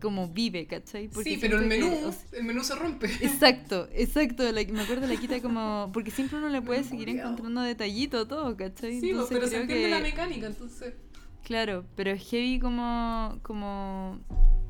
como 0.00 0.28
vive, 0.28 0.66
¿cachai? 0.66 1.08
Porque 1.08 1.30
sí, 1.34 1.38
pero 1.40 1.58
el 1.58 1.66
menú, 1.66 1.90
que, 1.90 2.04
o 2.06 2.12
sea, 2.12 2.38
el 2.38 2.44
menú 2.44 2.64
se 2.64 2.74
rompe. 2.74 3.06
Exacto, 3.20 3.88
exacto. 3.92 4.44
la- 4.50 4.64
me 4.64 4.80
acuerdo 4.80 5.06
la 5.06 5.16
quita 5.16 5.40
como. 5.42 5.90
Porque 5.92 6.10
siempre 6.10 6.38
uno 6.38 6.48
le 6.48 6.62
puede 6.62 6.84
seguir 6.84 7.08
encontrando 7.10 7.60
detallito 7.60 8.26
todo, 8.26 8.56
¿cachai? 8.56 8.92
Sí, 9.00 9.12
pues, 9.12 9.30
Entonces 9.30 9.36
pero 9.36 9.46
se 9.48 9.60
entiende 9.60 9.88
la 9.90 9.96
que- 9.98 10.02
mecánica, 10.04 10.46
entonces. 10.46 10.94
Claro, 11.42 11.84
pero 11.96 12.12
es 12.12 12.22
heavy 12.30 12.58
como. 12.60 13.38
como. 13.42 14.20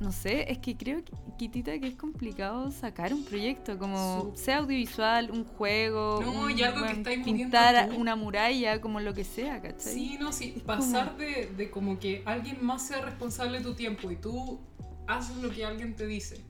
No 0.01 0.11
sé, 0.13 0.51
es 0.51 0.59
que 0.59 0.77
creo, 0.77 1.05
que, 1.05 1.13
Kitita, 1.39 1.79
que 1.79 1.87
es 1.87 1.95
complicado 1.95 2.71
sacar 2.73 3.15
un 3.15 3.25
proyecto, 3.25 3.79
como 3.79 4.33
sea 4.35 4.59
audiovisual, 4.59 5.31
un 5.31 5.45
juego, 5.45 6.21
No, 6.21 6.33
un- 6.43 6.59
y 6.59 6.63
algo 6.63 6.85
que 6.87 7.19
pintar 7.25 7.89
tú. 7.91 7.97
una 7.97 8.17
muralla, 8.17 8.81
como 8.81 9.01
lo 9.01 9.15
que 9.15 9.25
sea, 9.25 9.63
¿cachai? 9.63 9.95
Sí, 9.95 10.17
no, 10.21 10.33
sí. 10.33 10.55
Es 10.57 10.63
Pasar 10.65 11.17
de, 11.17 11.47
de 11.57 11.71
como 11.71 11.99
que 11.99 12.23
alguien 12.27 12.59
más 12.65 12.87
sea 12.87 13.01
responsable 13.03 13.59
de 13.59 13.65
tu 13.65 13.75
tiempo 13.75 14.11
y 14.11 14.17
tú 14.17 14.61
haces 15.07 15.37
lo 15.37 15.51
que 15.51 15.65
alguien 15.65 15.95
te 15.95 16.07
dice, 16.07 16.45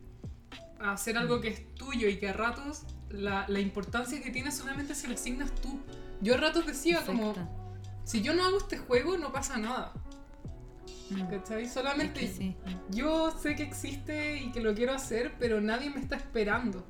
a 0.81 0.93
hacer 0.93 1.19
algo 1.19 1.41
que 1.41 1.49
es 1.49 1.75
tuyo 1.75 2.09
y 2.09 2.19
que 2.19 2.31
a 2.31 2.33
ratos 2.33 2.83
la, 3.11 3.45
la 3.49 3.61
importancia 3.61 4.21
que 4.23 4.31
tiene 4.31 4.51
solamente 4.53 4.95
se 4.95 5.07
la 5.07 5.15
asignas 5.15 5.55
tú. 5.57 5.81
Yo 6.23 6.35
a 6.35 6.37
ratos 6.39 6.67
decía 6.67 7.03
como, 7.05 7.35
si 8.05 8.23
yo 8.23 8.33
no 8.35 8.43
hago 8.45 8.59
este 8.59 8.79
juego 8.79 9.17
no 9.19 9.33
pasa 9.33 9.59
nada, 9.59 9.93
Mm. 11.23 11.31
¿cachai? 11.31 11.65
Es 11.65 11.73
Solamente 11.73 12.21
que 12.21 12.29
sí. 12.29 12.57
yo 12.91 13.31
sé 13.41 13.55
que 13.55 13.63
existe 13.63 14.39
y 14.39 14.53
que 14.53 14.61
lo 14.61 14.75
quiero 14.75 14.93
hacer, 14.93 15.33
pero 15.39 15.61
nadie 15.61 15.91
me 15.91 16.01
está 16.01 16.17
esperando. 16.17 16.85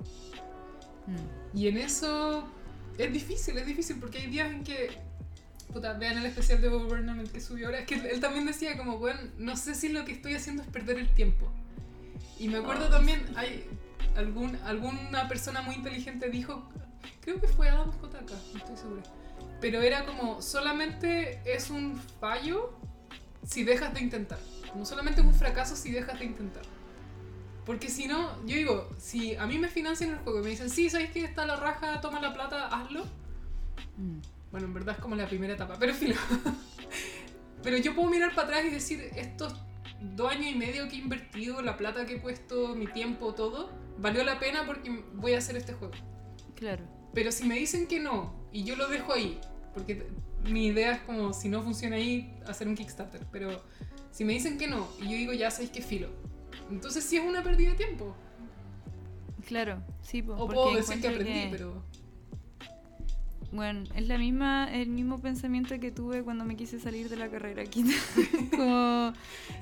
Mm. 1.07 1.59
Y 1.59 1.69
en 1.69 1.79
eso 1.79 2.49
es 2.99 3.13
difícil, 3.13 3.59
es 3.59 3.67
difícil 3.67 3.97
porque 3.99 4.19
hay 4.19 4.27
días 4.27 4.51
en 4.51 4.65
que. 4.65 4.91
Puta, 5.73 5.95
vean 5.95 6.19
el 6.19 6.27
especial 6.27 6.61
de 6.61 6.69
Bob 6.69 6.87
Burnham 6.89 7.19
el 7.19 7.31
que 7.31 7.41
subió 7.41 7.67
ahora. 7.67 7.81
Es 7.81 7.87
que 7.87 7.97
él 7.97 8.21
también 8.21 8.47
decía, 8.47 8.77
como, 8.77 8.99
bueno, 8.99 9.19
no 9.39 9.57
sé 9.57 9.75
si 9.75 9.89
lo 9.89 10.05
que 10.05 10.13
estoy 10.13 10.35
haciendo 10.35 10.63
es 10.63 10.69
perder 10.69 10.99
el 10.99 11.09
tiempo. 11.09 11.51
Y 12.39 12.49
me 12.49 12.59
acuerdo 12.59 12.85
Ay, 12.85 12.91
también, 12.91 13.25
hay 13.35 13.65
algún, 14.17 14.57
alguna 14.65 15.27
persona 15.29 15.63
muy 15.63 15.75
inteligente 15.75 16.29
dijo, 16.29 16.69
creo 17.21 17.41
que 17.41 17.49
fue 17.49 17.69
Adam 17.69 17.91
JK, 17.91 18.31
no 18.53 18.59
estoy 18.59 18.77
segura. 18.77 19.03
Pero 19.61 19.83
era 19.83 20.05
como, 20.05 20.43
solamente 20.43 21.41
es 21.45 21.71
un 21.71 21.99
fallo 22.21 22.79
si 23.45 23.65
dejas 23.65 23.95
de 23.95 24.01
intentar. 24.01 24.39
Como 24.73 24.85
solamente 24.85 25.21
es 25.21 25.27
un 25.27 25.35
fracaso 25.35 25.77
si 25.77 25.93
dejas 25.93 26.19
de 26.19 26.25
intentar. 26.25 26.63
Porque 27.65 27.89
si 27.89 28.07
no, 28.07 28.37
yo 28.47 28.57
digo, 28.57 28.91
si 28.99 29.37
a 29.37 29.47
mí 29.47 29.59
me 29.59 29.69
financian 29.69 30.11
el 30.11 30.19
juego 30.19 30.41
y 30.41 30.43
me 30.43 30.51
dicen, 30.51 30.69
sí, 30.69 30.91
¿sabes 30.91 31.11
que 31.11 31.25
está 31.25 31.47
la 31.47 31.57
raja? 31.57 32.01
Toma 32.01 32.21
la 32.21 32.35
plata, 32.35 32.67
hazlo. 32.67 33.05
Mm. 33.97 34.19
Bueno, 34.51 34.67
en 34.67 34.75
verdad 34.75 34.97
es 34.97 35.01
como 35.01 35.17
la 35.17 35.27
primera 35.27 35.55
etapa, 35.55 35.77
pero 35.79 35.95
filo. 35.95 36.17
pero 37.63 37.77
yo 37.79 37.95
puedo 37.95 38.11
mirar 38.11 38.35
para 38.35 38.49
atrás 38.49 38.65
y 38.67 38.71
decir, 38.71 39.11
estos 39.17 39.55
dos 40.01 40.31
años 40.31 40.47
y 40.47 40.55
medio 40.55 40.89
que 40.89 40.97
he 40.97 40.99
invertido, 40.99 41.63
la 41.63 41.77
plata 41.77 42.05
que 42.05 42.17
he 42.17 42.21
puesto, 42.21 42.75
mi 42.75 42.87
tiempo, 42.87 43.35
todo, 43.35 43.71
valió 43.99 44.23
la 44.25 44.39
pena 44.39 44.67
porque 44.67 45.05
voy 45.15 45.33
a 45.33 45.39
hacer 45.39 45.57
este 45.57 45.73
juego. 45.73 45.95
Claro. 46.55 46.85
Pero 47.15 47.33
si 47.33 47.45
me 47.45 47.55
dicen 47.55 47.87
que 47.87 48.01
no, 48.01 48.35
y 48.53 48.65
yo 48.65 48.77
lo 48.77 48.89
dejo 48.89 49.13
ahí, 49.13 49.41
porque 49.73 50.07
mi 50.45 50.67
idea 50.67 50.93
es 50.93 51.01
como, 51.03 51.33
si 51.33 51.49
no 51.49 51.63
funciona 51.63 51.97
ahí, 51.97 52.35
hacer 52.47 52.69
un 52.69 52.75
Kickstarter, 52.75 53.27
pero 53.33 53.63
si 54.11 54.25
me 54.25 54.33
dicen 54.33 54.59
que 54.59 54.67
no, 54.67 54.89
y 55.01 55.05
yo 55.05 55.17
digo, 55.17 55.33
ya 55.33 55.51
sabéis 55.51 55.71
que 55.71 55.83
filo, 55.83 56.09
entonces 56.71 57.05
sí 57.05 57.17
es 57.17 57.25
una 57.25 57.43
pérdida 57.43 57.71
de 57.71 57.77
tiempo. 57.77 58.15
Claro, 59.47 59.83
sí, 60.03 60.23
po, 60.23 60.35
O 60.35 60.47
puedo 60.47 60.75
decir 60.75 61.01
que 61.01 61.09
aprendí, 61.09 61.49
pero... 61.51 61.85
Bueno, 63.55 63.85
es 63.95 64.09
la 64.09 64.19
misma, 64.19 64.69
el 64.73 64.88
mismo 64.88 65.21
pensamiento 65.21 65.79
que 65.79 65.93
tuve 65.93 66.25
cuando 66.25 66.45
me 66.45 66.57
quise 66.57 66.81
salir 66.81 67.09
de 67.09 67.17
la 67.17 67.29
carrera 67.31 67.62
aquí. 67.67 67.85
Como 68.51 69.12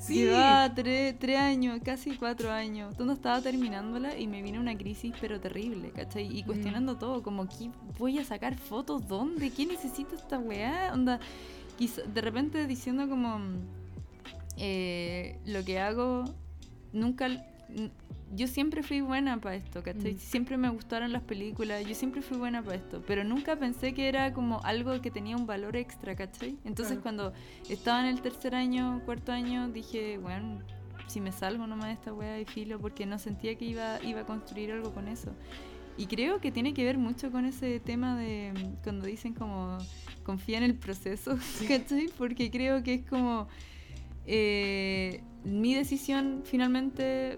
Sí. 0.00 0.14
llevaba 0.14 0.74
tres, 0.74 1.18
tres 1.18 1.38
años, 1.38 1.78
casi 1.84 2.16
cuatro 2.16 2.50
años, 2.50 2.94
cuando 2.96 3.12
estaba 3.12 3.42
terminándola 3.42 4.18
y 4.18 4.26
me 4.26 4.40
vino 4.40 4.60
una 4.60 4.76
crisis 4.78 5.12
pero 5.20 5.40
terrible, 5.40 5.90
¿cachai? 5.90 6.26
Mm. 6.28 6.36
Y 6.36 6.42
cuestionando 6.44 6.96
todo, 6.96 7.22
como, 7.22 7.46
¿qué 7.46 7.70
voy 7.98 8.18
a 8.18 8.24
sacar 8.24 8.56
fotos? 8.56 9.06
¿Dónde? 9.06 9.50
¿Qué 9.50 9.66
necesito 9.66 10.16
esta 10.16 10.38
weá? 10.38 10.90
Onda, 10.94 11.20
de 11.78 12.20
repente 12.22 12.66
diciendo 12.66 13.06
como, 13.08 13.40
eh, 14.56 15.38
lo 15.44 15.62
que 15.64 15.80
hago, 15.80 16.24
nunca... 16.94 17.28
Yo 18.34 18.46
siempre 18.46 18.82
fui 18.82 19.02
buena 19.02 19.38
para 19.40 19.56
esto, 19.56 19.82
¿cachai? 19.82 20.14
Mm. 20.14 20.18
Siempre 20.18 20.56
me 20.56 20.70
gustaron 20.70 21.12
las 21.12 21.22
películas, 21.22 21.84
yo 21.86 21.94
siempre 21.94 22.22
fui 22.22 22.38
buena 22.38 22.62
para 22.62 22.76
esto, 22.76 23.02
pero 23.06 23.24
nunca 23.24 23.56
pensé 23.56 23.92
que 23.92 24.08
era 24.08 24.32
como 24.32 24.62
algo 24.64 25.00
que 25.02 25.10
tenía 25.10 25.36
un 25.36 25.46
valor 25.46 25.76
extra, 25.76 26.16
¿cachai? 26.16 26.56
Entonces 26.64 26.98
Claro. 26.98 27.02
cuando 27.02 27.32
estaba 27.68 28.00
en 28.00 28.06
el 28.06 28.22
tercer 28.22 28.54
año, 28.54 29.02
cuarto 29.04 29.32
año, 29.32 29.68
dije, 29.68 30.16
bueno, 30.16 30.60
si 31.08 31.20
me 31.20 31.30
salgo 31.30 31.66
nomás 31.66 31.88
de 31.88 31.92
esta 31.92 32.14
wea 32.14 32.32
de 32.32 32.46
filo, 32.46 32.78
porque 32.80 33.04
no 33.04 33.18
sentía 33.18 33.54
que 33.56 33.66
iba, 33.66 34.02
iba 34.02 34.22
a 34.22 34.26
construir 34.26 34.72
algo 34.72 34.94
con 34.94 35.08
eso. 35.08 35.32
Y 35.98 36.06
creo 36.06 36.40
que 36.40 36.50
tiene 36.50 36.72
que 36.72 36.84
ver 36.84 36.96
mucho 36.96 37.30
con 37.30 37.44
ese 37.44 37.78
tema 37.80 38.16
de 38.18 38.54
cuando 38.82 39.04
dicen 39.04 39.34
como 39.34 39.76
confía 40.22 40.56
en 40.56 40.64
el 40.64 40.74
proceso, 40.74 41.36
¿cachai? 41.68 42.08
Porque 42.16 42.50
creo 42.50 42.82
que 42.82 42.94
es 42.94 43.06
como 43.06 43.46
eh, 44.26 45.22
mi 45.44 45.74
decisión 45.74 46.42
finalmente 46.44 47.36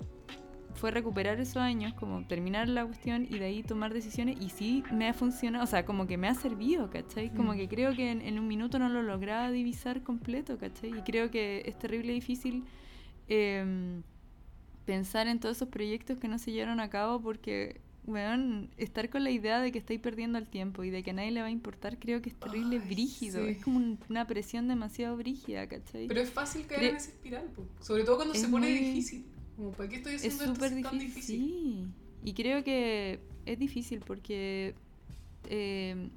fue 0.75 0.91
recuperar 0.91 1.41
esos 1.41 1.57
años, 1.59 1.95
como 1.95 2.27
terminar 2.27 2.69
la 2.69 2.85
cuestión 2.85 3.25
y 3.31 3.39
de 3.39 3.45
ahí 3.47 3.63
tomar 3.63 3.95
decisiones 3.95 4.37
y 4.41 4.51
sí 4.51 4.83
me 4.93 5.09
ha 5.09 5.15
funcionado, 5.15 5.65
o 5.65 5.67
sea, 5.67 5.85
como 5.87 6.07
que 6.07 6.17
me 6.17 6.29
ha 6.29 6.35
servido, 6.35 6.91
¿cachai? 6.91 7.31
Como 7.31 7.53
Mm. 7.53 7.57
que 7.57 7.69
creo 7.69 7.95
que 7.95 8.11
en, 8.11 8.21
en 8.21 8.39
un 8.39 8.47
minuto 8.49 8.79
no 8.79 8.89
lo 8.89 9.03
lograba 9.03 9.51
divisar 9.51 10.03
completo, 10.03 10.59
¿cachai? 10.59 10.91
Y 10.91 11.03
creo 11.03 11.31
que 11.31 11.63
es 11.67 11.79
terrible 11.79 12.13
difícil 12.13 12.65
em, 13.29 14.03
pensar 14.85 15.29
en 15.29 15.41
todos 15.41 15.57
esos 15.57 15.69
proyectos 15.69 16.19
que 16.19 16.29
no 16.29 16.39
se 16.39 16.53
llevaron 16.53 16.79
a 16.81 16.91
cabo 16.91 17.21
porque, 17.23 17.81
weón, 18.07 18.69
estar 18.77 19.09
con 19.09 19.25
la 19.25 19.31
idea 19.31 19.61
de 19.61 19.73
que 19.73 19.79
estáis 19.79 20.01
perdiendo 20.01 20.37
el 20.39 20.47
tiempo 20.49 20.85
y 20.85 20.91
de 20.91 21.03
que 21.03 21.11
a 21.11 21.15
nadie 21.15 21.31
le 21.31 21.41
va 21.41 21.47
a 21.47 21.51
importar, 21.51 21.99
creo 21.99 22.21
que 22.21 22.29
es 22.29 22.35
terrible 22.39 22.81
Ay, 22.83 22.95
brígido, 22.95 23.43
sí. 23.45 23.51
es 23.53 23.65
como 23.65 23.79
un- 23.79 23.99
una 24.11 24.27
presión 24.27 24.69
demasiado 24.69 25.17
brígida, 25.17 25.67
¿cachai? 25.67 26.07
Pero 26.07 26.21
es 26.21 26.31
fácil 26.31 26.67
caer 26.67 26.81
Cre- 26.83 26.89
en 26.91 26.97
esa 26.97 27.09
espiral, 27.11 27.45
po. 27.57 27.65
sobre 27.81 28.05
todo 28.05 28.17
cuando 28.17 28.35
Es 28.35 28.41
se 28.43 28.49
pone 28.49 28.69
muy- 28.69 28.79
difícil. 28.79 29.25
Como, 29.57 29.71
¿para 29.73 29.89
qué 29.89 29.97
estoy 29.97 30.15
Es 30.15 30.21
haciendo 30.25 30.45
esto 30.45 30.55
súper 30.55 30.71
si 30.73 30.77
es 30.79 30.83
tan 30.83 30.99
difícil. 30.99 31.41
difícil? 31.41 31.93
Sí. 32.23 32.31
Y 32.31 32.33
creo 32.35 32.65
que 32.65 33.21
es 33.47 33.59
difícil 33.59 34.01
porque 34.01 34.75
eh, 35.51 36.09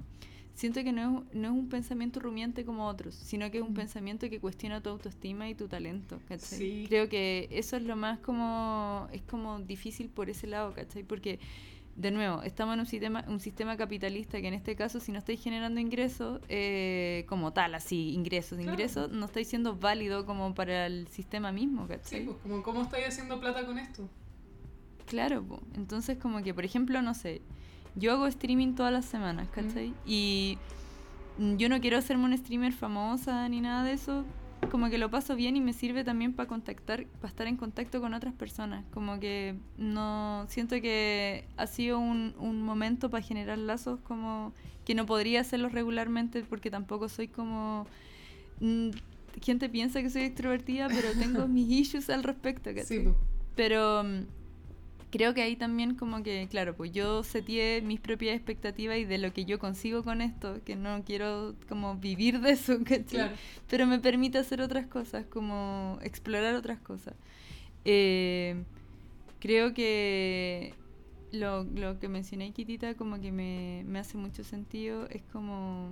siento 0.54 0.82
que 0.82 0.92
no 0.92 1.24
es, 1.30 1.34
no 1.36 1.48
es 1.48 1.52
un 1.54 1.68
pensamiento 1.68 2.18
rumiante 2.20 2.64
como 2.64 2.86
otros, 2.88 3.14
sino 3.14 3.50
que 3.50 3.58
es 3.58 3.62
un 3.64 3.72
Mm. 3.72 3.76
pensamiento 3.76 4.30
que 4.30 4.40
cuestiona 4.40 4.80
tu 4.82 4.88
autoestima 4.90 5.48
y 5.48 5.54
tu 5.54 5.68
talento, 5.68 6.18
¿cachai? 6.28 6.58
Sí. 6.58 6.84
Creo 6.88 7.08
que 7.08 7.48
eso 7.52 7.76
es 7.76 7.82
lo 7.84 7.94
más 7.96 8.18
como, 8.20 9.06
es 9.12 9.22
como 9.22 9.60
difícil 9.60 10.08
por 10.08 10.30
ese 10.30 10.46
lado, 10.46 10.72
¿cachai? 10.74 11.04
Porque, 11.04 11.38
de 11.98 12.12
nuevo, 12.12 12.42
estamos 12.42 12.74
en 12.74 12.80
un 12.80 12.86
sistema, 12.86 13.24
un 13.26 13.40
sistema 13.40 13.76
capitalista 13.76 14.40
que 14.40 14.46
en 14.46 14.54
este 14.54 14.76
caso, 14.76 15.00
si 15.00 15.10
no 15.10 15.18
estáis 15.18 15.42
generando 15.42 15.80
ingresos, 15.80 16.40
eh, 16.48 17.26
como 17.28 17.52
tal, 17.52 17.74
así, 17.74 18.12
ingresos, 18.12 18.56
Claro. 18.56 18.72
ingresos, 18.72 19.10
no 19.10 19.26
estáis 19.26 19.48
siendo 19.48 19.74
válido 19.76 20.24
como 20.24 20.54
para 20.54 20.86
el 20.86 21.08
sistema 21.08 21.50
mismo, 21.50 21.88
¿cachai? 21.88 22.20
Sí, 22.20 22.24
pues 22.24 22.36
como, 22.38 22.62
¿cómo 22.62 22.82
estáis 22.82 23.08
haciendo 23.08 23.40
plata 23.40 23.66
con 23.66 23.80
esto? 23.80 24.08
Claro, 25.06 25.42
po. 25.42 25.60
entonces 25.74 26.18
como 26.18 26.40
que, 26.42 26.54
por 26.54 26.64
ejemplo, 26.64 27.02
no 27.02 27.14
sé, 27.14 27.42
yo 27.96 28.12
hago 28.12 28.28
streaming 28.28 28.74
todas 28.74 28.92
las 28.92 29.04
semanas, 29.04 29.48
¿cachai? 29.48 29.92
Y 30.06 30.56
yo 31.56 31.68
no 31.68 31.80
quiero 31.80 31.96
hacerme 31.98 32.26
una 32.26 32.36
streamer 32.36 32.72
famosa 32.72 33.48
ni 33.48 33.60
nada 33.60 33.82
de 33.82 33.94
eso, 33.94 34.24
como 34.70 34.90
que 34.90 34.98
lo 34.98 35.10
paso 35.10 35.36
bien 35.36 35.56
y 35.56 35.60
me 35.60 35.72
sirve 35.72 36.04
también 36.04 36.32
para 36.32 36.48
contactar, 36.48 37.06
para 37.20 37.28
estar 37.28 37.46
en 37.46 37.56
contacto 37.56 38.00
con 38.00 38.14
otras 38.14 38.34
personas, 38.34 38.84
como 38.92 39.18
que 39.20 39.56
no, 39.76 40.46
siento 40.48 40.80
que 40.80 41.44
ha 41.56 41.66
sido 41.66 41.98
un, 41.98 42.34
un 42.38 42.62
momento 42.62 43.10
para 43.10 43.22
generar 43.22 43.58
lazos 43.58 44.00
como 44.00 44.52
que 44.84 44.94
no 44.94 45.06
podría 45.06 45.42
hacerlos 45.42 45.72
regularmente 45.72 46.42
porque 46.42 46.70
tampoco 46.70 47.08
soy 47.08 47.28
como... 47.28 47.86
mm, 48.60 48.90
gente 49.42 49.68
piensa 49.68 50.02
que 50.02 50.10
soy 50.10 50.22
extrovertida, 50.22 50.88
pero 50.88 51.12
tengo 51.12 51.46
mis 51.48 51.70
issues 51.70 52.10
al 52.10 52.22
respecto, 52.22 52.70
¿cachai? 52.70 52.84
Sí. 52.84 53.08
Pero, 53.54 54.02
mm, 54.04 54.24
creo 55.10 55.34
que 55.34 55.42
ahí 55.42 55.56
también 55.56 55.94
como 55.94 56.22
que, 56.22 56.46
claro, 56.50 56.76
pues 56.76 56.92
yo 56.92 57.22
seteé 57.22 57.82
mis 57.82 58.00
propias 58.00 58.36
expectativas 58.36 58.98
y 58.98 59.04
de 59.04 59.18
lo 59.18 59.32
que 59.32 59.44
yo 59.44 59.58
consigo 59.58 60.02
con 60.02 60.20
esto, 60.20 60.60
que 60.64 60.76
no 60.76 61.02
quiero 61.04 61.54
como 61.68 61.96
vivir 61.96 62.40
de 62.40 62.52
eso. 62.52 62.78
Claro. 63.08 63.34
Pero 63.68 63.86
me 63.86 63.98
permite 63.98 64.38
hacer 64.38 64.60
otras 64.60 64.86
cosas, 64.86 65.26
como 65.26 65.98
explorar 66.02 66.54
otras 66.54 66.78
cosas. 66.80 67.14
Eh, 67.84 68.62
creo 69.40 69.72
que 69.74 70.74
lo, 71.32 71.64
lo 71.64 71.98
que 71.98 72.08
mencioné, 72.08 72.52
Kitita, 72.52 72.94
como 72.94 73.20
que 73.20 73.32
me, 73.32 73.84
me 73.86 73.98
hace 73.98 74.18
mucho 74.18 74.44
sentido. 74.44 75.08
Es 75.08 75.22
como 75.32 75.90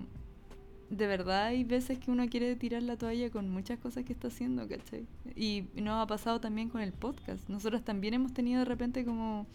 de 0.91 1.07
verdad 1.07 1.47
hay 1.47 1.64
veces 1.64 1.99
que 1.99 2.11
uno 2.11 2.28
quiere 2.28 2.55
tirar 2.57 2.82
la 2.82 2.97
toalla 2.97 3.28
con 3.30 3.49
muchas 3.51 3.78
cosas 3.78 4.05
que 4.05 4.12
está 4.12 4.28
haciendo, 4.28 4.68
¿cachai? 4.68 5.05
Y 5.34 5.64
nos 5.74 6.03
ha 6.03 6.07
pasado 6.07 6.41
también 6.41 6.68
con 6.68 6.80
el 6.80 6.93
podcast. 6.93 7.49
Nosotros 7.49 7.84
también 7.84 8.14
hemos 8.14 8.32
tenido 8.32 8.61
de 8.61 8.64
repente 8.66 9.05
como 9.05 9.47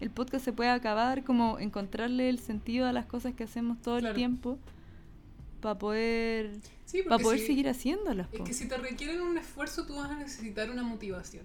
el 0.00 0.10
podcast 0.10 0.44
se 0.44 0.52
puede 0.52 0.70
acabar, 0.70 1.22
como 1.24 1.58
encontrarle 1.60 2.28
el 2.28 2.38
sentido 2.40 2.86
a 2.86 2.92
las 2.92 3.06
cosas 3.06 3.34
que 3.34 3.44
hacemos 3.44 3.80
todo 3.82 3.98
Claro. 3.98 4.08
el 4.10 4.16
tiempo 4.16 4.58
para 5.60 5.78
poder, 5.78 6.50
Sí, 6.84 7.02
porque 7.08 7.22
poder 7.22 7.38
si- 7.38 7.46
seguir 7.46 7.68
haciéndolas. 7.68 8.26
Es 8.32 8.38
po. 8.38 8.44
que 8.44 8.52
si 8.52 8.66
te 8.68 8.76
requieren 8.76 9.20
un 9.20 9.38
esfuerzo, 9.38 9.86
tú 9.86 9.94
vas 9.96 10.10
a 10.10 10.16
necesitar 10.18 10.70
una 10.70 10.82
motivación. 10.82 11.44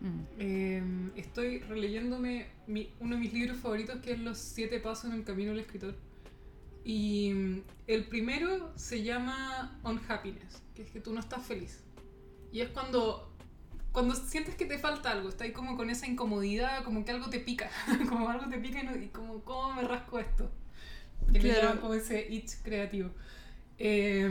Mm. 0.00 0.20
Eh, 0.38 0.82
estoy 1.16 1.60
releyéndome 1.60 2.46
mi- 2.66 2.90
uno 3.00 3.14
de 3.16 3.20
mis 3.22 3.32
libros 3.32 3.56
favoritos, 3.56 3.96
que 4.00 4.12
es 4.12 4.20
Los 4.20 4.36
siete 4.38 4.78
pasos 4.78 5.06
en 5.10 5.16
el 5.16 5.24
camino 5.24 5.50
del 5.52 5.60
escritor. 5.60 5.94
Y 6.84 7.32
mm, 7.34 7.62
el 7.86 8.04
primero 8.06 8.72
se 8.76 9.02
llama 9.02 9.78
Unhappiness, 9.84 10.62
que 10.74 10.82
es 10.82 10.90
que 10.90 11.00
tú 11.00 11.12
no 11.12 11.20
estás 11.20 11.42
feliz. 11.44 11.80
Y 12.52 12.60
es 12.60 12.68
cuando, 12.68 13.32
cuando 13.92 14.14
sientes 14.14 14.54
que 14.54 14.66
te 14.66 14.78
falta 14.78 15.10
algo, 15.10 15.28
estás 15.28 15.46
ahí 15.46 15.52
como 15.52 15.76
con 15.76 15.90
esa 15.90 16.06
incomodidad, 16.06 16.84
como 16.84 17.04
que 17.04 17.10
algo 17.12 17.30
te 17.30 17.40
pica, 17.40 17.70
como 18.08 18.28
algo 18.28 18.48
te 18.48 18.58
pica 18.58 18.80
y, 18.82 19.08
como, 19.08 19.40
¿cómo 19.44 19.74
me 19.74 19.82
rasco 19.82 20.18
esto? 20.18 20.50
Que 21.32 21.32
le 21.32 21.40
Claro. 21.40 21.60
llaman 21.62 21.78
como 21.78 21.94
ese 21.94 22.26
itch 22.30 22.62
creativo. 22.62 23.10
Eh, 23.78 24.28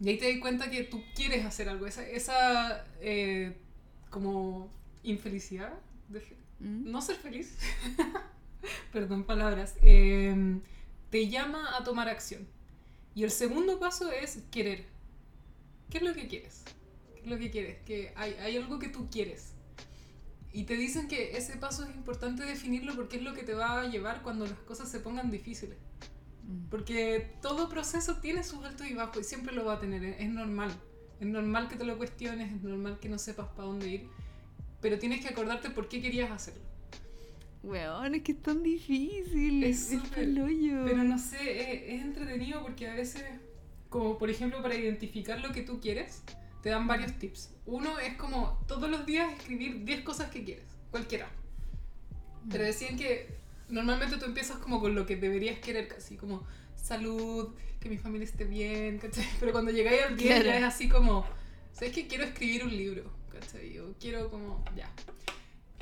y 0.00 0.08
ahí 0.08 0.18
te 0.18 0.32
das 0.32 0.40
cuenta 0.40 0.70
que 0.70 0.84
tú 0.84 1.02
quieres 1.14 1.44
hacer 1.44 1.68
algo, 1.68 1.86
esa, 1.86 2.06
esa 2.08 2.84
eh, 3.00 3.56
como 4.10 4.70
infelicidad, 5.02 5.72
de- 6.08 6.40
Mm. 6.60 6.90
no 6.92 7.02
ser 7.02 7.16
feliz, 7.16 7.58
perdón 8.92 9.24
palabras, 9.24 9.74
eh, 9.82 10.60
te 11.12 11.28
llama 11.28 11.76
a 11.76 11.84
tomar 11.84 12.08
acción. 12.08 12.48
Y 13.14 13.22
el 13.22 13.30
segundo 13.30 13.78
paso 13.78 14.10
es 14.10 14.38
querer. 14.50 14.86
¿Qué 15.90 15.98
es 15.98 16.04
lo 16.04 16.14
que 16.14 16.26
quieres? 16.26 16.64
¿Qué 17.14 17.20
es 17.20 17.26
lo 17.26 17.38
que 17.38 17.50
quieres? 17.50 17.82
Que 17.84 18.14
hay, 18.16 18.32
hay 18.40 18.56
algo 18.56 18.78
que 18.78 18.88
tú 18.88 19.10
quieres. 19.10 19.52
Y 20.54 20.64
te 20.64 20.74
dicen 20.74 21.08
que 21.08 21.36
ese 21.36 21.58
paso 21.58 21.84
es 21.84 21.94
importante 21.94 22.46
definirlo 22.46 22.96
porque 22.96 23.18
es 23.18 23.22
lo 23.22 23.34
que 23.34 23.42
te 23.42 23.52
va 23.52 23.82
a 23.82 23.86
llevar 23.88 24.22
cuando 24.22 24.46
las 24.46 24.58
cosas 24.60 24.90
se 24.90 25.00
pongan 25.00 25.30
difíciles. 25.30 25.76
Mm. 26.44 26.70
Porque 26.70 27.34
todo 27.42 27.68
proceso 27.68 28.16
tiene 28.16 28.42
sus 28.42 28.64
altos 28.64 28.86
y 28.86 28.94
bajos 28.94 29.18
y 29.18 29.24
siempre 29.24 29.54
lo 29.54 29.66
va 29.66 29.74
a 29.74 29.80
tener, 29.80 30.02
es 30.02 30.18
es 30.18 30.30
normal. 30.30 30.72
Es 31.20 31.26
normal 31.26 31.68
que 31.68 31.76
te 31.76 31.84
lo 31.84 31.98
cuestiones, 31.98 32.50
es 32.50 32.62
normal 32.62 32.98
que 33.00 33.10
no 33.10 33.18
sepas 33.18 33.48
para 33.48 33.68
dónde 33.68 33.88
ir, 33.88 34.08
pero 34.80 34.98
tienes 34.98 35.20
que 35.20 35.28
acordarte 35.28 35.68
por 35.68 35.90
qué 35.90 36.00
querías 36.00 36.30
hacerlo. 36.30 36.71
Weón, 37.62 38.14
es 38.14 38.22
que 38.22 38.32
es 38.32 38.42
tan 38.42 38.62
difícil. 38.62 39.62
Es 39.64 39.90
Es, 39.92 40.00
súper, 40.02 40.28
hoyo. 40.40 40.84
Pero 40.84 41.04
no 41.04 41.18
sé, 41.18 41.60
es, 41.60 41.94
es 41.94 42.02
entretenido 42.02 42.62
porque 42.62 42.88
a 42.88 42.94
veces, 42.94 43.22
como 43.88 44.18
por 44.18 44.30
ejemplo 44.30 44.60
para 44.62 44.74
identificar 44.74 45.40
lo 45.40 45.52
que 45.52 45.62
tú 45.62 45.80
quieres, 45.80 46.22
te 46.62 46.70
dan 46.70 46.86
varios 46.86 47.12
tips. 47.18 47.50
Uno 47.66 47.98
es 47.98 48.16
como 48.16 48.58
todos 48.66 48.90
los 48.90 49.06
días 49.06 49.32
escribir 49.32 49.84
10 49.84 50.00
cosas 50.02 50.30
que 50.30 50.44
quieres, 50.44 50.64
cualquiera. 50.90 51.28
Pero 52.50 52.64
decían 52.64 52.96
que 52.96 53.28
normalmente 53.68 54.16
tú 54.16 54.24
empiezas 54.26 54.58
como 54.58 54.80
con 54.80 54.94
lo 54.94 55.06
que 55.06 55.16
deberías 55.16 55.58
querer, 55.60 55.88
casi 55.88 56.16
como 56.16 56.44
salud, 56.74 57.54
que 57.80 57.88
mi 57.88 57.96
familia 57.98 58.24
esté 58.24 58.44
bien, 58.44 58.98
¿cachai? 58.98 59.24
Pero 59.40 59.52
cuando 59.52 59.70
llegáis 59.70 60.02
al 60.02 60.16
10 60.16 60.28
Claro. 60.34 60.44
ya 60.46 60.58
es 60.58 60.64
así 60.64 60.88
como, 60.88 61.24
¿sabes 61.72 61.92
que 61.94 62.06
Quiero 62.08 62.24
escribir 62.24 62.64
un 62.64 62.76
libro, 62.76 63.04
¿cachai? 63.30 63.78
O 63.78 63.94
quiero 64.00 64.30
como, 64.30 64.64
ya. 64.76 64.90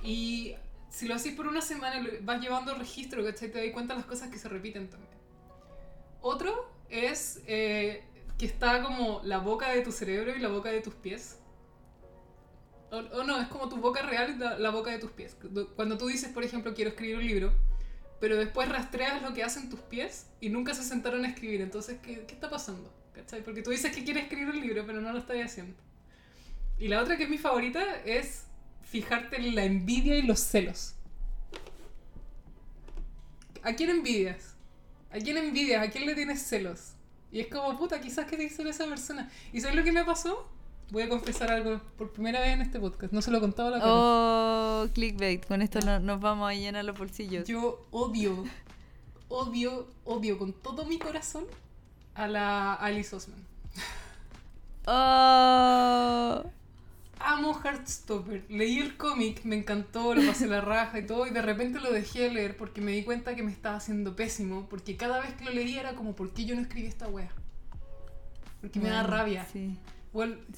Y 0.03 0.55
si 0.91 1.07
lo 1.07 1.15
haces 1.15 1.35
por 1.35 1.47
una 1.47 1.63
semana, 1.63 2.05
vas 2.23 2.41
llevando 2.41 2.75
registro, 2.75 3.25
¿cachai? 3.25 3.51
Te 3.51 3.65
das 3.65 3.73
cuenta 3.73 3.95
de 3.95 4.01
las 4.01 4.09
cosas 4.09 4.29
que 4.29 4.39
se 4.39 4.49
repiten 4.49 4.91
también. 4.91 5.13
Otro 6.21 6.71
es 6.91 7.41
eh, 7.47 8.03
que 8.37 8.47
está 8.47 8.83
como 8.83 9.23
la 9.25 9.39
boca 9.39 9.71
de 9.71 9.83
tu 9.83 9.93
cerebro 9.93 10.37
y 10.37 10.41
la 10.41 10.49
boca 10.49 10.71
de 10.71 10.81
tus 10.81 10.95
pies. 10.95 11.39
O, 12.91 13.23
no, 13.23 13.41
es 13.41 13.47
como 13.47 13.69
tu 13.69 13.77
boca 13.77 14.03
real 14.03 14.35
y 14.35 14.39
la, 14.39 14.59
la 14.59 14.71
boca 14.71 14.91
de 14.91 14.99
tus 14.99 15.13
pies. 15.13 15.37
Cuando 15.77 15.97
tú 15.97 16.09
dices, 16.09 16.33
por 16.33 16.43
ejemplo, 16.43 16.75
quiero 16.75 16.91
escribir 16.91 17.17
un 17.17 17.27
libro, 17.27 17.53
pero 18.19 18.37
después 18.37 18.69
rastreas 18.69 19.23
lo 19.23 19.33
que 19.33 19.45
hacen 19.45 19.71
tus 19.71 19.81
pies 19.81 20.27
y 20.41 20.49
nunca 20.49 20.75
se 20.75 20.83
sentaron 20.83 21.25
a 21.25 21.29
escribir. 21.29 21.61
Entonces, 21.61 22.01
¿qué, 22.03 22.27
qué 22.27 22.35
está 22.35 22.51
pasando? 22.51 22.93
¿Cachai? 23.15 23.45
Porque 23.45 23.63
tú 23.63 23.71
dices 23.71 23.95
que 23.95 24.03
quieres 24.03 24.25
escribir 24.25 24.49
un 24.49 24.61
libro, 24.61 24.85
pero 24.85 25.01
no 25.01 25.13
lo 25.13 25.19
estás 25.19 25.37
haciendo. 25.37 25.81
Y 26.81 26.89
la 26.89 27.01
otra 27.01 27.17
que 27.17 27.25
es 27.25 27.31
mi 27.31 27.39
favorita 27.39 27.81
es 28.05 28.47
fijarte 28.91 29.37
en 29.37 29.55
la 29.55 29.65
envidia 29.65 30.17
y 30.19 30.23
los 30.23 30.41
celos. 30.41 30.95
¿A 33.63 33.75
quién 33.75 33.91
envidias? 33.91 34.55
¿A 35.13 35.19
quién 35.19 35.37
envidias? 35.37 35.87
¿A 35.87 35.91
quién 35.91 36.07
le 36.07 36.15
tienes 36.15 36.43
celos? 36.43 36.93
Y 37.33 37.41
es 37.41 37.47
como, 37.47 37.77
puta, 37.79 38.01
quizás 38.01 38.27
que 38.27 38.37
te 38.37 38.45
hizo 38.45 38.67
esa 38.69 38.87
persona. 38.87 39.31
¿Y 39.53 39.61
sabes 39.61 39.77
lo 39.77 39.85
que 39.85 39.93
me 39.93 40.05
pasó? 40.05 40.49
Voy 40.91 41.05
a 41.05 41.09
confesar 41.09 41.53
algo 41.53 41.81
por 41.97 42.13
primera 42.13 42.41
vez 42.41 42.55
en 42.55 42.63
este 42.63 42.81
podcast. 42.81 43.13
No 43.13 43.23
se 43.23 43.31
lo 43.31 43.39
he 43.39 43.41
contado 43.41 43.69
a 43.69 43.71
la 43.73 43.79
cara. 43.79 43.93
Oh, 43.95 44.89
clickbait. 44.93 45.47
Con 45.47 45.63
esto 45.63 45.79
no- 45.81 46.01
nos 46.01 46.21
vamos 46.21 46.51
a 46.51 46.55
llenar 46.55 46.85
los 46.85 46.99
bolsillos. 46.99 47.47
Yo 47.47 47.87
odio, 47.93 48.45
odio, 49.29 49.87
odio 50.05 50.37
con 50.39 50.53
todo 50.53 50.85
mi 50.87 50.99
corazón 50.99 51.45
a 52.15 52.27
la 52.27 52.75
Alice 52.75 53.15
Osman. 53.15 53.47
Oh. 54.87 56.43
Amo 57.23 57.53
Heartstopper. 57.63 58.47
Leí 58.49 58.79
el 58.79 58.97
cómic, 58.97 59.45
me 59.45 59.57
encantó, 59.57 60.15
lo 60.15 60.27
pasé 60.27 60.47
la 60.47 60.61
raja 60.61 60.99
y 60.99 61.07
todo, 61.07 61.27
y 61.27 61.31
de 61.31 61.43
repente 61.43 61.79
lo 61.81 61.93
dejé 61.93 62.21
de 62.23 62.31
leer 62.31 62.57
porque 62.57 62.81
me 62.81 62.93
di 62.93 63.05
cuenta 63.05 63.35
que 63.37 63.43
me 63.43 63.53
estaba 63.53 63.77
haciendo 63.77 64.17
pésimo, 64.17 64.67
porque 64.69 64.97
cada 64.97 65.21
vez 65.21 65.35
que 65.35 65.45
lo 65.45 65.51
leía 65.53 65.81
era 65.81 65.95
como, 65.95 66.17
¿por 66.17 66.33
qué 66.33 66.45
yo 66.47 66.55
no 66.55 66.63
escribí 66.63 66.87
esta 66.89 67.09
wea? 67.09 67.31
Porque 68.61 68.81
me 68.81 68.89
da 68.89 69.03
rabia. 69.03 69.47
Sí. 69.53 69.77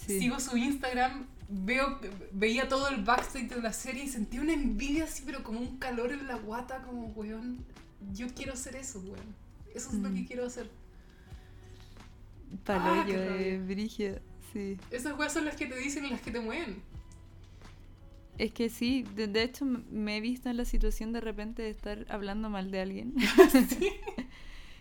Sigo 0.07 0.39
su 0.41 0.57
Instagram, 0.57 1.27
veo, 1.49 1.99
veía 2.33 2.69
todo 2.69 2.89
el 2.89 3.03
backstage 3.03 3.49
de 3.49 3.61
la 3.61 3.73
serie 3.73 4.05
y 4.05 4.09
sentí 4.09 4.39
una 4.39 4.53
envidia 4.53 5.05
así, 5.05 5.25
pero 5.27 5.43
como 5.43 5.61
un 5.61 5.79
calor 5.79 6.13
en 6.13 6.27
la 6.29 6.37
guata, 6.37 6.83
como, 6.83 7.09
weón, 7.09 7.65
yo 8.13 8.29
quiero 8.35 8.53
hacer 8.53 8.77
eso, 8.77 9.01
weón. 9.01 9.43
Eso 9.75 9.89
es 9.91 9.95
lo 9.97 10.11
Mm. 10.11 10.15
que 10.15 10.27
quiero 10.27 10.47
hacer. 10.47 10.71
Paloyo 12.65 13.15
Ah, 13.21 13.29
rabia. 13.31 13.59
Brigio. 13.61 14.21
Sí. 14.53 14.77
Esas 14.91 15.19
weas 15.19 15.33
son 15.33 15.45
las 15.45 15.57
que 15.57 15.67
te 15.67 15.77
dicen 15.77 16.05
y 16.05 16.11
las 16.11 16.21
que 16.21 16.31
te 16.31 16.41
mueven. 16.41 16.83
Es 18.39 18.53
que 18.53 18.69
sí, 18.71 19.05
de, 19.15 19.27
de 19.27 19.43
hecho 19.43 19.65
me 19.65 20.17
he 20.17 20.21
visto 20.21 20.49
en 20.49 20.57
la 20.57 20.65
situación 20.65 21.13
de 21.13 21.21
repente 21.21 21.63
de 21.63 21.71
estar 21.71 22.07
hablando 22.09 22.49
mal 22.51 22.71
de 22.71 22.81
alguien. 22.81 23.15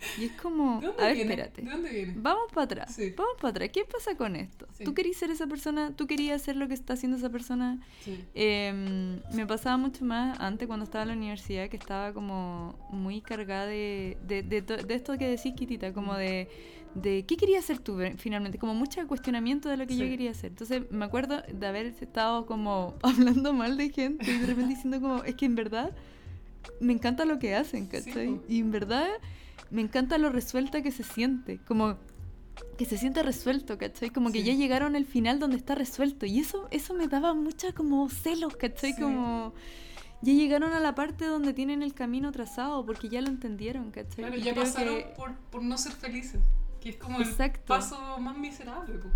y 0.18 0.26
es 0.26 0.32
como, 0.42 0.80
¿De 0.80 0.88
dónde 0.88 1.04
a 1.04 1.06
ver, 1.08 1.16
viene? 1.16 1.34
espérate. 1.34 1.62
¿De 1.62 1.70
dónde 1.70 1.90
viene? 1.92 2.14
Vamos 2.16 2.52
para 2.54 2.64
atrás. 2.66 2.96
Sí. 2.96 3.14
Vamos 3.16 3.34
para 3.40 3.50
atrás. 3.50 3.70
¿Qué 3.74 3.84
pasa 3.86 4.16
con 4.16 4.36
esto? 4.36 4.68
Sí. 4.74 4.84
¿Tú 4.84 4.94
querías 4.94 5.18
ser 5.18 5.32
esa 5.32 5.48
persona? 5.48 5.94
¿Tú 5.96 6.08
querías 6.08 6.42
hacer 6.42 6.56
lo 6.56 6.68
que 6.68 6.74
está 6.74 6.94
haciendo 6.94 7.18
esa 7.18 7.30
persona? 7.30 7.80
Sí. 8.04 8.24
Em, 8.34 9.20
me 9.34 9.46
pasaba 9.46 9.78
mucho 9.78 10.06
más 10.06 10.40
antes 10.40 10.68
cuando 10.68 10.86
estaba 10.86 11.04
en 11.04 11.10
la 11.10 11.16
universidad 11.16 11.70
que 11.70 11.78
estaba 11.78 12.14
como 12.14 12.76
muy 12.90 13.22
cargada 13.22 13.68
de, 13.68 14.18
de, 14.26 14.44
de, 14.44 14.62
de 14.62 14.94
esto 14.96 15.18
que 15.18 15.28
decís, 15.28 15.54
Kitita, 15.56 15.94
como 15.94 16.16
de, 16.16 16.50
de 16.96 17.26
qué 17.26 17.38
querías 17.38 17.64
hacer 17.64 17.80
tú 17.80 17.96
ve- 17.96 18.16
finalmente, 18.18 18.58
como 18.58 18.74
mucho 18.76 19.06
cuestionamiento 19.08 19.70
de 19.70 19.78
lo 19.78 19.88
que 19.88 19.96
yo 19.96 20.04
quería 20.10 20.32
hacer. 20.32 20.52
Entonces 20.52 20.84
me 20.92 21.06
acuerdo 21.06 21.42
de 21.52 21.68
haber 21.68 21.86
estado 21.88 22.46
como 22.46 22.96
hablando 23.04 23.54
mal 23.54 23.78
de 23.78 23.90
gente 23.90 24.30
y 24.30 24.38
de 24.40 24.46
repente 24.48 24.76
diciendo 24.76 25.00
como, 25.02 25.24
es 25.24 25.36
que 25.36 25.46
en 25.46 25.56
verdad 25.56 25.92
me 26.80 26.94
encanta 26.94 27.26
lo 27.26 27.40
que 27.40 27.56
hacen, 27.56 27.88
¿cachai? 27.88 28.40
y 28.48 28.60
en 28.60 28.72
verdad 28.72 29.08
me 29.70 29.82
encanta 29.82 30.18
lo 30.18 30.30
resuelta 30.30 30.82
que 30.82 30.92
se 30.92 31.04
siente, 31.04 31.60
como 31.68 31.98
que 32.78 32.86
se 32.86 32.98
siente 32.98 33.24
resuelto, 33.24 33.78
¿cachai? 33.78 34.10
Como 34.10 34.32
que 34.32 34.44
ya 34.44 34.54
llegaron 34.54 34.96
al 34.96 35.06
final 35.06 35.40
donde 35.40 35.56
está 35.58 35.74
resuelto. 35.76 36.26
Y 36.26 36.40
eso, 36.40 36.68
eso 36.72 36.94
me 36.94 37.08
daba 37.08 37.34
mucha 37.34 37.72
como 37.72 38.10
celos, 38.10 38.56
¿cachai? 38.58 38.96
Como 38.96 39.54
ya 40.22 40.34
llegaron 40.34 40.74
a 40.74 40.80
la 40.80 40.94
parte 40.94 41.26
donde 41.26 41.54
tienen 41.54 41.82
el 41.84 41.94
camino 41.94 42.32
trazado, 42.32 42.86
porque 42.86 43.08
ya 43.10 43.22
lo 43.22 43.30
entendieron, 43.30 43.90
¿cachai? 43.92 44.16
Claro, 44.26 44.36
Y 44.36 44.42
ya 44.42 44.54
pasaron 44.54 44.98
que- 44.98 45.04
por, 45.16 45.34
por 45.52 45.64
no 45.64 45.78
ser 45.78 45.94
felices. 45.94 46.42
Que 46.82 46.90
es 46.90 46.98
como 46.98 47.20
Exacto. 47.22 47.60
el 47.60 47.80
paso 47.80 48.20
más 48.20 48.38
miserable. 48.38 48.98
po. 48.98 49.10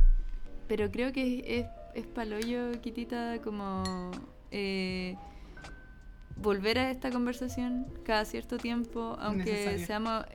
Pero 0.68 0.90
creo 0.92 1.12
que 1.12 1.60
es, 1.60 1.66
es 1.96 2.08
palollo, 2.08 2.80
Kitita, 2.82 3.40
como 3.44 3.84
eh, 4.52 5.16
volver 6.38 6.80
a 6.80 6.92
esta 6.92 7.12
conversación 7.12 7.88
cada 8.04 8.26
cierto 8.26 8.58
tiempo, 8.58 9.18
aunque 9.20 9.52
Necesario. 9.52 9.86
seamos 9.86 10.26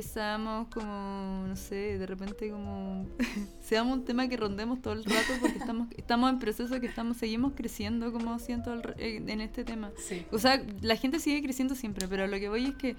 seamos 0.00 0.68
como, 0.68 1.44
no 1.48 1.56
sé, 1.56 1.98
de 1.98 2.06
repente 2.06 2.48
como 2.50 3.04
seamos 3.60 3.98
un 3.98 4.04
tema 4.04 4.28
que 4.28 4.36
rondemos 4.36 4.80
todo 4.80 4.92
el 4.94 5.02
rato 5.04 5.32
porque 5.40 5.58
estamos 5.58 5.88
estamos 5.96 6.30
en 6.30 6.38
proceso 6.38 6.78
que 6.78 6.86
estamos 6.86 7.16
seguimos 7.16 7.54
creciendo 7.56 8.12
como 8.12 8.38
siento 8.38 8.80
eh, 8.98 9.20
en 9.26 9.40
este 9.40 9.64
tema. 9.64 9.90
Sí. 9.96 10.24
O 10.30 10.38
sea, 10.38 10.62
la 10.82 10.94
gente 10.94 11.18
sigue 11.18 11.42
creciendo 11.42 11.74
siempre, 11.74 12.06
pero 12.06 12.28
lo 12.28 12.38
que 12.38 12.48
voy 12.48 12.66
es 12.66 12.74
que 12.76 12.94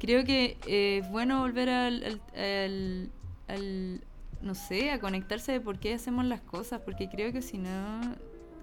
creo 0.00 0.24
que 0.24 0.56
eh, 0.66 1.00
es 1.02 1.10
bueno 1.10 1.40
volver 1.40 1.68
al, 1.68 2.02
al, 2.04 2.20
al- 2.40 3.10
al- 3.48 4.00
no 4.42 4.54
sé, 4.54 4.90
a 4.92 5.00
conectarse 5.00 5.52
de 5.52 5.60
por 5.60 5.78
qué 5.80 5.94
hacemos 5.94 6.24
las 6.24 6.40
cosas, 6.40 6.80
porque 6.82 7.08
creo 7.08 7.32
que 7.32 7.42
si 7.42 7.58
no 7.58 8.00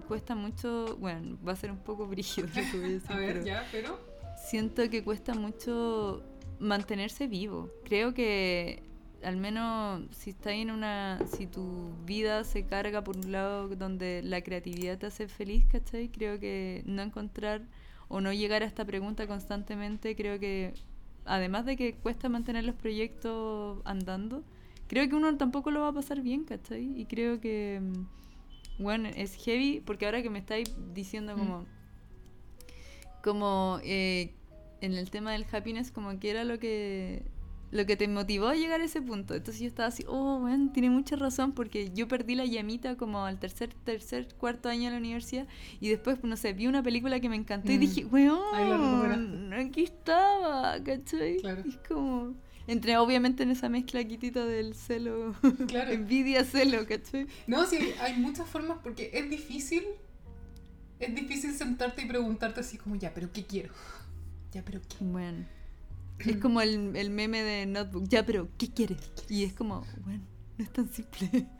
cuesta 0.08 0.34
mucho, 0.34 0.96
bueno, 0.98 1.36
va 1.46 1.52
a 1.52 1.56
ser 1.56 1.70
un 1.70 1.78
poco 1.78 2.06
brígido 2.08 2.46
lo 2.48 2.54
que 2.54 2.78
voy 2.78 2.90
a 2.90 2.92
decir, 2.92 3.10
A 3.12 3.16
ver, 3.16 3.32
pero 3.34 3.44
ya, 3.46 3.64
pero. 3.72 4.00
siento 4.48 4.88
que 4.88 5.02
cuesta 5.04 5.34
mucho 5.34 6.22
mantenerse 6.58 7.26
vivo. 7.26 7.70
Creo 7.84 8.14
que 8.14 8.82
al 9.22 9.36
menos 9.36 10.04
si 10.12 10.30
estás 10.30 10.52
en 10.54 10.70
una, 10.70 11.18
si 11.26 11.46
tu 11.46 11.90
vida 12.04 12.44
se 12.44 12.64
carga 12.64 13.02
por 13.02 13.16
un 13.16 13.32
lado 13.32 13.68
donde 13.68 14.22
la 14.22 14.40
creatividad 14.42 14.98
te 14.98 15.06
hace 15.06 15.26
feliz, 15.28 15.66
¿cachai? 15.70 16.08
Creo 16.08 16.38
que 16.38 16.82
no 16.86 17.02
encontrar 17.02 17.62
o 18.08 18.20
no 18.20 18.32
llegar 18.32 18.62
a 18.62 18.66
esta 18.66 18.84
pregunta 18.84 19.26
constantemente, 19.26 20.14
creo 20.14 20.38
que 20.38 20.74
además 21.24 21.66
de 21.66 21.76
que 21.76 21.94
cuesta 21.94 22.28
mantener 22.28 22.64
los 22.64 22.76
proyectos 22.76 23.80
andando, 23.84 24.44
creo 24.88 25.08
que 25.08 25.14
uno 25.14 25.36
tampoco 25.36 25.70
lo 25.70 25.80
va 25.80 25.88
a 25.88 25.92
pasar 25.92 26.20
bien, 26.22 26.44
¿cachai? 26.44 26.92
Y 27.00 27.06
creo 27.06 27.40
que, 27.40 27.80
mm, 27.82 28.82
bueno, 28.82 29.08
es 29.14 29.34
heavy 29.36 29.80
porque 29.84 30.04
ahora 30.06 30.22
que 30.22 30.30
me 30.30 30.38
estáis 30.38 30.74
diciendo 30.94 31.34
Mm. 31.34 31.38
como 31.38 31.66
como 33.22 33.80
eh, 33.82 34.34
en 34.80 34.92
el 34.94 35.10
tema 35.10 35.32
del 35.32 35.44
happiness, 35.50 35.90
como 35.90 36.18
que 36.18 36.30
era 36.30 36.44
lo 36.44 36.58
que 36.58 37.22
lo 37.72 37.84
que 37.84 37.96
te 37.96 38.06
motivó 38.06 38.46
a 38.46 38.54
llegar 38.54 38.80
a 38.80 38.84
ese 38.84 39.02
punto. 39.02 39.34
Entonces 39.34 39.60
yo 39.60 39.66
estaba 39.66 39.88
así, 39.88 40.04
oh, 40.06 40.38
bueno, 40.38 40.70
tiene 40.72 40.88
mucha 40.88 41.16
razón 41.16 41.50
porque 41.52 41.90
yo 41.92 42.06
perdí 42.06 42.36
la 42.36 42.44
llamita 42.44 42.96
como 42.96 43.24
al 43.24 43.40
tercer, 43.40 43.74
tercer, 43.84 44.28
cuarto 44.38 44.68
año 44.68 44.84
de 44.84 44.90
la 44.92 44.98
universidad 44.98 45.48
y 45.80 45.88
después, 45.88 46.22
no 46.22 46.36
sé, 46.36 46.52
vi 46.52 46.68
una 46.68 46.82
película 46.84 47.18
que 47.18 47.28
me 47.28 47.34
encantó 47.34 47.72
y 47.72 47.76
Mm. 47.76 47.80
dije, 47.80 48.06
Ahí 48.54 48.68
la 48.68 48.76
weón, 48.78 49.52
aquí 49.52 49.82
estaba, 49.82 50.80
¿cachai? 50.84 51.38
Claro. 51.38 51.62
Y 51.64 51.70
es 51.70 51.76
como... 51.88 52.34
Entre 52.66 52.96
obviamente 52.96 53.42
en 53.44 53.50
esa 53.50 53.68
mezcla 53.68 54.02
quitita 54.04 54.44
del 54.44 54.74
celo, 54.74 55.34
Claro. 55.68 55.92
envidia, 55.92 56.44
celo, 56.44 56.86
¿cachai? 56.86 57.26
No, 57.46 57.64
sí, 57.66 57.78
hay 58.00 58.14
muchas 58.18 58.48
formas 58.48 58.78
porque 58.82 59.10
es 59.14 59.30
difícil. 59.30 59.84
Es 60.98 61.14
difícil 61.14 61.52
sentarte 61.54 62.02
y 62.02 62.06
preguntarte 62.06 62.60
así 62.60 62.78
como, 62.78 62.96
ya, 62.96 63.12
pero 63.14 63.30
¿qué 63.32 63.44
quiero? 63.44 63.72
Ya, 64.52 64.62
pero 64.64 64.80
¿qué? 64.80 64.96
Bueno. 65.00 65.44
Es 66.18 66.38
como 66.38 66.62
el, 66.62 66.96
el 66.96 67.10
meme 67.10 67.42
de 67.42 67.66
Notebook. 67.66 68.08
Ya, 68.08 68.24
pero 68.24 68.48
¿qué 68.56 68.72
quieres? 68.72 68.96
Y 69.28 69.44
es 69.44 69.52
como, 69.52 69.84
bueno, 70.04 70.22
no 70.56 70.64
es 70.64 70.72
tan 70.72 70.88
simple. 70.92 71.46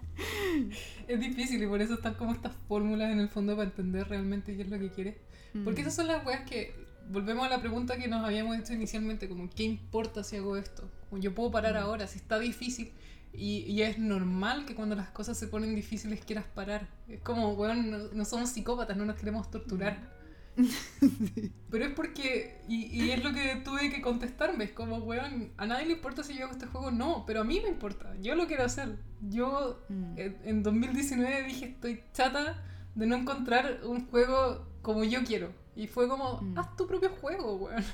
Es 1.07 1.21
difícil 1.21 1.63
y 1.63 1.67
por 1.67 1.83
eso 1.83 1.93
están 1.95 2.15
como 2.15 2.33
estas 2.33 2.55
fórmulas 2.67 3.13
en 3.13 3.21
el 3.21 3.29
fondo 3.29 3.55
para 3.55 3.69
entender 3.69 4.09
realmente 4.09 4.57
qué 4.57 4.63
es 4.63 4.71
lo 4.71 4.79
que 4.79 4.91
quieres. 4.91 5.17
Porque 5.63 5.83
Mm. 5.83 5.85
esas 5.85 5.95
son 5.97 6.07
las 6.09 6.25
weas 6.27 6.49
que. 6.49 6.75
Volvemos 7.11 7.47
a 7.47 7.51
la 7.51 7.61
pregunta 7.61 7.99
que 7.99 8.09
nos 8.09 8.25
habíamos 8.25 8.57
hecho 8.59 8.73
inicialmente, 8.73 9.29
como 9.29 9.49
¿qué 9.51 9.63
importa 9.65 10.25
si 10.25 10.37
hago 10.37 10.57
esto? 10.57 10.91
Yo 11.13 11.35
puedo 11.35 11.51
parar 11.51 11.75
Mm. 11.75 11.79
ahora, 11.85 12.07
si 12.07 12.19
está 12.19 12.39
difícil. 12.39 12.93
Y, 13.33 13.59
y 13.71 13.83
es 13.83 13.99
normal 13.99 14.65
que 14.65 14.75
cuando 14.75 14.95
las 14.95 15.11
cosas 15.11 15.37
se 15.39 15.47
ponen 15.49 15.75
difíciles 15.75 16.25
quieras 16.25 16.47
parar. 16.55 16.89
Es 17.09 17.21
como, 17.21 17.53
weón, 17.53 17.91
no, 17.91 17.99
no 18.13 18.25
somos 18.25 18.49
psicópatas, 18.51 18.97
no 18.97 19.05
nos 19.05 19.17
queremos 19.17 19.51
torturar. 19.51 20.15
Pero 21.71 21.85
es 21.85 21.93
porque, 21.93 22.63
y, 22.67 22.87
y 22.87 23.11
es 23.11 23.23
lo 23.23 23.35
que 23.35 23.57
tuve 23.63 23.91
que 23.91 24.01
contestarme, 24.01 24.65
es 24.65 24.73
como, 24.73 24.97
weón, 24.99 25.53
a 25.59 25.67
nadie 25.67 25.85
le 25.87 25.93
importa 25.93 26.23
si 26.23 26.35
yo 26.35 26.45
hago 26.45 26.53
este 26.53 26.65
juego, 26.67 26.91
no, 26.91 27.25
pero 27.27 27.43
a 27.43 27.45
mí 27.45 27.61
me 27.63 27.69
importa, 27.69 28.15
yo 28.23 28.35
lo 28.37 28.47
quiero 28.47 28.65
hacer. 28.65 28.97
Yo 29.21 29.83
Mm. 29.91 30.19
en, 30.19 30.37
en 30.45 30.63
2019 30.63 31.43
dije, 31.43 31.67
estoy 31.67 32.01
chata 32.15 32.63
de 32.95 33.07
no 33.07 33.17
encontrar 33.17 33.81
un 33.85 34.07
juego 34.07 34.67
como 34.81 35.05
yo 35.05 35.23
quiero. 35.25 35.53
Y 35.75 35.89
fue 35.89 36.09
como, 36.09 36.41
Mm. 36.41 36.59
haz 36.59 36.75
tu 36.75 36.87
propio 36.87 37.11
juego, 37.11 37.57
weón. 37.57 37.85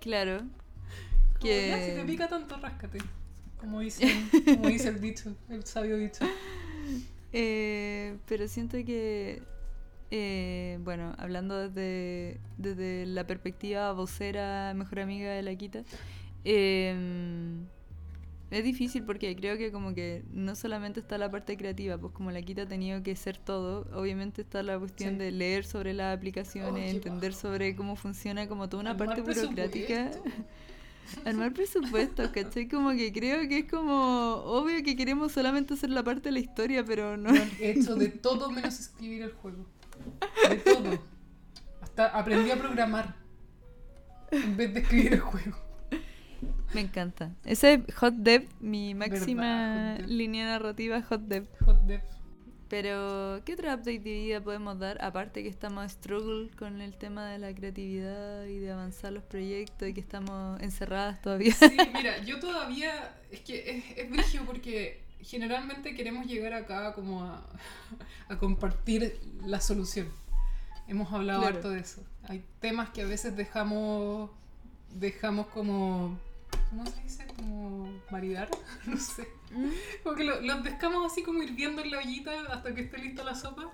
Claro. 0.00 0.42
Que- 1.40 1.68
ya, 1.68 1.84
si 1.84 1.92
te 1.92 2.04
pica 2.04 2.28
tanto, 2.28 2.56
ráscate. 2.58 2.98
Como 3.58 3.80
dice, 3.80 4.06
como 4.44 4.68
dice 4.68 4.88
el 4.88 5.00
dicho, 5.00 5.34
el 5.48 5.64
sabio 5.64 5.96
dicho. 5.98 6.24
Eh, 7.32 8.16
pero 8.26 8.48
siento 8.48 8.76
que, 8.84 9.42
eh, 10.10 10.78
bueno, 10.82 11.14
hablando 11.18 11.68
desde, 11.68 12.40
desde 12.58 13.06
la 13.06 13.26
perspectiva 13.26 13.92
vocera, 13.92 14.72
mejor 14.74 15.00
amiga 15.00 15.30
de 15.32 15.42
la 15.42 15.54
Quita, 15.54 15.82
eh, 16.44 16.94
es 18.50 18.64
difícil 18.64 19.04
porque 19.04 19.36
creo 19.36 19.56
que 19.58 19.70
como 19.70 19.94
que 19.94 20.24
no 20.32 20.56
solamente 20.56 20.98
está 20.98 21.18
la 21.18 21.30
parte 21.30 21.56
creativa, 21.56 21.96
pues 21.98 22.12
como 22.12 22.32
la 22.32 22.42
Quita 22.42 22.62
ha 22.62 22.66
tenido 22.66 23.00
que 23.04 23.14
ser 23.14 23.36
todo, 23.36 23.86
obviamente 23.96 24.42
está 24.42 24.62
la 24.64 24.76
cuestión 24.78 25.10
Sí. 25.12 25.16
de 25.18 25.30
leer 25.30 25.64
sobre 25.64 25.94
las 25.94 26.16
aplicaciones, 26.16 26.92
Oh, 26.92 26.96
entender 26.96 27.32
sobre 27.32 27.76
cómo 27.76 27.94
funciona 27.94 28.48
como 28.48 28.68
toda 28.68 28.80
una 28.80 28.96
parte 28.96 29.20
burocrática. 29.20 30.10
Armar 31.24 31.52
presupuestos, 31.52 32.30
¿cachai? 32.30 32.68
Como 32.68 32.90
que 32.90 33.12
creo 33.12 33.48
que 33.48 33.58
es 33.58 33.70
como 33.70 34.34
obvio 34.44 34.82
que 34.84 34.96
queremos 34.96 35.32
solamente 35.32 35.74
hacer 35.74 35.90
la 35.90 36.02
parte 36.02 36.28
de 36.28 36.32
la 36.32 36.38
historia, 36.38 36.84
pero 36.84 37.16
no. 37.16 37.30
Weón, 37.30 37.50
He 37.60 37.70
hecho 37.72 37.94
de 37.96 38.08
todo 38.08 38.50
menos 38.50 38.78
escribir 38.78 39.22
el 39.22 39.32
juego. 39.32 39.66
De 40.48 40.56
todo. 40.56 41.02
Hasta 41.80 42.06
aprendí 42.06 42.50
a 42.50 42.56
programar 42.56 43.16
en 44.30 44.56
vez 44.56 44.72
de 44.72 44.80
escribir 44.80 45.14
el 45.14 45.20
juego. 45.20 45.56
Me 46.72 46.82
encanta. 46.82 47.34
Ese 47.44 47.74
es 47.74 47.94
Hot 47.96 48.14
Dev, 48.14 48.46
mi 48.60 48.94
máxima 48.94 49.96
Hot 49.96 50.06
Dev. 50.06 50.08
línea 50.08 50.46
narrativa 50.46 51.02
Hot 51.02 51.22
Dev. 51.22 51.46
Hot 51.64 51.80
Dev. 51.82 52.00
Pero, 52.70 53.42
¿qué 53.44 53.54
otro 53.54 53.66
update 53.66 53.98
de 53.98 53.98
vida 53.98 54.40
podemos 54.40 54.78
dar? 54.78 55.02
Aparte 55.04 55.42
que 55.42 55.48
estamos 55.48 55.90
struggle 55.90 56.48
con 56.56 56.80
el 56.80 56.96
tema 56.96 57.28
de 57.28 57.38
la 57.38 57.52
creatividad 57.52 58.44
y 58.46 58.58
de 58.60 58.70
avanzar 58.70 59.12
los 59.12 59.24
proyectos 59.24 59.88
y 59.88 59.92
que 59.92 60.00
estamos 60.00 60.60
encerradas 60.62 61.20
todavía. 61.20 61.52
Sí, 61.52 61.76
mira, 61.94 62.18
yo 62.24 62.38
todavía. 62.38 63.12
Es 63.32 63.40
que 63.40 63.78
es, 63.78 63.98
es 63.98 64.08
brígido 64.10 64.44
porque 64.44 65.02
generalmente 65.20 65.94
queremos 65.96 66.26
llegar 66.26 66.52
acá 66.54 66.94
como 66.94 67.24
a, 67.24 67.44
a 68.28 68.38
compartir 68.38 69.20
la 69.44 69.60
solución. 69.60 70.08
Hemos 70.86 71.12
hablado 71.12 71.40
Claro. 71.40 71.56
harto 71.56 71.70
de 71.70 71.80
eso. 71.80 72.02
Hay 72.28 72.44
temas 72.60 72.90
que 72.90 73.02
a 73.02 73.06
veces 73.06 73.36
dejamos. 73.36 74.30
Dejamos 74.94 75.48
como. 75.48 76.16
¿Cómo 76.70 76.86
se 76.86 77.02
dice? 77.02 77.26
Como 77.36 77.92
maridar. 78.10 78.48
No 78.86 78.96
sé. 78.96 79.28
Como 80.02 80.16
que 80.16 80.24
lo- 80.24 80.40
los 80.40 80.62
dejamos 80.64 81.10
así 81.12 81.22
como 81.22 81.42
hirviendo 81.42 81.82
en 81.82 81.90
la 81.90 81.98
ollita 81.98 82.30
hasta 82.50 82.74
que 82.74 82.82
esté 82.82 82.98
lista 82.98 83.22
la 83.24 83.34
sopa. 83.34 83.70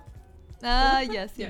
Ah, 0.63 1.03
ya, 1.03 1.27
sí. 1.27 1.45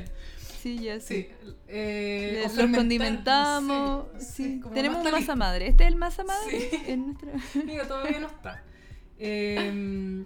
Sí, 0.61 0.79
ya, 0.79 0.99
sí. 0.99 1.23
Sí. 1.23 1.29
eh, 1.67 2.41
los 2.43 2.51
fermentar, 2.53 2.79
condimentamos. 2.81 4.05
sí. 4.19 4.59
como 4.59 4.73
Tenemos 4.75 5.03
masa 5.03 5.17
listo. 5.17 5.35
madre. 5.37 5.67
¿Este 5.67 5.83
es 5.83 5.89
el 5.89 5.95
masa 5.95 6.23
madre? 6.25 6.69
Sí. 6.69 6.81
En 6.87 7.05
nuestra... 7.07 7.31
Mira, 7.63 7.87
todavía 7.87 8.19
no 8.19 8.27
está. 8.27 8.63
Eh, 9.19 10.25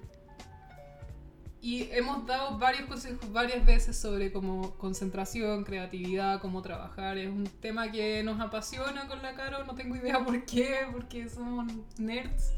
y 1.62 1.88
hemos 1.92 2.26
dado 2.26 2.58
varios 2.58 2.88
consejos 2.88 3.32
varias 3.32 3.64
veces 3.64 3.96
sobre 3.96 4.32
como 4.32 4.72
concentración, 4.78 5.64
creatividad, 5.64 6.42
cómo 6.42 6.64
trabajar. 6.64 7.20
Es 7.20 7.30
un 7.30 7.46
tema 7.46 7.92
que 7.92 8.24
nos 8.24 8.40
apasiona 8.40 9.08
con 9.08 9.22
la 9.22 9.36
Caro, 9.36 9.64
no 9.66 9.76
tengo 9.76 9.96
idea 9.96 10.26
por 10.26 10.44
qué, 10.46 10.80
porque 10.92 11.30
somos 11.30 11.72
nerds. 12.00 12.54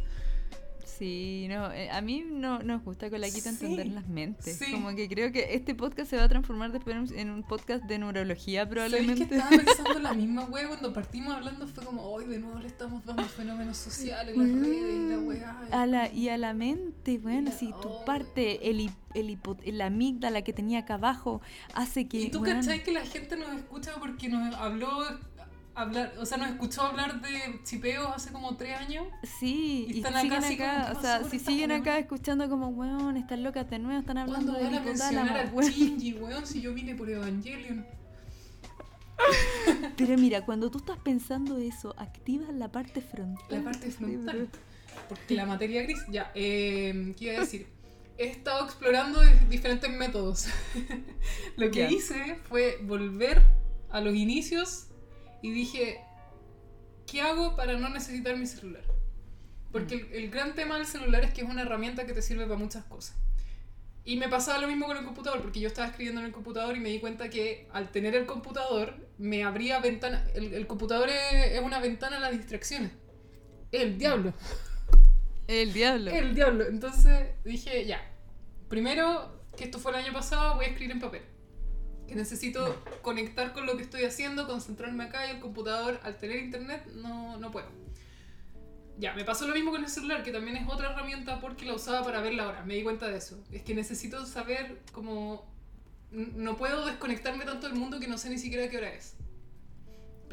Sí, 0.86 1.48
no, 1.50 1.72
eh, 1.72 1.90
a 1.90 2.02
mí 2.02 2.24
no 2.30 2.60
nos 2.60 2.84
gusta 2.84 3.10
con 3.10 3.20
la 3.22 3.28
quita 3.28 3.52
Sí, 3.52 3.66
entender 3.66 3.88
las 3.88 4.08
mentes. 4.08 4.58
sí. 4.58 4.72
Como 4.72 4.96
que 4.96 5.08
creo 5.10 5.32
que 5.32 5.54
este 5.56 5.76
podcast 5.76 6.10
se 6.10 6.18
va 6.18 6.24
a 6.24 6.30
transformar 6.30 6.72
después 6.72 7.12
en 7.12 7.30
un- 7.30 7.44
podcast 7.44 7.84
de 7.86 8.00
neurología 8.00 8.64
¿Sabéis 8.66 8.70
que 8.70 8.74
probablemente. 8.74 9.36
estaba 9.36 9.50
pensando 9.50 10.00
la 10.00 10.14
misma 10.14 10.46
wea 10.46 10.68
cuando 10.68 10.94
partimos 10.94 11.34
hablando? 11.34 11.68
Fue 11.68 11.84
como, 11.84 12.04
hoy 12.04 12.26
de 12.26 12.40
nuevo 12.40 12.60
le 12.60 12.68
estamos 12.68 13.04
dando 13.06 13.24
fenómenos 13.24 13.78
sociales, 13.78 14.36
las 14.38 14.48
redes 14.50 14.96
y 14.96 15.10
la 15.10 15.20
weá. 15.20 15.60
A 15.72 15.86
la, 15.86 16.12
y 16.12 16.30
a 16.30 16.38
la 16.38 16.54
mente, 16.54 17.18
bueno, 17.18 17.52
si 17.52 17.68
tu 17.82 17.90
oh. 17.90 18.06
parte, 18.06 18.70
el, 18.70 18.90
el 19.14 19.30
hipo- 19.30 19.58
la 19.66 19.88
amígdala 19.88 20.42
que 20.44 20.54
tenía 20.54 20.80
acá 20.80 20.96
abajo, 20.96 21.42
hace 21.74 22.08
que... 22.08 22.20
¿Y 22.22 22.30
tú 22.30 22.42
weón, 22.42 22.58
cachai 22.62 22.84
que 22.84 22.92
la 22.92 23.06
gente 23.06 23.36
nos 23.36 23.54
escucha 23.56 23.94
porque 24.00 24.30
nos 24.30 24.54
habló, 24.56 24.90
hablar, 25.76 26.14
o 26.20 26.26
sea, 26.26 26.38
nos 26.38 26.50
escuchó 26.50 26.84
hablar 26.84 27.22
de 27.22 27.60
chipeos 27.64 28.08
hace 28.14 28.32
como 28.32 28.56
tres 28.56 28.78
años? 28.78 29.08
Sí, 29.40 29.86
y 29.90 29.94
y, 29.94 29.98
están 29.98 30.14
acá 30.16 30.42
siguen 30.42 30.42
como, 30.42 30.54
acá, 30.54 30.92
¿qué 30.92 30.98
o 30.98 31.02
sea, 31.02 31.24
si 31.24 31.40
siguen 31.40 31.72
acá 31.72 32.00
escuchando 32.00 32.50
como, 32.50 32.68
weón, 32.70 33.18
están 33.18 33.44
locas 33.44 33.70
de 33.70 33.80
nuevo, 33.80 34.00
están 34.00 34.18
hablando 34.18 34.54
¿Cuándo 34.54 34.72
del 34.72 34.74
van 34.74 34.82
a 34.82 34.86
mencionar 34.86 35.26
hipotálamo, 35.26 35.50
a 35.50 35.54
weón. 35.54 35.72
Shinji, 35.72 36.14
weón? 36.14 36.46
Si 36.46 36.62
yo 36.62 36.74
vine 36.74 36.96
por 36.96 37.10
Evangelion. 37.10 37.86
Pero 39.98 40.18
mira, 40.18 40.46
cuando 40.46 40.70
tú 40.70 40.80
estás 40.80 40.98
pensando 40.98 41.58
eso, 41.58 41.96
activas 41.98 42.54
la 42.54 42.72
parte 42.72 43.02
frontal. 43.02 43.46
La 43.50 43.64
parte 43.64 43.92
frontal. 43.92 44.50
Porque 45.10 45.36
la 45.36 45.46
materia 45.46 45.84
gris, 45.84 46.00
ya, 46.10 46.32
eh, 46.36 47.14
¿qué 47.18 47.26
iba 47.26 47.38
a 47.38 47.40
decir? 47.42 47.68
He 48.18 48.28
estado 48.28 48.64
explorando 48.66 49.22
de- 49.22 49.34
diferentes 49.50 49.90
métodos. 49.90 50.48
Lo 51.58 51.72
que 51.72 51.92
hice 51.92 52.36
fue 52.48 52.78
volver 52.84 53.42
a 53.90 54.02
los 54.02 54.14
inicios 54.14 54.88
y 55.44 55.52
dije, 55.52 56.00
¿qué 57.06 57.22
hago 57.22 57.56
para 57.56 57.78
no 57.78 57.90
necesitar 57.90 58.38
mi 58.38 58.48
celular? 58.48 58.84
Porque 59.74 59.96
el, 59.96 60.14
el 60.14 60.32
gran 60.32 60.56
tema 60.56 60.78
del 60.78 60.88
celular 60.88 61.26
es 61.26 61.34
que 61.34 61.42
es 61.42 61.50
una 61.50 61.64
herramienta 61.64 62.06
que 62.06 62.14
te 62.14 62.22
sirve 62.22 62.46
para 62.46 62.58
muchas 62.58 62.86
cosas. 62.86 63.18
Y 64.06 64.16
me 64.16 64.30
pasaba 64.30 64.60
lo 64.60 64.68
mismo 64.68 64.86
con 64.88 64.96
el 64.96 65.04
computador, 65.04 65.42
porque 65.42 65.60
yo 65.60 65.68
estaba 65.68 65.90
escribiendo 65.90 66.22
en 66.22 66.28
el 66.28 66.34
computador 66.34 66.78
y 66.78 66.80
me 66.80 66.90
di 66.90 67.00
cuenta 67.02 67.30
que 67.30 67.68
al 67.74 67.92
tener 67.92 68.16
el 68.16 68.26
computador 68.26 68.96
me 69.18 69.44
abría 69.44 69.80
ventana. 69.80 70.26
El, 70.34 70.54
el 70.54 70.66
computador 70.66 71.10
es, 71.10 71.52
es 71.52 71.62
una 71.62 71.80
ventana 71.80 72.18
a 72.18 72.20
las 72.22 72.32
distracciones. 72.32 72.92
Es 73.70 73.82
el 73.82 73.98
diablo. 73.98 74.34
El 75.48 75.74
diablo. 75.74 76.10
El 76.10 76.36
diablo. 76.36 76.68
Entonces 76.68 77.32
dije, 77.44 77.86
ya. 77.86 78.02
Primero, 78.70 79.46
que 79.58 79.66
esto 79.66 79.78
fue 79.78 79.92
el 79.92 79.98
año 79.98 80.14
pasado, 80.14 80.56
voy 80.56 80.66
a 80.66 80.68
escribir 80.70 80.92
en 80.92 81.02
papel. 81.02 81.33
Que 82.14 82.20
necesito 82.20 82.80
conectar 83.02 83.54
con 83.54 83.66
lo 83.66 83.76
que 83.76 83.82
estoy 83.82 84.04
haciendo, 84.04 84.46
concentrarme 84.46 85.06
acá 85.06 85.26
y 85.26 85.32
el 85.32 85.40
computador, 85.40 86.00
al 86.04 86.16
tener 86.20 86.44
internet, 86.44 86.86
no, 86.94 87.38
no 87.38 87.50
puedo. 87.50 87.68
Ya, 89.00 89.16
me 89.16 89.26
pasó 89.26 89.48
lo 89.48 89.56
mismo 89.56 89.72
con 89.72 89.84
el 89.84 89.90
celular, 89.90 90.22
que 90.22 90.32
también 90.32 90.58
es 90.58 90.70
otra 90.70 90.92
herramienta 90.92 91.40
porque 91.40 91.66
la 91.66 91.74
usaba 91.74 92.04
para 92.04 92.22
ver 92.22 92.36
la 92.36 92.48
hora. 92.48 92.64
Me 92.66 92.76
di 92.76 92.84
cuenta 92.84 93.08
de 93.08 93.18
eso. 93.18 93.44
Es 93.52 93.64
que 93.64 93.74
necesito 93.74 94.28
saber 94.28 94.84
cómo... 94.92 95.52
No 96.12 96.56
puedo 96.56 96.86
desconectarme 96.86 97.46
tanto 97.46 97.68
del 97.68 97.76
mundo 97.76 98.00
que 98.00 98.08
no 98.08 98.20
sé 98.20 98.30
ni 98.30 98.38
siquiera 98.38 98.70
qué 98.70 98.78
hora 98.78 98.94
es. 98.94 99.16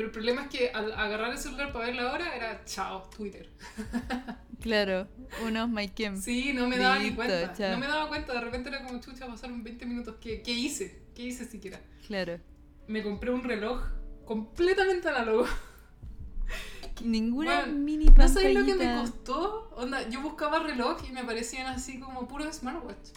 Pero 0.00 0.08
el 0.08 0.12
problema 0.14 0.44
es 0.44 0.48
que 0.48 0.70
al 0.70 0.92
agarrar 0.94 1.30
el 1.30 1.36
celular 1.36 1.74
para 1.74 1.84
ver 1.84 1.94
la 1.96 2.10
hora 2.10 2.34
era 2.34 2.64
chao, 2.64 3.02
Twitter. 3.14 3.50
Claro, 4.62 5.06
unos 5.46 5.68
Maikem. 5.68 6.16
Sí, 6.20 6.54
no 6.54 6.66
me 6.68 6.78
daba 6.78 6.98
ni 6.98 7.10
cuenta. 7.14 7.52
chao. 7.52 7.72
No 7.72 7.78
me 7.78 7.86
daba 7.86 8.08
cuenta, 8.08 8.32
de 8.32 8.40
repente 8.40 8.70
era 8.70 8.82
como 8.82 8.98
chucha, 8.98 9.26
pasaron 9.26 9.62
20 9.62 9.84
minutos. 9.84 10.16
¿Qué, 10.22 10.40
qué 10.42 10.52
hice? 10.52 11.02
¿Qué 11.14 11.22
hice 11.24 11.44
siquiera? 11.44 11.80
Claro. 12.06 12.38
Me 12.86 13.02
compré 13.02 13.30
un 13.30 13.42
reloj 13.44 13.82
completamente 14.24 15.06
análogo. 15.10 15.44
Ninguna 17.04 17.56
Bueno, 17.64 17.72
mini 17.78 18.06
¿No 18.06 18.14
pantallita. 18.14 18.40
sabéis 18.40 18.58
lo 18.58 18.64
que 18.66 18.74
me 18.86 19.00
costó? 19.02 19.70
Onda, 19.76 20.08
yo 20.08 20.22
buscaba 20.22 20.60
reloj 20.60 20.96
y 21.06 21.12
me 21.12 21.20
aparecían 21.20 21.66
así 21.66 22.00
como 22.00 22.26
puros 22.26 22.56
smartwatch. 22.56 23.10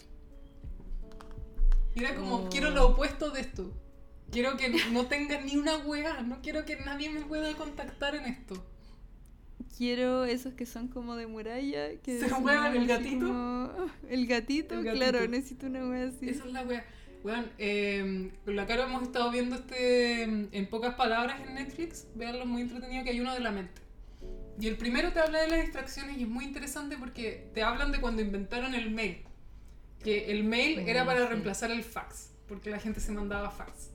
Y 1.96 2.04
era 2.04 2.14
como, 2.16 2.36
Oh. 2.40 2.50
quiero 2.50 2.72
lo 2.72 2.88
opuesto 2.90 3.30
de 3.32 3.40
esto. 3.40 3.72
Quiero 4.34 4.58
que 4.58 4.70
no 4.92 5.06
tenga 5.06 5.40
ni 5.42 5.56
una 5.58 5.78
wea. 5.78 6.22
No 6.24 6.42
quiero 6.42 6.66
que 6.66 6.76
nadie 6.78 7.10
me 7.10 7.22
pueda 7.22 7.54
contactar 7.56 8.16
en 8.16 8.26
esto. 8.26 8.56
Quiero 9.78 10.26
esos 10.26 10.54
que 10.54 10.66
son 10.66 10.88
como 10.88 11.16
de 11.16 11.28
muralla. 11.28 11.96
Que 12.02 12.20
¿Se 12.20 12.30
son 12.30 12.42
mueven 12.44 12.76
el 12.76 12.88
gatito? 12.88 13.26
como- 13.28 13.72
El 14.10 14.28
gatito, 14.28 14.76
El 14.80 14.84
claro, 14.92 15.20
gatito. 15.20 15.32
necesito 15.32 15.68
una 15.68 15.88
wea 15.88 16.08
así. 16.08 16.30
Esa 16.30 16.46
es 16.46 16.52
la 16.52 16.64
wea. 16.64 16.86
Weón, 17.24 17.46
eh, 17.58 18.32
con 18.44 18.56
la 18.58 18.68
cara 18.68 18.84
hemos 18.84 19.04
estado 19.04 19.32
viendo 19.32 19.56
este 19.56 20.28
mm, 20.28 20.48
en 20.52 20.68
pocas 20.70 20.96
palabras 20.96 21.40
en 21.48 21.56
Netflix. 21.56 22.08
Veanlo, 22.16 22.46
muy 22.46 22.64
entretenido, 22.64 23.04
que 23.04 23.12
hay 23.12 23.20
uno 23.22 23.34
de 23.34 23.40
la 23.40 23.52
mente. 23.52 23.82
Y 24.60 24.68
el 24.68 24.78
primero 24.78 25.12
te 25.14 25.20
habla 25.22 25.42
de 25.42 25.48
las 25.48 25.62
distracciones 25.62 26.18
y 26.18 26.24
es 26.24 26.28
muy 26.30 26.44
interesante 26.46 26.98
porque 26.98 27.50
te 27.54 27.64
hablan 27.64 27.92
de 27.92 28.00
cuando 28.02 28.22
inventaron 28.22 28.76
el 28.76 28.92
mail. 28.92 29.24
Que 30.04 30.32
el 30.32 30.44
mail 30.44 30.80
era 30.80 31.04
Mm, 31.04 31.08
para 31.08 31.28
reemplazar 31.28 31.72
el 31.72 31.84
fax, 31.84 32.32
porque 32.48 32.70
la 32.70 32.80
gente 32.80 33.00
se 33.00 33.12
mandaba 33.14 33.50
fax. 33.50 33.90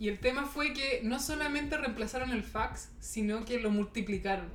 Y 0.00 0.08
el 0.08 0.18
tema 0.18 0.46
fue 0.46 0.72
que 0.72 1.00
no 1.02 1.18
solamente 1.18 1.76
reemplazaron 1.76 2.30
el 2.30 2.42
fax, 2.42 2.90
sino 3.00 3.44
que 3.44 3.58
lo 3.60 3.70
multiplicaron. 3.70 4.46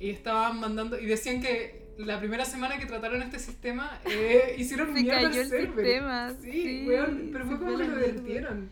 Y 0.00 0.10
estaban 0.10 0.58
mandando, 0.60 0.98
y 0.98 1.06
decían 1.06 1.40
que 1.40 1.84
la 1.98 2.18
primera 2.18 2.44
semana 2.44 2.78
que 2.78 2.86
trataron 2.86 3.22
este 3.22 3.38
sistema 3.38 4.00
eh, 4.04 4.54
hicieron 4.58 4.92
Se 4.94 5.02
mierda 5.02 5.28
cayó 5.28 5.40
el 5.40 5.48
server. 5.48 5.84
sistema, 5.84 6.34
Sí, 6.42 6.52
sí, 6.52 6.84
weón, 6.88 7.30
pero 7.32 7.46
fue 7.46 7.58
como 7.58 7.78
que 7.78 7.84
lo 7.84 7.96
vertieron. 7.96 8.70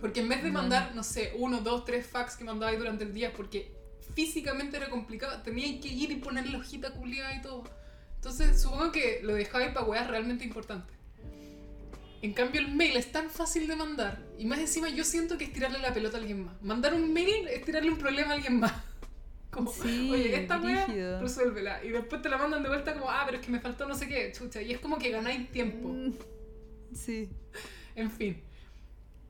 Porque 0.00 0.20
en 0.20 0.28
vez 0.28 0.42
de 0.42 0.50
mandar, 0.50 0.94
no 0.94 1.02
sé, 1.02 1.32
uno, 1.36 1.60
dos, 1.60 1.84
tres 1.84 2.06
fax 2.06 2.36
que 2.36 2.44
mandabais 2.44 2.78
durante 2.78 3.04
el 3.04 3.14
día, 3.14 3.32
porque 3.32 3.72
físicamente 4.14 4.76
era 4.76 4.90
complicado, 4.90 5.42
teníais 5.42 5.80
que 5.80 5.88
ir 5.88 6.10
y 6.10 6.16
poner 6.16 6.48
la 6.48 6.58
hojita 6.58 6.92
culiada 6.92 7.34
y 7.34 7.42
todo. 7.42 7.64
Entonces, 8.16 8.60
supongo 8.60 8.92
que 8.92 9.20
lo 9.22 9.34
dejabais 9.34 9.72
para 9.72 9.86
weas 9.86 10.08
realmente 10.08 10.44
importantes. 10.44 10.96
En 12.22 12.32
cambio, 12.32 12.60
el 12.60 12.68
mail 12.72 12.96
es 12.96 13.10
tan 13.10 13.28
fácil 13.30 13.66
de 13.66 13.76
mandar, 13.76 14.22
y 14.38 14.46
más 14.46 14.60
encima 14.60 14.88
yo 14.88 15.04
siento 15.04 15.36
que 15.36 15.44
es 15.44 15.52
tirarle 15.52 15.80
la 15.80 15.92
pelota 15.92 16.16
a 16.16 16.20
alguien 16.20 16.44
más. 16.44 16.62
Mandar 16.62 16.94
un 16.94 17.12
mail 17.12 17.48
es 17.48 17.64
tirarle 17.64 17.90
un 17.90 17.98
problema 17.98 18.30
a 18.30 18.34
alguien 18.34 18.60
más. 18.60 18.72
Como, 19.50 19.70
Sí, 19.70 20.10
oye, 20.10 20.34
esta 20.34 20.58
wea, 20.58 21.20
resuélvela. 21.20 21.84
Y 21.84 21.90
después 21.90 22.22
te 22.22 22.30
la 22.30 22.38
mandan 22.38 22.62
de 22.62 22.70
vuelta 22.70 22.94
como, 22.94 23.10
ah, 23.10 23.24
pero 23.26 23.36
es 23.36 23.44
que 23.44 23.52
me 23.52 23.60
faltó 23.60 23.86
no 23.86 23.94
sé 23.94 24.08
qué, 24.08 24.32
chucha. 24.32 24.62
Y 24.62 24.72
es 24.72 24.80
como 24.80 24.96
que 24.98 25.10
ganáis 25.10 25.50
tiempo. 25.50 25.88
Mm, 25.88 26.12
Sí. 26.94 27.28
En 27.94 28.10
fin, 28.10 28.42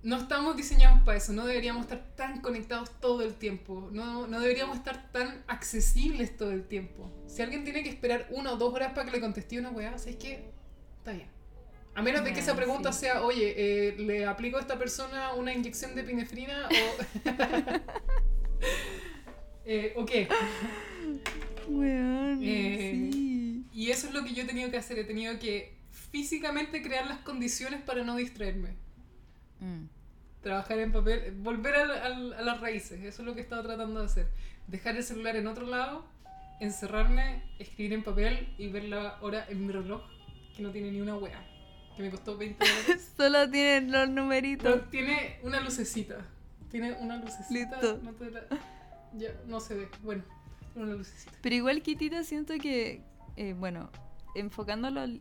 no 0.03 0.17
estamos 0.17 0.57
diseñados 0.57 1.01
para 1.03 1.19
eso, 1.19 1.33
no 1.33 1.47
deberíamos 1.47 1.83
estar 1.83 2.15
tan 2.17 2.41
conectados 2.41 2.91
todo 3.01 3.23
el 3.23 3.35
tiempo, 3.35 3.89
no, 3.93 4.27
no 4.27 4.41
deberíamos 4.41 4.77
estar 4.77 5.11
tan 5.13 5.43
accesibles 5.47 6.37
todo 6.37 6.53
el 6.53 6.65
tiempo. 6.67 7.11
Si 7.27 7.43
alguien 7.43 7.65
tiene 7.65 7.83
que 7.83 7.89
esperar 7.89 8.27
una 8.31 8.53
o 8.53 8.57
dos 8.57 8.75
horas 8.75 8.93
para 8.93 9.07
que 9.07 9.13
le 9.13 9.21
conteste 9.21 9.59
una 9.59 9.71
weá, 9.71 9.97
¿sabes 9.99 10.17
qué? 10.17 10.53
Está 10.99 11.13
bien. 11.13 11.29
A 11.95 12.03
menos 12.03 12.25
de 12.25 12.33
que 12.33 12.41
esa 12.41 12.53
Ah, 12.53 12.57
pregunta 12.57 12.93
sí. 12.93 13.01
sea, 13.01 13.23
oye, 13.23 13.55
eh, 13.89 13.97
¿le 13.99 14.25
aplico 14.27 14.57
a 14.57 14.61
esta 14.61 14.79
persona 14.79 15.35
una 15.35 15.53
inyección 15.53 15.95
de 15.95 16.03
pinefrina 16.05 16.69
o... 16.69 17.21
eh, 19.65 19.93
¿O 19.97 20.05
qué? 20.07 20.29
Weón, 21.69 22.41
Eh, 22.43 23.11
sí. 23.13 23.65
Y 23.75 23.91
eso 23.91 24.09
es 24.09 24.15
lo 24.15 24.25
que 24.25 24.33
yo 24.35 24.43
he 24.43 24.47
tenido 24.47 24.71
que 24.71 24.77
hacer, 24.79 24.99
he 24.99 25.05
tenido 25.05 25.39
que 25.39 25.75
físicamente 25.91 26.83
crear 26.83 27.07
las 27.07 27.19
condiciones 27.19 27.81
para 27.83 28.05
no 28.05 28.17
distraerme. 28.17 28.71
Mm. 29.61 29.85
Trabajar 30.43 30.79
en 30.81 30.93
papel, 30.93 31.33
volver 31.39 31.75
al- 31.77 31.91
al- 31.91 32.33
a 32.35 32.43
las 32.43 32.61
raíces, 32.61 33.01
eso 33.03 33.23
es 33.23 33.27
lo 33.27 33.35
que 33.35 33.41
he 33.41 33.43
estado 33.45 33.63
tratando 33.63 34.01
de 34.01 34.07
hacer. 34.07 34.27
Dejar 34.67 34.97
el 34.97 35.05
celular 35.05 35.37
en 35.37 35.47
otro 35.47 35.67
lado, 35.67 36.05
encerrarme, 36.61 37.43
escribir 37.59 37.93
en 37.95 38.03
papel 38.03 38.49
y 38.59 38.69
ver 38.69 38.85
la 38.85 39.19
hora 39.21 39.47
en 39.49 39.67
mi 39.67 39.73
reloj, 39.73 40.03
que 40.57 40.63
no 40.63 40.71
tiene 40.71 40.91
ni 40.91 41.01
una 41.01 41.17
wea, 41.17 41.43
que 41.97 42.03
me 42.03 42.11
costó 42.11 42.37
20 42.37 42.65
dólares. 42.65 43.13
Solo 43.17 43.51
tienen 43.51 43.93
los 43.93 44.09
numeritos. 44.09 44.73
Pero 44.73 44.85
tiene 44.91 45.37
una 45.43 45.61
lucecita, 45.61 46.17
tiene 46.71 46.93
una 47.01 47.17
lucecita. 47.17 47.51
Listo. 47.81 47.99
No 48.03 48.13
te 48.13 48.31
la- 48.31 48.47
ya, 49.15 49.29
no 49.47 49.61
se 49.61 49.75
ve, 49.75 49.89
bueno, 50.03 50.23
tiene 50.73 50.89
una 50.89 50.97
lucecita. 50.97 51.33
Pero 51.43 51.55
igual, 51.55 51.83
Kitita, 51.83 52.25
siento 52.25 52.55
que, 52.59 53.03
eh, 53.37 53.55
bueno, 53.59 53.91
enfocándolo 54.35 55.01
al- 55.01 55.21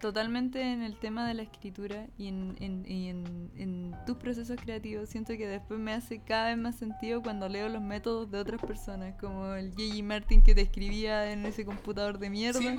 totalmente 0.00 0.62
en 0.62 0.82
el 0.82 0.96
tema 0.98 1.28
de 1.28 1.34
la 1.34 1.42
escritura 1.42 2.06
y, 2.16 2.28
en, 2.28 2.56
en- 2.60 2.86
y 2.90 3.08
en- 3.08 3.50
en 3.56 3.94
tus 4.06 4.16
procesos 4.16 4.58
creativos, 4.58 5.10
siento 5.10 5.36
que 5.36 5.46
después 5.46 5.78
me 5.78 5.92
hace 5.92 6.20
cada 6.22 6.48
vez 6.48 6.56
más 6.56 6.76
sentido 6.76 7.20
cuando 7.22 7.48
leo 7.50 7.68
los 7.68 7.82
métodos 7.82 8.30
de 8.30 8.38
otras 8.38 8.62
personas, 8.62 9.14
como 9.20 9.52
el 9.54 9.72
J.G. 9.72 10.02
Martin 10.02 10.40
que 10.42 10.54
te 10.54 10.62
escribía 10.62 11.30
en 11.32 11.44
ese 11.44 11.66
computador 11.66 12.18
de 12.18 12.30
mierda. 12.30 12.60
Sí. 12.60 12.78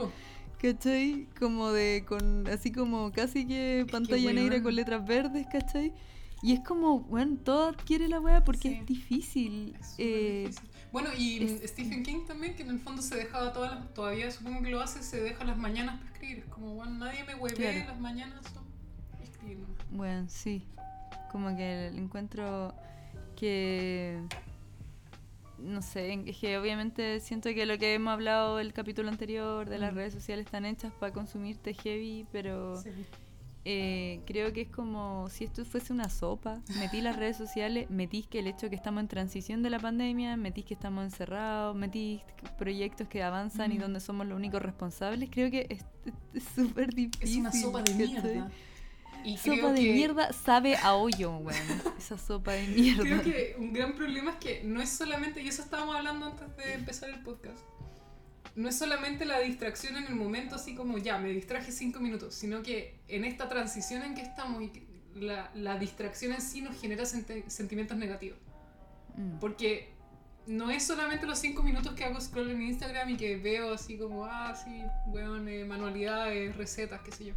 ¿Cachai? 0.62 1.28
Como 1.39 1.72
de, 1.72 2.05
con, 2.07 2.47
así 2.47 2.72
como 2.72 3.12
casi 3.12 3.47
que 3.47 3.86
pantalla 3.91 4.32
negra 4.32 4.62
con 4.62 4.76
letras 4.76 5.03
verdes, 5.05 5.47
¿cachai? 5.51 5.91
Y 6.43 6.53
es 6.53 6.59
como, 6.59 6.99
bueno, 7.01 7.38
todo 7.43 7.70
adquiere 7.70 8.07
la 8.07 8.20
wea 8.20 8.43
porque 8.43 8.70
Sí. 8.70 8.76
es 8.76 8.86
difícil. 8.86 9.76
Es 9.80 9.95
eh, 9.97 10.43
difícil. 10.47 10.70
Bueno, 10.91 11.09
y 11.18 11.43
es- 11.43 11.70
Stephen 11.72 12.03
King 12.03 12.26
también, 12.28 12.55
que 12.55 12.62
en 12.64 12.70
el 12.70 12.80
fondo 12.80 13.01
se 13.01 13.16
dejaba 13.16 13.53
todas 13.53 13.72
las, 13.76 13.93
todavía 13.95 14.30
supongo 14.30 14.62
que 14.62 14.70
lo 14.70 14.82
hace, 14.82 15.01
se 15.01 15.20
deja 15.22 15.43
las 15.45 15.57
mañanas 15.57 15.99
para 15.99 16.12
escribir. 16.12 16.38
Es 16.39 16.45
como, 16.45 16.76
bueno, 16.76 16.91
nadie 16.93 17.24
me 17.24 17.34
hueve, 17.36 17.55
Claro. 17.55 17.80
las 17.88 17.99
mañanas 17.99 18.45
son 18.53 18.64
escribir. 19.24 19.66
Bueno, 19.91 20.28
sí. 20.30 20.64
Como 21.32 21.55
que 21.55 21.88
el 21.88 21.97
encuentro 21.97 22.76
que. 23.36 24.20
No 25.62 25.82
sé, 25.82 26.14
es 26.26 26.38
que 26.38 26.57
obviamente 26.57 27.20
siento 27.20 27.49
que 27.53 27.66
lo 27.66 27.78
que 27.78 27.93
hemos 27.93 28.12
hablado 28.14 28.59
el 28.59 28.74
capítulo 28.74 29.09
anterior 29.09 29.70
de 29.70 29.78
las 29.80 29.93
Mm. 29.93 29.95
redes 29.95 30.14
sociales 30.14 30.45
están 30.45 30.66
hechas 30.66 30.91
para 30.99 31.14
consumirte 31.14 31.74
heavy, 31.74 32.26
pero 32.32 32.82
Sí. 32.82 32.89
eh, 33.64 34.22
creo 34.26 34.51
que 34.53 34.62
es 34.62 34.70
como 34.70 35.30
si 35.30 35.43
esto 35.43 35.64
fuese 35.66 35.93
una 35.93 36.09
sopa. 36.09 36.59
Metí 36.80 36.99
las 37.01 37.16
redes 37.16 37.38
sociales, 37.38 37.89
metí 37.91 38.24
que 38.24 38.39
el 38.39 38.47
hecho 38.47 38.70
que 38.70 38.76
estamos 38.76 39.01
en 39.01 39.07
transición 39.07 39.62
de 39.62 39.70
la 39.70 39.78
pandemia, 39.80 40.36
metí 40.36 40.64
que 40.64 40.74
estamos 40.74 41.03
encerrados, 41.03 41.76
metí 41.76 42.22
proyectos 42.57 43.07
que 43.07 43.22
avanzan 43.22 43.72
y 43.72 43.78
Mm. 43.78 43.82
donde 43.82 43.99
somos 43.99 44.26
los 44.26 44.36
únicos 44.36 44.62
responsables. 44.64 45.30
Creo 45.32 45.51
que 45.51 45.68
es 45.70 45.86
es 46.34 46.43
súper 46.55 46.89
Es 46.89 46.95
difícil. 46.95 47.39
una 47.41 47.51
sopa 47.51 47.84
de. 47.84 48.43
Y 49.24 49.38
Sopa 49.38 49.72
de 49.72 49.80
que, 49.82 49.93
mierda 49.93 50.34
sabe 50.34 50.76
a 50.78 50.95
hoyo, 50.95 51.38
weón. 51.38 51.59
Esa 51.97 52.17
sopa 52.17 52.53
de 52.53 52.67
mierda. 52.76 53.03
Creo 53.03 53.22
que 53.22 53.55
un 53.57 53.74
gran 53.74 53.93
problema 53.93 54.32
es 54.32 54.38
que 54.38 54.63
no 54.63 54.82
es 54.82 54.89
solamente, 54.89 55.41
y 55.41 55.47
eso 55.47 55.61
estábamos 55.61 55.95
hablando 55.95 56.26
antes 56.28 56.55
de 56.57 56.74
empezar 56.74 57.09
el 57.09 57.19
podcast, 57.22 57.59
no 58.55 58.67
es 58.67 58.78
solamente 58.78 59.26
la 59.26 59.39
distracción 59.39 59.95
en 59.95 60.05
el 60.07 60.15
momento, 60.15 60.55
así 60.55 60.76
como 60.76 60.97
ya, 60.97 61.17
me 61.17 61.30
distraje 61.30 61.72
cinco 61.72 61.99
minutos, 61.99 62.36
sino 62.36 62.63
que 62.63 62.99
en 63.07 63.24
esta 63.24 63.47
transición 63.47 64.03
en 64.03 64.13
que 64.15 64.22
estamos, 64.22 64.61
la, 65.15 65.49
la 65.55 65.78
distracción 65.78 66.34
en 66.34 66.41
sí 66.41 66.61
nos 66.61 66.80
genera 66.80 67.03
senti- 67.05 67.47
sentimientos 67.47 67.97
negativos. 67.97 68.38
Mm. 69.15 69.39
Porque 69.39 69.93
no 70.47 70.69
es 70.72 70.84
solamente 70.84 71.26
los 71.28 71.38
5 71.39 71.61
minutos 71.63 71.93
que 71.93 72.03
hago 72.03 72.19
scroll 72.19 72.49
en 72.51 72.61
Instagram 72.63 73.11
y 73.11 73.17
que 73.17 73.38
veo 73.38 73.74
así 73.74 73.97
como, 73.97 74.26
ah, 74.26 74.55
sí, 74.55 74.82
weón, 75.07 75.47
eh, 75.47 75.63
manualidades, 75.65 76.55
recetas, 76.55 77.01
qué 77.01 77.11
sé 77.11 77.26
yo. 77.26 77.34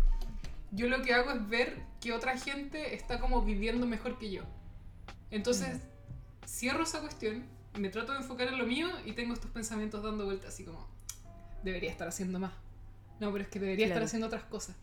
Yo 0.75 0.89
lo 0.89 1.03
que 1.03 1.15
hago 1.15 1.31
es 1.31 1.49
ver 1.49 1.83
que 2.01 2.13
otra 2.13 2.37
gente 2.37 2.95
está 2.95 3.21
como 3.21 3.43
viviendo 3.43 3.87
mejor 3.87 4.19
que 4.19 4.31
yo. 4.31 4.43
Entonces, 5.31 5.81
cierro 6.47 6.83
esa 6.83 7.01
cuestión 7.01 7.45
me 7.79 7.89
trato 7.89 8.13
de 8.13 8.19
enfocar 8.19 8.49
en 8.49 8.59
lo 8.59 8.67
mío 8.67 8.89
y 9.05 9.13
tengo 9.13 9.35
estos 9.35 9.51
pensamientos 9.51 10.03
dando 10.03 10.25
vueltas 10.25 10.51
así 10.55 10.65
como, 10.65 10.87
debería 11.63 11.91
estar 11.91 12.07
haciendo 12.09 12.39
más. 12.39 12.53
No, 13.21 13.31
pero 13.33 13.45
es 13.45 13.51
que 13.51 13.59
debería 13.61 13.87
estar 13.87 13.97
Claro. 13.97 14.07
haciendo 14.07 14.27
otras 14.27 14.45
cosas. 14.45 14.77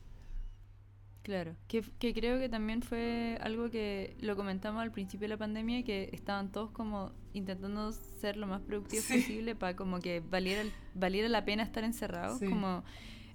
Claro, 1.23 1.55
que, 1.67 1.83
que 1.99 2.13
creo 2.15 2.39
que 2.39 2.49
también 2.49 2.81
fue 2.81 3.37
algo 3.41 3.69
que 3.69 4.15
lo 4.21 4.35
comentamos 4.35 4.81
al 4.81 4.91
principio 4.91 5.25
de 5.25 5.29
la 5.29 5.37
pandemia, 5.37 5.83
que 5.83 6.09
estaban 6.13 6.51
todos 6.51 6.71
como 6.71 7.11
intentando 7.33 7.91
ser 7.91 8.37
lo 8.37 8.47
más 8.47 8.61
productivos 8.61 9.05
Sí. 9.05 9.19
posible 9.21 9.55
para 9.55 9.75
como 9.75 9.99
que 9.99 10.19
valiera, 10.21 10.63
valiera 10.95 11.29
la 11.29 11.45
pena 11.45 11.61
estar 11.63 11.83
encerrados, 11.83 12.39
Sí. 12.39 12.47
como 12.47 12.83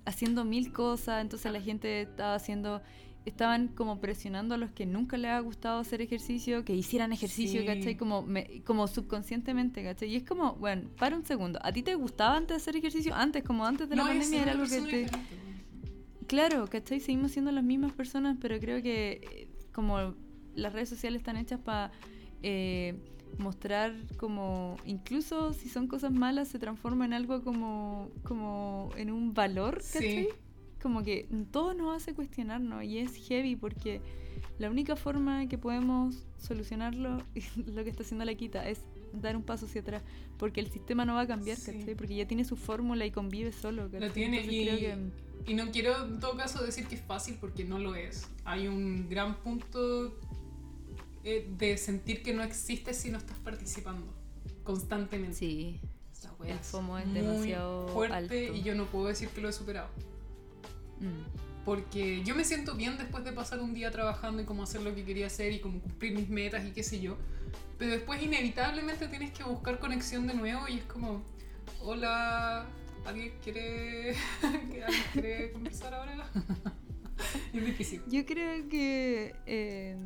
haciendo 0.07 0.45
mil 0.45 0.73
cosas, 0.73 1.21
entonces 1.21 1.53
la 1.53 1.61
gente 1.61 2.03
estaba 2.03 2.35
haciendo, 2.35 2.81
estaban 3.27 3.69
como 3.69 4.01
presionando 4.01 4.55
a 4.55 4.59
los 4.59 4.71
que 4.71 4.87
nunca 4.87 5.17
les 5.19 5.33
ha 5.33 5.41
gustado 5.41 5.81
hacer 5.81 6.01
ejercicio, 6.01 6.65
que 6.65 6.75
hicieran 6.75 7.13
ejercicio, 7.13 7.61
Sí. 7.61 7.67
¿cachai? 7.67 7.97
Como, 7.97 8.23
me- 8.23 8.63
como 8.65 8.87
subconscientemente, 8.87 9.83
¿cachai? 9.83 10.09
Y 10.11 10.17
es 10.17 10.23
como, 10.23 10.55
bueno, 10.55 10.89
para 10.97 11.17
un 11.17 11.25
segundo, 11.25 11.59
¿a 11.63 11.73
ti 11.73 11.83
te 11.83 11.95
gustaba 11.97 12.37
antes 12.37 12.57
hacer 12.57 12.77
ejercicio? 12.77 13.15
Antes, 13.15 13.43
como 13.45 13.67
antes 13.67 13.89
de 13.89 13.97
la 13.97 14.03
no, 14.05 14.09
pandemia, 14.09 14.43
era 14.43 14.53
algo 14.53 14.65
que 14.65 14.81
te... 14.81 15.07
Claro, 16.27 16.67
¿cachai? 16.69 17.01
Seguimos 17.01 17.33
siendo 17.33 17.53
las 17.53 17.63
mismas 17.65 17.93
personas, 17.93 18.37
pero 18.41 18.59
creo 18.59 18.83
que 18.83 19.21
eh, 19.33 19.49
como 19.73 20.15
las 20.55 20.73
redes 20.73 20.89
sociales 20.89 21.21
están 21.21 21.37
hechas 21.37 21.61
para 21.61 21.93
mostrar 23.39 23.95
como, 24.17 24.77
incluso 24.87 25.53
si 25.53 25.69
son 25.69 25.87
cosas 25.89 26.13
malas, 26.13 26.49
se 26.49 26.59
transforma 26.59 27.05
en 27.05 27.13
algo 27.13 27.43
como, 27.43 28.11
como 28.25 28.91
en 28.97 29.11
un 29.11 29.35
valor, 29.35 29.77
¿cachai? 29.93 30.25
Sí. 30.25 30.29
Como 30.83 31.03
que 31.03 31.27
todo 31.51 31.75
nos 31.75 31.97
hace 31.97 32.15
cuestionarnos 32.15 32.85
y 32.85 32.99
es 32.99 33.15
heavy 33.29 33.57
porque 33.57 34.01
la 34.59 34.71
única 34.71 34.97
forma 34.97 35.47
que 35.49 35.59
podemos 35.59 36.25
solucionarlo, 36.39 37.19
lo 37.67 37.85
que 37.85 37.91
está 37.91 38.03
haciendo 38.03 38.25
la 38.25 38.35
quita, 38.35 38.69
es 38.69 38.81
dar 39.13 39.37
un 39.37 39.43
paso 39.43 39.67
hacia 39.67 39.81
atrás, 39.81 40.03
porque 40.39 40.61
el 40.61 40.71
sistema 40.71 41.05
no 41.05 41.15
va 41.15 41.23
a 41.23 41.27
cambiar, 41.27 41.57
Sí. 41.57 41.73
¿cachai? 41.73 41.95
Porque 41.95 42.15
ya 42.17 42.27
tiene 42.27 42.45
su 42.45 42.57
fórmula 42.57 43.05
y 43.07 43.11
convive 43.11 43.53
solo, 43.53 43.91
¿cachai? 43.91 44.13
tiene 44.13 44.41
Entonces 44.41 44.61
y- 44.63 44.67
creo 44.67 44.79
que... 44.79 45.27
Y 45.49 45.55
no 45.55 45.71
quiero 45.71 46.05
en 46.07 46.19
todo 46.19 46.37
caso 46.37 46.63
decir 46.65 46.87
que 46.89 46.97
es 46.97 47.01
fácil 47.03 47.37
porque 47.41 47.65
no 47.65 47.79
lo 47.79 47.95
es. 47.95 48.29
Hay 48.45 48.67
un 48.67 49.09
gran 49.09 49.37
punto 49.43 50.19
eh, 51.27 51.47
de 51.59 51.77
sentir 51.77 52.23
que 52.23 52.33
no 52.33 52.43
existes 52.43 52.97
si 52.97 53.11
no 53.11 53.19
estás 53.19 53.39
participando 53.41 54.07
constantemente. 54.63 55.37
Sí, 55.37 55.81
Esa 56.13 56.33
wea 56.39 56.53
el 56.55 56.59
es 56.61 56.67
FOMO 56.67 56.99
es 56.99 57.07
muy 57.07 57.21
demasiado 57.21 57.89
fuerte 57.89 58.15
alto. 58.17 58.35
y 58.57 58.63
yo 58.63 58.75
no 58.75 58.85
puedo 58.87 59.07
decir 59.09 59.29
que 59.31 59.41
lo 59.41 59.49
he 59.49 59.53
superado. 59.53 59.89
Mm, 61.01 61.65
Porque 61.65 62.23
yo 62.25 62.35
me 62.37 62.45
siento 62.45 62.75
bien 62.77 62.97
después 62.97 63.25
de 63.25 63.33
pasar 63.33 63.59
un 63.61 63.75
día 63.75 63.91
trabajando 63.91 64.41
y 64.41 64.45
como 64.45 64.63
hacer 64.63 64.83
lo 64.83 64.95
que 64.95 65.05
quería 65.05 65.27
hacer 65.27 65.53
y 65.53 65.59
como 65.61 65.81
cumplir 65.81 66.15
mis 66.15 66.29
metas 66.29 66.65
y 66.65 66.71
qué 66.71 66.83
sé 66.83 67.01
yo. 67.01 67.17
Pero 67.79 67.91
después 67.93 68.23
inevitablemente 68.23 69.09
tienes 69.09 69.33
que 69.33 69.43
buscar 69.45 69.79
conexión 69.79 70.27
de 70.27 70.35
nuevo 70.35 70.67
y 70.69 70.75
es 70.79 70.85
como, 70.85 71.23
hola, 71.81 72.67
¿alguien 73.05 73.33
quiere, 73.43 74.15
¿alguien 74.43 74.85
quiere 75.13 75.53
conversar 75.53 75.93
ahora? 75.93 76.31
es 77.53 77.67
difícil. 77.67 78.03
Yo 78.09 78.25
creo 78.25 78.69
que. 78.69 79.35
eh, 79.47 79.97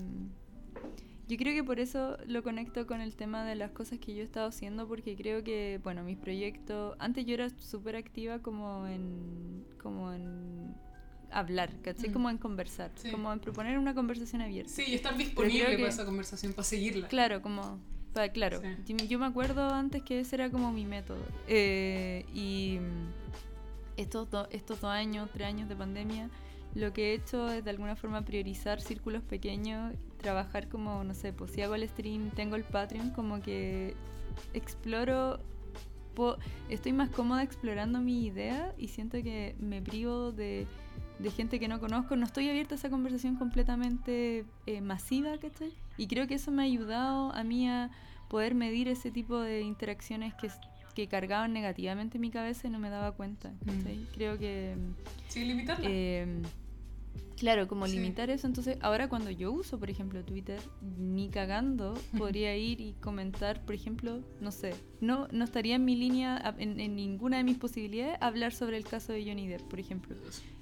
yo 1.31 1.37
creo 1.37 1.55
que 1.55 1.63
por 1.65 1.79
eso 1.81 2.17
lo 2.27 2.43
conecto 2.43 2.87
con 2.87 3.01
el 3.01 3.15
tema 3.15 3.45
de 3.45 3.55
las 3.55 3.71
cosas 3.71 3.99
que 4.01 4.15
yo 4.15 4.21
he 4.21 4.25
estado 4.25 4.49
haciendo, 4.49 4.87
porque 4.89 5.15
creo 5.17 5.45
que, 5.45 5.81
bueno, 5.83 6.03
mis 6.03 6.17
proyectos. 6.19 6.97
Antes 6.99 7.25
yo 7.27 7.35
era 7.35 7.49
súper 7.59 7.95
activa 7.97 8.41
como 8.41 8.87
en. 8.87 9.65
como 9.83 10.13
en 10.13 10.75
hablar, 11.31 11.71
¿cachai? 11.83 12.11
Mm. 12.11 12.13
Como 12.13 12.29
en 12.31 12.39
conversar, 12.39 12.91
Sí. 12.97 13.11
como 13.13 13.33
en 13.33 13.39
proponer 13.39 13.79
una 13.79 13.95
conversación 13.95 14.43
abierta. 14.43 14.71
Sí, 14.73 14.83
y 14.89 14.95
estar 14.95 15.17
disponible 15.17 15.71
que- 15.71 15.77
para 15.77 15.89
esa 15.89 16.05
conversación, 16.05 16.53
para 16.53 16.65
seguirla. 16.65 17.07
Claro, 17.09 17.41
como. 17.41 17.79
claro, 18.35 18.61
Sí. 18.85 18.95
yo, 18.95 19.05
yo 19.07 19.19
me 19.21 19.27
acuerdo 19.27 19.73
antes 19.73 20.03
que 20.03 20.19
ese 20.21 20.35
era 20.35 20.51
como 20.51 20.73
mi 20.73 20.85
método. 20.85 21.23
Eh, 21.47 22.27
y 22.35 22.81
estos, 23.97 24.29
do- 24.31 24.49
estos 24.51 24.81
dos 24.81 24.91
años, 24.91 25.29
tres 25.33 25.47
años 25.47 25.69
de 25.69 25.77
pandemia, 25.77 26.29
lo 26.75 26.93
que 26.93 27.11
he 27.11 27.15
hecho 27.15 27.49
es 27.53 27.63
de 27.65 27.71
alguna 27.71 27.95
forma 27.97 28.23
priorizar 28.25 28.81
círculos 28.81 29.23
pequeños, 29.23 29.95
trabajar 30.21 30.69
como, 30.69 31.03
no 31.05 31.15
sé, 31.15 31.33
pues 31.33 31.51
si 31.53 31.63
hago 31.63 31.75
el 31.75 31.89
stream, 31.89 32.31
tengo 32.31 32.57
el 32.57 32.65
Patreon, 32.65 33.11
como 33.11 33.41
que 33.41 33.95
exploro. 34.55 35.41
po- 36.15 36.37
estoy 36.69 36.93
más 36.93 37.09
cómoda 37.11 37.43
explorando 37.43 38.01
mi 38.01 38.25
idea 38.27 38.75
y 38.79 38.89
siento 38.89 39.23
que 39.23 39.55
me 39.61 39.81
privo 39.81 40.33
de, 40.33 40.67
de 41.19 41.31
gente 41.31 41.59
que 41.59 41.69
no 41.69 41.81
conozco. 41.81 42.17
No 42.17 42.27
estoy 42.27 42.49
abierta 42.49 42.75
a 42.75 42.79
esa 42.79 42.91
conversación 42.91 43.37
completamente 43.37 44.45
eh, 44.67 44.81
masiva, 44.81 45.39
¿cachai? 45.39 45.73
Y 45.97 46.07
creo 46.07 46.27
que 46.27 46.35
eso 46.35 46.51
me 46.51 46.63
ha 46.63 46.67
ayudado 46.67 47.33
a 47.33 47.45
mí 47.45 47.69
a 47.69 47.91
poder 48.29 48.55
medir 48.55 48.89
ese 48.89 49.11
tipo 49.11 49.39
de 49.41 49.63
interacciones 49.63 50.35
que, 50.35 50.49
que 50.95 51.07
cargaban 51.09 51.53
negativamente 51.53 52.19
mi 52.19 52.31
cabeza 52.31 52.69
y 52.69 52.71
no 52.71 52.79
me 52.79 52.91
daba 52.91 53.13
cuenta, 53.13 53.53
¿cachai? 53.67 54.07
Creo 54.15 54.39
que... 54.39 54.77
Sí, 55.29 55.45
limitarla. 55.45 55.87
eh, 55.89 56.27
Claro, 57.41 57.67
como 57.69 57.87
Sí. 57.87 57.95
limitar 57.97 58.29
eso. 58.29 58.47
Entonces, 58.47 58.77
ahora 58.83 59.09
cuando 59.09 59.31
yo 59.31 59.51
uso, 59.51 59.79
por 59.81 59.89
ejemplo, 59.89 60.23
Twitter, 60.23 60.61
ni 60.99 61.31
cagando 61.31 61.95
podría 62.19 62.55
ir 62.55 62.83
y 62.83 62.93
comentar, 63.01 63.65
por 63.65 63.75
ejemplo, 63.75 64.21
no 64.43 64.53
sé, 64.53 64.75
no, 65.01 65.27
no 65.33 65.45
estaría 65.45 65.77
en 65.77 65.87
mi 65.87 65.97
línea, 65.97 66.55
en, 66.59 66.79
en 66.79 66.95
ninguna 66.95 67.39
de 67.39 67.45
mis 67.45 67.57
posibilidades, 67.57 68.19
hablar 68.21 68.53
sobre 68.53 68.77
el 68.77 68.85
caso 68.85 69.15
de 69.15 69.25
Johnny 69.25 69.49
Depp, 69.49 69.63
por 69.63 69.81
ejemplo. 69.81 70.15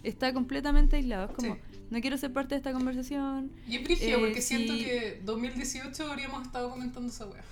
Está 0.05 0.33
completamente 0.33 0.95
aislado. 0.95 1.27
Es 1.31 1.33
como, 1.33 1.55
Sí. 1.57 1.61
no 1.91 2.01
quiero 2.01 2.17
ser 2.17 2.33
parte 2.33 2.55
de 2.55 2.59
esta 2.59 2.73
conversación. 2.73 3.51
Y 3.69 3.75
es 3.77 3.83
brígido 3.83 4.19
eh, 4.19 4.21
porque 4.21 4.41
siento 4.41 4.73
que 4.75 5.21
2018 5.25 6.11
habríamos 6.13 6.47
estado 6.47 6.71
comentando 6.71 7.09
esa 7.09 7.27
wea. 7.27 7.43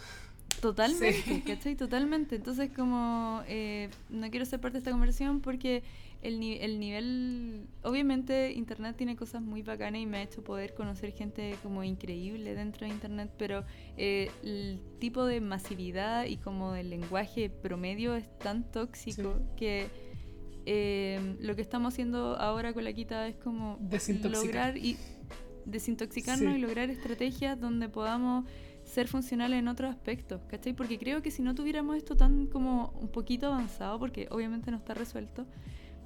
Totalmente, 0.60 1.12
Sí. 1.22 1.42
¿cachai? 1.44 1.74
Totalmente. 1.76 2.36
Entonces, 2.36 2.70
como 2.74 3.42
eh, 3.48 3.90
no 4.08 4.30
quiero 4.30 4.46
ser 4.46 4.60
parte 4.60 4.74
de 4.74 4.78
esta 4.78 4.90
conversación 4.92 5.40
porque 5.40 5.82
el, 6.28 6.42
el 6.42 6.78
nivel. 6.80 7.66
Obviamente, 7.82 8.52
Internet 8.52 8.96
tiene 8.96 9.16
cosas 9.16 9.42
muy 9.42 9.62
bacanas 9.62 10.00
y 10.00 10.06
me 10.06 10.18
ha 10.18 10.22
hecho 10.22 10.42
poder 10.42 10.74
conocer 10.74 11.12
gente 11.12 11.54
como 11.62 11.82
increíble 11.84 12.54
dentro 12.54 12.86
de 12.86 12.92
Internet, 12.92 13.30
pero 13.38 13.64
eh, 13.96 14.30
el 14.42 14.80
tipo 14.98 15.24
de 15.24 15.40
masividad 15.40 16.26
y 16.26 16.36
como 16.36 16.74
el 16.74 16.90
lenguaje 16.90 17.50
promedio 17.50 18.14
es 18.14 18.26
tan 18.38 18.70
tóxico 18.70 19.34
Sí. 19.38 19.44
que. 19.56 19.86
eh, 20.68 21.36
lo 21.40 21.54
que 21.54 21.62
estamos 21.62 21.94
haciendo 21.94 22.36
ahora 22.36 22.72
con 22.72 22.82
la 22.82 22.92
quita 22.92 23.28
es 23.28 23.36
como 23.36 23.78
lograr 24.24 24.76
y 24.76 24.96
desintoxicarnos 25.64 26.52
Sí. 26.54 26.58
y 26.58 26.60
lograr 26.60 26.90
estrategias 26.90 27.60
donde 27.60 27.88
podamos 27.88 28.44
ser 28.84 29.08
funcionales 29.08 29.58
en 29.58 29.66
otros 29.68 29.90
aspectos, 29.90 30.40
¿cachai? 30.48 30.72
Porque 30.72 30.96
creo 30.98 31.20
que 31.22 31.30
si 31.32 31.42
no 31.42 31.54
tuviéramos 31.54 31.96
esto 31.96 32.16
tan 32.16 32.46
como 32.46 32.90
un 33.00 33.08
poquito 33.08 33.46
avanzado, 33.46 33.98
porque 33.98 34.28
obviamente 34.30 34.70
no 34.70 34.76
está 34.76 34.94
resuelto, 34.94 35.44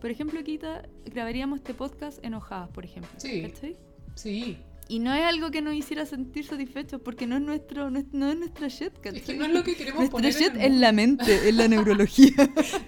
por 0.01 0.11
ejemplo, 0.11 0.43
Quita, 0.43 0.83
grabaríamos 1.05 1.59
este 1.59 1.75
podcast 1.75 2.25
enojadas, 2.25 2.69
por 2.71 2.85
ejemplo, 2.85 3.11
Sí. 3.19 3.43
¿cachai? 3.43 3.77
Sí. 4.15 4.59
Y 4.89 4.99
no 4.99 5.15
es 5.15 5.23
algo 5.23 5.53
que 5.53 5.63
nos 5.63 5.75
hiciera 5.75 6.05
sentir 6.05 6.45
satisfechos, 6.47 7.01
porque 7.01 7.25
no 7.25 7.37
es 7.37 7.43
nuestro, 7.43 7.91
no 7.93 8.01
es, 8.01 8.07
no 8.11 8.29
es 8.29 8.37
nuestra 8.37 8.67
shit, 8.67 8.93
¿cachai? 8.95 9.21
Es 9.21 9.25
que 9.25 9.35
no 9.35 9.45
es 9.45 9.53
lo 9.53 9.63
que 9.63 9.77
queremos 9.77 9.99
Nuestra 10.11 10.19
poner 10.19 10.33
shit 10.33 10.57
en 10.57 10.73
es 10.73 10.81
la 10.81 10.91
mente, 10.91 11.49
es 11.49 11.55
la 11.55 11.69
neurología. 11.69 12.33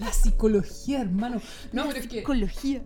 La 0.01 0.13
psicología, 0.13 1.03
hermano. 1.03 1.41
No, 1.73 1.87
pero 1.87 2.01
es 2.01 2.09
que 2.09 2.25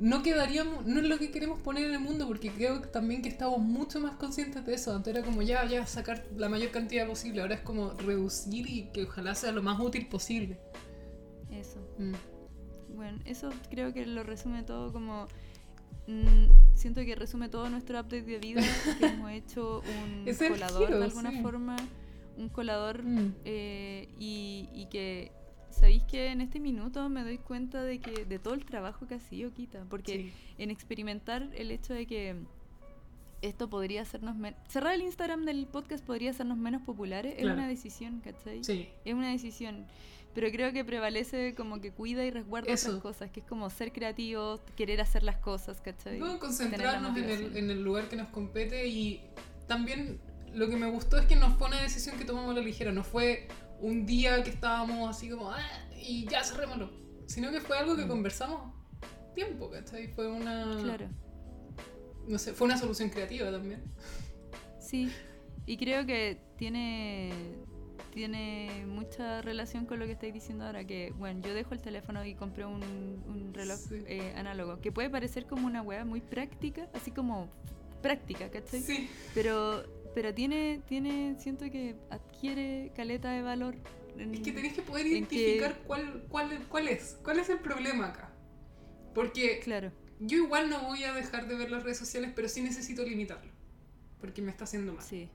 no 0.00 0.22
quedaríamos, 0.22 0.84
no 0.84 1.00
es 1.00 1.06
lo 1.06 1.16
que 1.18 1.30
queremos 1.30 1.62
poner 1.62 1.86
en 1.86 1.94
el 1.94 2.00
mundo 2.00 2.26
porque 2.26 2.50
creo 2.50 2.82
que 2.82 2.88
también 2.88 3.22
que 3.22 3.30
estamos 3.30 3.58
mucho 3.60 4.00
más 4.00 4.16
conscientes 4.16 4.66
de 4.66 4.74
eso. 4.74 4.94
Antes 4.94 5.14
era 5.14 5.24
como 5.24 5.40
ya, 5.40 5.64
ya, 5.64 5.86
sacar 5.86 6.26
la 6.36 6.50
mayor 6.50 6.70
cantidad 6.70 7.06
posible. 7.06 7.40
Ahora 7.40 7.54
es 7.54 7.62
como 7.62 7.92
reducir 7.94 8.68
y 8.68 8.90
que 8.92 9.04
ojalá 9.04 9.34
sea 9.34 9.50
lo 9.50 9.62
más 9.62 9.80
útil 9.80 10.08
posible. 10.08 10.58
Eso. 11.50 11.80
Mm. 11.96 12.12
Bueno, 12.97 13.18
eso 13.24 13.51
creo 13.70 13.92
que 13.92 14.05
lo 14.07 14.22
resume 14.22 14.62
todo 14.62 14.92
como... 14.92 15.26
mm, 16.09 16.74
siento 16.74 17.05
que 17.05 17.14
resume 17.14 17.49
todo 17.49 17.68
nuestro 17.70 17.99
update 18.01 18.22
de 18.22 18.38
vida, 18.38 18.62
que 18.99 19.07
hemos 19.07 19.30
hecho 19.30 19.82
un 19.82 20.26
Es 20.26 20.38
colador 20.38 20.86
giro, 20.86 20.99
de 20.99 21.05
alguna 21.05 21.30
sí. 21.30 21.40
forma, 21.42 21.76
un 22.36 22.49
colador 22.49 23.03
Mm. 23.03 23.34
eh, 23.44 24.09
y, 24.18 24.68
y 24.74 24.86
que... 24.86 25.32
¿Sabéis 25.70 26.05
que 26.05 26.28
en 26.28 26.40
este 26.40 26.59
minuto 26.59 27.07
me 27.11 27.22
doy 27.22 27.36
cuenta 27.36 27.82
de 27.82 27.99
que 27.99 28.24
de 28.24 28.38
todo 28.38 28.55
el 28.55 28.64
trabajo 28.64 29.07
que 29.07 29.14
ha 29.16 29.20
sido 29.20 29.53
Quita? 29.53 29.84
Porque 29.90 30.12
Sí. 30.14 30.32
en 30.57 30.70
experimentar 30.70 31.51
el 31.55 31.70
hecho 31.70 31.92
de 31.92 32.07
que 32.07 32.34
esto 33.42 33.68
podría 33.68 34.01
hacernos... 34.01 34.36
Cerrar 34.68 34.94
el 34.94 35.03
Instagram 35.03 35.44
del 35.44 35.66
podcast 35.66 36.03
podría 36.03 36.30
hacernos 36.30 36.57
menos 36.57 36.80
populares 36.80 37.34
es 37.34 37.40
Claro. 37.42 37.59
una 37.59 37.68
decisión, 37.68 38.20
¿cachai? 38.20 38.64
Sí. 38.64 38.88
Es 39.05 39.12
una 39.12 39.30
decisión. 39.30 39.84
Pero 40.37 40.51
creo 40.53 40.70
que 40.70 40.84
prevalece 40.84 41.55
como 41.55 41.80
que 41.80 41.93
cuida 41.93 42.22
y 42.26 42.30
resguarda 42.30 42.70
Eso. 42.70 42.89
otras 42.89 43.03
cosas, 43.03 43.30
que 43.30 43.41
es 43.41 43.47
como 43.47 43.70
ser 43.70 43.91
creativo, 43.91 44.61
querer 44.76 45.01
hacer 45.01 45.22
las 45.22 45.39
cosas, 45.39 45.80
¿cachai? 45.80 46.20
La 46.20 46.39
concentrarnos 46.39 47.16
en 47.16 47.24
el, 47.24 47.57
en 47.57 47.70
el 47.70 47.82
lugar 47.82 48.09
que 48.11 48.16
nos 48.16 48.28
compete 48.28 48.87
y 48.87 49.22
también 49.66 50.20
lo 50.53 50.68
que 50.68 50.76
me 50.76 50.91
gustó 50.91 51.16
es 51.16 51.24
que 51.24 51.37
no 51.37 51.57
fue 51.57 51.68
una 51.68 51.80
decisión 51.80 52.18
que 52.18 52.26
tomamos 52.26 52.51
a 52.51 52.55
la 52.55 52.61
ligera, 52.61 52.93
no 52.93 53.03
fue 53.03 53.49
un 53.80 54.05
día 54.05 54.43
que 54.45 54.51
estábamos 54.51 55.09
así 55.09 55.30
como, 55.30 55.51
ah, 55.51 55.59
y 56.01 56.26
ya 56.28 56.45
cerrémoslo, 56.45 56.91
sino 57.26 57.51
que 57.51 57.61
fue 57.62 57.78
algo 57.78 57.97
que 57.97 58.05
Mm. 58.05 58.09
conversamos 58.09 58.74
tiempo, 59.34 59.70
¿cachai? 59.70 60.09
Fue 60.09 60.28
una, 60.30 60.78
Claro, 60.82 61.09
no 62.28 62.39
sé, 62.39 62.53
fue 62.53 62.66
una 62.66 62.76
solución 62.76 63.09
creativa 63.09 63.51
también. 63.51 63.82
sí. 64.80 65.11
Y 65.68 65.78
creo 65.78 66.07
que 66.07 66.41
tiene 66.59 67.32
tiene 68.20 68.86
mucha 68.88 69.42
relación 69.42 69.84
con 69.84 69.98
lo 69.98 70.06
que 70.06 70.12
estáis 70.12 70.32
diciendo 70.32 70.64
ahora, 70.64 70.86
que 70.86 71.12
bueno, 71.18 71.42
yo 71.46 71.52
dejo 71.52 71.74
el 71.74 71.82
teléfono 71.82 72.24
y 72.24 72.34
compré 72.34 72.64
un, 72.64 72.82
un 72.82 73.52
reloj 73.52 73.76
Sí. 73.76 74.02
eh, 74.06 74.32
análogo, 74.36 74.80
que 74.80 74.90
puede 74.90 75.10
parecer 75.10 75.44
como 75.44 75.66
una 75.66 75.82
weá 75.82 76.02
muy 76.06 76.22
práctica, 76.22 76.88
así 76.94 77.10
como 77.10 77.50
práctica, 78.00 78.50
¿cachai? 78.50 78.80
Sí. 78.80 79.10
Pero, 79.34 79.84
pero 80.14 80.32
tiene, 80.32 80.80
tiene, 80.88 81.36
siento 81.38 81.66
que 81.70 81.94
adquiere 82.08 82.90
caleta 82.96 83.30
de 83.32 83.42
valor. 83.42 83.74
en- 84.16 84.32
Es 84.34 84.40
que 84.40 84.52
tenés 84.52 84.72
que 84.72 84.80
poder 84.80 85.02
que- 85.04 85.10
identificar 85.10 85.78
cuál, 85.86 86.24
cuál, 86.30 86.64
cuál 86.70 86.88
es, 86.88 87.18
cuál 87.22 87.38
es 87.38 87.50
el 87.50 87.58
problema 87.58 88.06
acá. 88.06 88.32
Porque 89.14 89.60
Claro, 89.62 89.92
yo 90.20 90.38
igual 90.38 90.70
no 90.70 90.80
voy 90.84 91.04
a 91.04 91.12
dejar 91.12 91.48
de 91.48 91.54
ver 91.54 91.70
las 91.70 91.82
redes 91.82 91.98
sociales, 91.98 92.32
pero 92.34 92.48
sí 92.48 92.62
necesito 92.62 93.02
limitarlo. 93.02 93.52
Porque 94.22 94.40
me 94.40 94.50
está 94.52 94.64
haciendo 94.64 94.94
mal. 94.94 95.02
sí. 95.04 95.28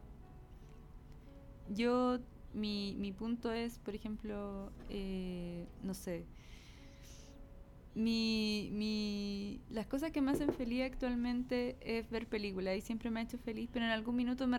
Yo, 1.69 2.19
mi, 2.53 2.95
mi 2.97 3.11
punto 3.11 3.51
es, 3.53 3.79
por 3.79 3.95
ejemplo, 3.95 4.71
eh, 4.89 5.65
no 5.83 5.93
sé, 5.93 6.25
mi, 7.93 8.69
mi, 8.71 9.59
las 9.69 9.85
cosas 9.85 10.11
que 10.11 10.21
me 10.21 10.31
hacen 10.31 10.53
feliz 10.53 10.83
actualmente 10.83 11.75
es 11.81 12.09
ver 12.09 12.25
películas 12.27 12.77
y 12.77 12.81
siempre 12.81 13.09
me 13.11 13.19
ha 13.19 13.23
hecho 13.23 13.37
feliz, 13.37 13.69
pero 13.71 13.83
en 13.85 13.91
algún 13.91 14.15
minuto 14.15 14.47
me, 14.47 14.57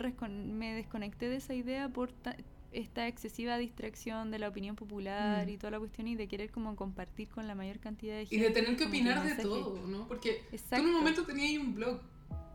me 0.53 0.74
desconecté 0.74 1.28
de 1.30 1.36
esa 1.36 1.55
idea 1.55 1.88
por 1.88 2.12
ta- 2.12 2.36
esta 2.72 3.07
excesiva 3.09 3.57
distracción 3.59 4.30
de 4.30 4.38
la 4.38 4.49
opinión 4.49 4.76
popular 4.76 5.47
Mm. 5.47 5.51
y 5.51 5.57
toda 5.59 5.70
la 5.72 5.78
cuestión 5.78 6.09
y 6.09 6.14
de 6.16 6.28
querer 6.28 6.51
como 6.51 6.74
compartir 6.76 7.28
con 7.28 7.47
la 7.47 7.55
mayor 7.55 7.78
cantidad 7.80 8.16
de 8.16 8.22
Y 8.24 8.26
gente. 8.26 8.49
de 8.49 8.51
tener 8.51 8.76
que 8.76 8.84
opinar 8.84 9.24
de 9.36 9.43
todo, 9.43 9.86
¿no? 9.86 10.09
Porque 10.09 10.40
tú 10.43 10.49
en 10.49 10.55
Exacto. 10.55 10.84
un 10.84 10.93
momento 10.93 11.24
tenías 11.24 11.49
ahí 11.51 11.59
un 11.59 11.74
blog. 11.74 12.01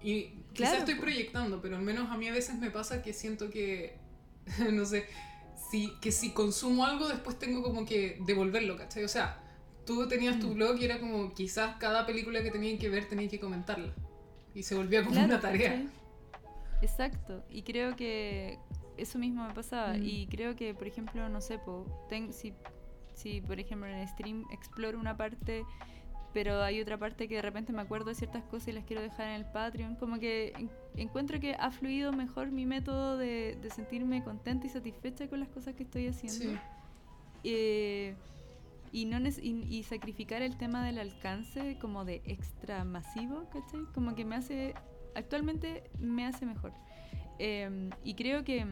Y 0.03 0.23
quizás 0.53 0.69
Claro, 0.69 0.77
estoy 0.79 0.95
po. 0.95 1.01
proyectando, 1.01 1.59
pero 1.61 1.75
al 1.75 1.81
menos 1.83 2.09
a 2.11 2.17
mí 2.17 2.27
a 2.27 2.31
veces 2.33 2.57
me 2.59 2.69
pasa 2.71 3.01
que 3.01 3.13
siento 3.13 3.49
que, 3.49 3.95
no 4.71 4.85
sé, 4.85 5.05
si, 5.71 5.91
que 6.01 6.11
si 6.11 6.31
consumo 6.31 6.85
algo 6.85 7.07
después 7.07 7.37
tengo 7.39 7.61
como 7.63 7.85
que 7.85 8.19
devolverlo, 8.25 8.77
¿cachai? 8.77 9.03
O 9.03 9.07
sea, 9.09 9.41
tú 9.85 10.07
tenías 10.07 10.39
tu 10.39 10.47
Mm. 10.49 10.53
blog 10.55 10.77
y 10.79 10.85
era 10.85 10.99
como 10.99 11.33
quizás 11.33 11.75
cada 11.77 12.05
película 12.05 12.41
que 12.43 12.51
tenían 12.51 12.77
que 12.77 12.89
ver 12.89 13.07
tenían 13.09 13.29
que 13.29 13.39
comentarla. 13.39 13.93
Y 14.53 14.63
se 14.63 14.75
volvía 14.75 15.01
como 15.01 15.11
Claro, 15.13 15.27
una 15.27 15.39
tarea. 15.39 15.69
¿cachai? 15.71 15.89
Exacto, 16.81 17.43
y 17.49 17.63
creo 17.63 17.95
que 17.95 18.59
eso 18.97 19.17
mismo 19.19 19.47
me 19.47 19.53
pasaba. 19.53 19.93
Mm. 19.93 20.03
Y 20.05 20.27
creo 20.27 20.55
que, 20.55 20.73
por 20.73 20.87
ejemplo, 20.87 21.27
no 21.29 21.41
sé, 21.41 21.57
po, 21.59 22.05
ten- 22.09 22.33
si, 22.33 22.53
si 23.13 23.41
por 23.41 23.59
ejemplo 23.59 23.87
en 23.87 23.95
el 23.95 24.07
stream 24.07 24.45
exploro 24.51 24.99
una 24.99 25.17
parte, 25.17 25.63
pero 26.33 26.61
hay 26.61 26.79
otra 26.81 26.97
parte 26.97 27.27
que 27.27 27.35
de 27.35 27.41
repente 27.41 27.73
me 27.73 27.81
acuerdo 27.81 28.09
de 28.09 28.15
ciertas 28.15 28.43
cosas 28.43 28.67
y 28.69 28.71
las 28.73 28.83
quiero 28.85 29.01
dejar 29.01 29.27
en 29.29 29.33
el 29.35 29.45
Patreon, 29.45 29.95
como 29.95 30.19
que 30.19 30.53
encuentro 30.97 31.39
que 31.39 31.55
ha 31.57 31.71
fluido 31.71 32.11
mejor 32.11 32.51
mi 32.51 32.65
método 32.65 33.17
de, 33.17 33.57
de 33.61 33.69
sentirme 33.69 34.23
contenta 34.23 34.67
y 34.67 34.69
satisfecha 34.69 35.27
con 35.27 35.39
las 35.39 35.49
cosas 35.49 35.75
que 35.75 35.83
estoy 35.83 36.07
haciendo. 36.07 36.45
Sí. 36.45 36.57
Eh, 37.43 38.15
y, 38.91 39.05
no 39.05 39.19
y, 39.19 39.65
y 39.69 39.83
sacrificar 39.83 40.41
el 40.41 40.57
tema 40.57 40.85
del 40.85 40.97
alcance 40.97 41.77
como 41.79 42.05
de 42.05 42.21
extra 42.25 42.83
masivo, 42.83 43.49
¿cachai? 43.51 43.85
Como 43.93 44.15
que 44.15 44.25
me 44.25 44.35
hace, 44.35 44.73
actualmente 45.15 45.83
me 45.99 46.25
hace 46.25 46.45
mejor. 46.45 46.73
Eh, 47.39 47.89
y 48.03 48.15
creo 48.15 48.43
que 48.43 48.65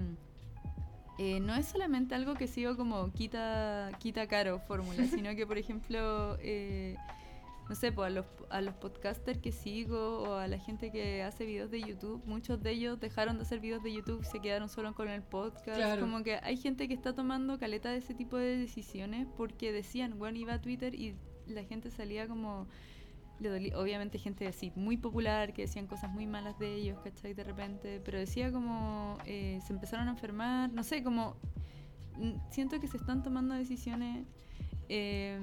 eh, 1.17 1.39
no 1.39 1.55
es 1.55 1.67
solamente 1.67 2.13
algo 2.13 2.33
que 2.33 2.47
sigo 2.47 2.75
como 2.75 3.11
quita, 3.13 3.91
quita 3.99 4.27
caro 4.27 4.59
fórmula, 4.59 5.05
sino 5.07 5.35
que 5.35 5.47
por 5.47 5.57
ejemplo, 5.57 6.37
eh, 6.41 6.97
no 7.67 7.75
sé, 7.75 7.91
pues 7.91 8.07
a 8.07 8.09
los, 8.09 8.25
a 8.49 8.61
los 8.61 8.75
podcasters 8.75 9.39
que 9.39 9.51
sigo 9.51 10.23
o 10.23 10.33
a 10.35 10.47
la 10.47 10.59
gente 10.59 10.91
que 10.91 11.23
hace 11.23 11.45
videos 11.45 11.71
de 11.71 11.81
YouTube, 11.81 12.21
muchos 12.25 12.61
de 12.61 12.71
ellos 12.71 12.99
dejaron 12.99 13.37
de 13.37 13.43
hacer 13.43 13.59
videos 13.59 13.81
de 13.81 13.91
YouTube, 13.93 14.23
se 14.23 14.39
quedaron 14.39 14.69
solo 14.69 14.93
con 14.93 15.09
el 15.09 15.23
podcast. 15.23 15.75
Claro. 15.75 16.01
Como 16.01 16.23
que 16.23 16.35
hay 16.43 16.57
gente 16.57 16.87
que 16.87 16.93
está 16.93 17.13
tomando 17.13 17.57
caleta 17.57 17.89
de 17.89 17.97
ese 17.97 18.13
tipo 18.13 18.37
de 18.37 18.57
decisiones 18.57 19.27
porque 19.35 19.71
decían, 19.71 20.19
bueno, 20.19 20.37
iba 20.37 20.53
a 20.53 20.61
Twitter 20.61 20.93
y 20.93 21.15
la 21.47 21.63
gente 21.63 21.91
salía 21.91 22.27
como... 22.27 22.67
Le 23.37 23.49
dolía, 23.49 23.77
obviamente 23.77 24.17
gente 24.17 24.47
así 24.47 24.71
muy 24.77 24.95
popular 24.95 25.51
que 25.51 25.63
decían 25.63 25.87
cosas 25.87 26.09
muy 26.09 26.25
malas 26.25 26.57
de 26.57 26.73
ellos, 26.73 26.97
¿cachai? 27.03 27.33
De 27.33 27.43
repente, 27.43 27.99
pero 28.05 28.17
decía 28.17 28.49
como 28.49 29.17
eh, 29.25 29.59
se 29.67 29.73
empezaron 29.73 30.07
a 30.07 30.11
enfermar, 30.11 30.71
no 30.71 30.83
sé, 30.83 31.03
como 31.03 31.35
siento 32.49 32.79
que 32.79 32.87
se 32.87 32.95
están 32.95 33.23
tomando 33.23 33.53
decisiones 33.53 34.25
eh, 34.87 35.37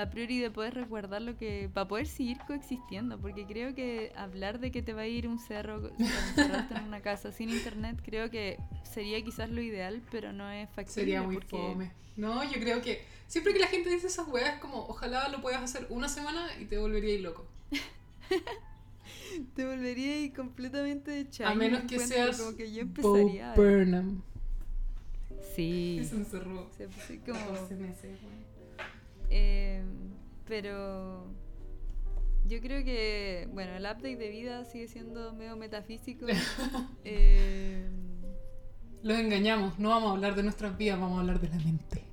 a 0.00 0.10
priori 0.10 0.38
de 0.38 0.50
poder 0.50 0.74
resguardar 0.74 1.22
lo 1.22 1.36
que 1.36 1.68
para 1.72 1.88
poder 1.88 2.06
seguir 2.06 2.38
coexistiendo 2.46 3.18
porque 3.20 3.46
creo 3.46 3.74
que 3.74 4.12
hablar 4.16 4.60
de 4.60 4.70
que 4.70 4.82
te 4.82 4.92
va 4.92 5.02
a 5.02 5.06
ir 5.06 5.26
un 5.26 5.38
cerro 5.38 5.90
encerrarte 5.98 6.74
en 6.76 6.84
una 6.84 7.00
casa 7.00 7.32
sin 7.32 7.50
internet 7.50 8.00
creo 8.04 8.30
que 8.30 8.58
sería 8.84 9.22
quizás 9.22 9.50
lo 9.50 9.60
ideal 9.60 10.00
pero 10.10 10.32
no 10.32 10.48
es 10.50 10.68
factible 10.70 10.92
Sería 11.02 11.22
muy 11.22 11.34
porque 11.36 11.56
fome. 11.56 11.92
No, 12.16 12.42
yo 12.44 12.58
creo 12.60 12.80
que 12.82 13.02
siempre 13.28 13.52
que 13.52 13.60
la 13.60 13.68
gente 13.68 13.90
dice 13.90 14.08
esas 14.08 14.26
weas, 14.28 14.58
como 14.60 14.86
ojalá 14.88 15.28
lo 15.28 15.40
puedas 15.40 15.62
hacer 15.62 15.86
una 15.88 16.08
semana 16.08 16.48
y 16.60 16.64
te 16.64 16.76
volverías 16.78 17.20
loco. 17.22 17.46
te 19.54 19.64
volvería 19.64 20.14
ahí 20.14 20.30
completamente 20.30 21.10
de 21.12 21.44
A 21.44 21.54
menos 21.54 21.82
que 21.82 21.98
seas 22.00 22.40
como 22.40 22.56
que 22.56 22.72
yo 22.72 22.82
empezaría 22.82 23.54
Burnham. 23.54 24.22
sí 25.54 26.00
se 26.08 26.16
encerró. 26.16 26.68
se- 26.76 27.18
como 27.20 27.38
14 27.38 27.74
meses, 27.76 28.18
weón. 28.22 28.57
Eh, 29.30 29.82
pero 30.46 31.26
yo 32.46 32.60
creo 32.60 32.82
que, 32.84 33.48
bueno, 33.52 33.72
el 33.76 33.82
update 33.82 34.16
de 34.16 34.28
vida 34.30 34.64
sigue 34.64 34.88
siendo 34.88 35.32
medio 35.34 35.56
metafísico. 35.56 36.26
Eh, 37.04 37.88
Los 39.02 39.18
engañamos, 39.18 39.78
no 39.78 39.90
vamos 39.90 40.10
a 40.10 40.12
hablar 40.12 40.34
de 40.34 40.42
nuestras 40.42 40.76
vidas, 40.76 40.98
vamos 40.98 41.18
a 41.18 41.20
hablar 41.20 41.40
de 41.40 41.48
la 41.48 41.56
mente. 41.56 42.04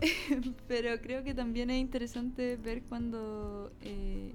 pero 0.68 1.00
creo 1.00 1.22
que 1.22 1.34
también 1.34 1.70
es 1.70 1.78
interesante 1.78 2.56
ver 2.56 2.82
cuando 2.84 3.72
eh, 3.82 4.32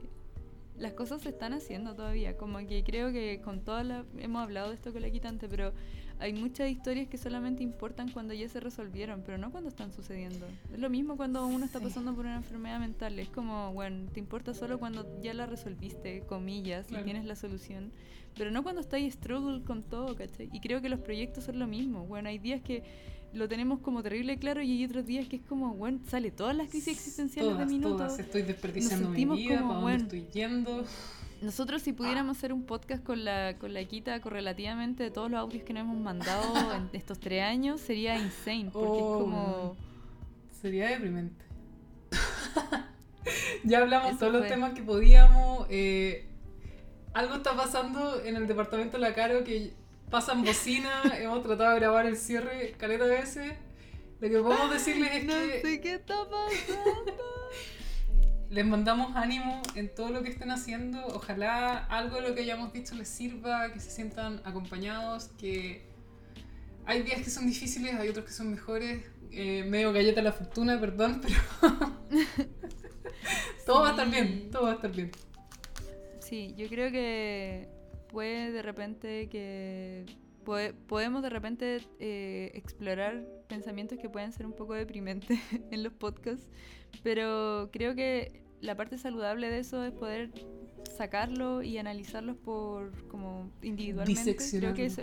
las 0.77 0.93
cosas 0.93 1.21
se 1.21 1.29
están 1.29 1.53
haciendo 1.53 1.95
todavía. 1.95 2.37
Como 2.37 2.59
que 2.67 2.83
creo 2.83 3.11
que 3.11 3.41
con 3.43 3.61
todas 3.63 3.85
las... 3.85 4.05
Hemos 4.17 4.43
hablado 4.43 4.69
de 4.69 4.75
esto 4.75 4.93
con 4.93 5.01
la 5.01 5.09
quitante, 5.09 5.47
pero 5.47 5.73
hay 6.19 6.33
muchas 6.33 6.69
historias 6.69 7.07
que 7.07 7.17
solamente 7.17 7.61
importan 7.63 8.09
cuando 8.11 8.33
ya 8.33 8.47
se 8.47 8.59
resolvieron, 8.59 9.21
pero 9.25 9.37
no 9.37 9.51
cuando 9.51 9.69
están 9.69 9.91
sucediendo. 9.93 10.45
Es 10.73 10.79
lo 10.79 10.89
mismo 10.89 11.17
cuando 11.17 11.45
uno 11.45 11.65
está 11.65 11.79
pasando 11.79 12.13
por 12.15 12.25
una 12.25 12.37
enfermedad 12.37 12.79
mental. 12.79 13.19
Es 13.19 13.29
como, 13.29 13.73
bueno, 13.73 14.09
te 14.13 14.19
importa 14.19 14.53
solo 14.53 14.79
cuando 14.79 15.05
ya 15.21 15.33
la 15.33 15.45
resolviste, 15.45 16.21
comillas, 16.27 16.87
Claro. 16.87 17.01
y 17.01 17.05
tienes 17.05 17.25
la 17.25 17.35
solución. 17.35 17.91
Pero 18.37 18.51
no 18.51 18.63
cuando 18.63 18.81
estáis 18.81 19.13
struggle 19.13 19.63
con 19.63 19.83
todo, 19.83 20.15
¿cachai? 20.15 20.49
Y 20.53 20.59
creo 20.59 20.81
que 20.81 20.89
los 20.89 20.99
proyectos 20.99 21.45
son 21.45 21.59
lo 21.59 21.67
mismo. 21.67 22.05
Bueno, 22.05 22.29
hay 22.29 22.37
días 22.37 22.61
que 22.61 22.83
lo 23.33 23.49
tenemos 23.49 23.79
como 23.79 24.01
terrible 24.01 24.37
claro 24.37 24.61
y 24.61 24.71
hay 24.71 24.85
otros 24.85 25.05
días 25.05 25.27
que 25.27 25.35
es 25.37 25.41
como, 25.41 25.73
bueno, 25.73 25.99
sale 26.07 26.31
todas 26.31 26.55
las 26.55 26.69
crisis 26.69 26.95
existenciales 26.97 27.51
todas, 27.51 27.67
de 27.67 27.73
minutos. 27.73 27.97
todas. 27.97 28.19
Estoy 28.19 28.43
desperdiciando 28.43 29.09
mi 29.09 29.15
sentimos 29.15 29.37
vida, 29.37 29.57
como, 29.59 29.67
para 29.69 29.79
dónde 29.81 29.97
bueno, 29.97 30.03
estoy 30.03 30.25
yendo. 30.41 30.85
Nosotros 31.41 31.81
si 31.81 31.93
pudiéramos 31.93 32.37
hacer 32.37 32.53
un 32.53 32.63
podcast 32.63 33.03
con 33.03 33.23
la, 33.23 33.57
con 33.59 33.73
la 33.73 33.83
Quita 33.85 34.19
correlativamente 34.21 35.03
de 35.03 35.11
todos 35.11 35.29
los 35.29 35.39
audios 35.39 35.63
que 35.63 35.73
nos 35.73 35.81
hemos 35.81 35.97
mandado 35.97 36.73
en 36.75 36.89
estos 36.93 37.19
tres 37.19 37.43
años, 37.43 37.81
sería 37.81 38.17
insane, 38.17 38.69
porque 38.71 38.87
Oh, 38.89 39.17
es 39.17 39.23
como... 39.23 39.75
Sería 40.61 40.89
deprimente. 40.89 41.45
ya 43.63 43.79
hablamos 43.79 44.11
Eso 44.11 44.19
todos 44.19 44.33
los 44.33 44.47
temas 44.47 44.73
que 44.73 44.81
podíamos. 44.81 45.67
eh, 45.69 46.27
algo 47.13 47.35
está 47.35 47.55
pasando 47.55 48.21
en 48.23 48.35
el 48.35 48.47
departamento 48.47 48.97
de 48.97 49.01
la 49.01 49.13
Caro 49.13 49.43
que 49.43 49.73
pasan 50.09 50.43
bocina. 50.43 51.03
hemos 51.19 51.43
tratado 51.43 51.71
de 51.73 51.79
grabar 51.79 52.05
el 52.05 52.17
cierre 52.17 52.73
caleta 52.77 53.05
de 53.05 53.19
veces. 53.19 53.53
Lo 54.19 54.29
que 54.29 54.39
podemos 54.39 54.71
decirles 54.71 55.11
es 55.13 55.25
No 55.25 55.33
que 55.33 55.61
sé 55.61 55.81
qué 55.81 55.93
está 55.95 56.15
pasando. 56.29 57.23
Les 58.49 58.65
mandamos 58.65 59.15
ánimo 59.15 59.61
en 59.75 59.93
todo 59.93 60.09
lo 60.09 60.23
que 60.23 60.29
estén 60.29 60.51
haciendo. 60.51 61.05
Ojalá 61.07 61.77
algo 61.77 62.17
de 62.17 62.29
lo 62.29 62.35
que 62.35 62.41
hayamos 62.41 62.73
dicho 62.73 62.95
les 62.95 63.07
sirva, 63.07 63.71
que 63.73 63.79
se 63.79 63.89
sientan 63.89 64.41
acompañados, 64.43 65.29
que 65.37 65.85
hay 66.85 67.03
días 67.03 67.21
que 67.21 67.29
son 67.29 67.47
difíciles, 67.47 67.95
hay 67.95 68.09
otros 68.09 68.25
que 68.25 68.31
son 68.31 68.51
mejores. 68.51 69.03
Eh, 69.31 69.65
medio 69.67 69.91
galleta 69.91 70.21
la 70.21 70.31
fortuna, 70.31 70.79
perdón, 70.79 71.21
pero 71.21 71.35
todo 73.65 73.81
va 73.81 73.89
a 73.89 73.91
estar 73.91 74.09
bien, 74.09 74.49
todo 74.49 74.63
va 74.63 74.71
a 74.71 74.75
estar 74.75 74.91
bien. 74.91 75.11
Sí, 76.21 76.53
yo 76.57 76.67
creo 76.69 76.91
que 76.91 77.67
puede 78.09 78.51
de 78.51 78.61
repente 78.61 79.27
que... 79.29 80.05
pode- 80.45 80.73
podemos 80.73 81.21
de 81.23 81.29
repente 81.29 81.81
eh, 81.99 82.51
explorar 82.53 83.25
pensamientos 83.49 83.97
que 83.99 84.09
pueden 84.09 84.31
ser 84.31 84.45
un 84.45 84.53
poco 84.53 84.73
deprimentes 84.75 85.37
en 85.71 85.83
los 85.83 85.91
podcasts, 85.93 86.47
pero 87.03 87.69
creo 87.73 87.95
que 87.95 88.43
la 88.61 88.75
parte 88.75 88.97
saludable 88.97 89.49
de 89.49 89.59
eso 89.59 89.83
es 89.83 89.91
poder 89.91 90.31
sacarlo 90.95 91.61
y 91.61 91.77
analizarlos 91.77 92.37
por 92.37 93.07
como 93.09 93.51
individualmente. 93.61 94.37
Creo 94.59 94.73
que 94.73 94.85
eso 94.85 95.01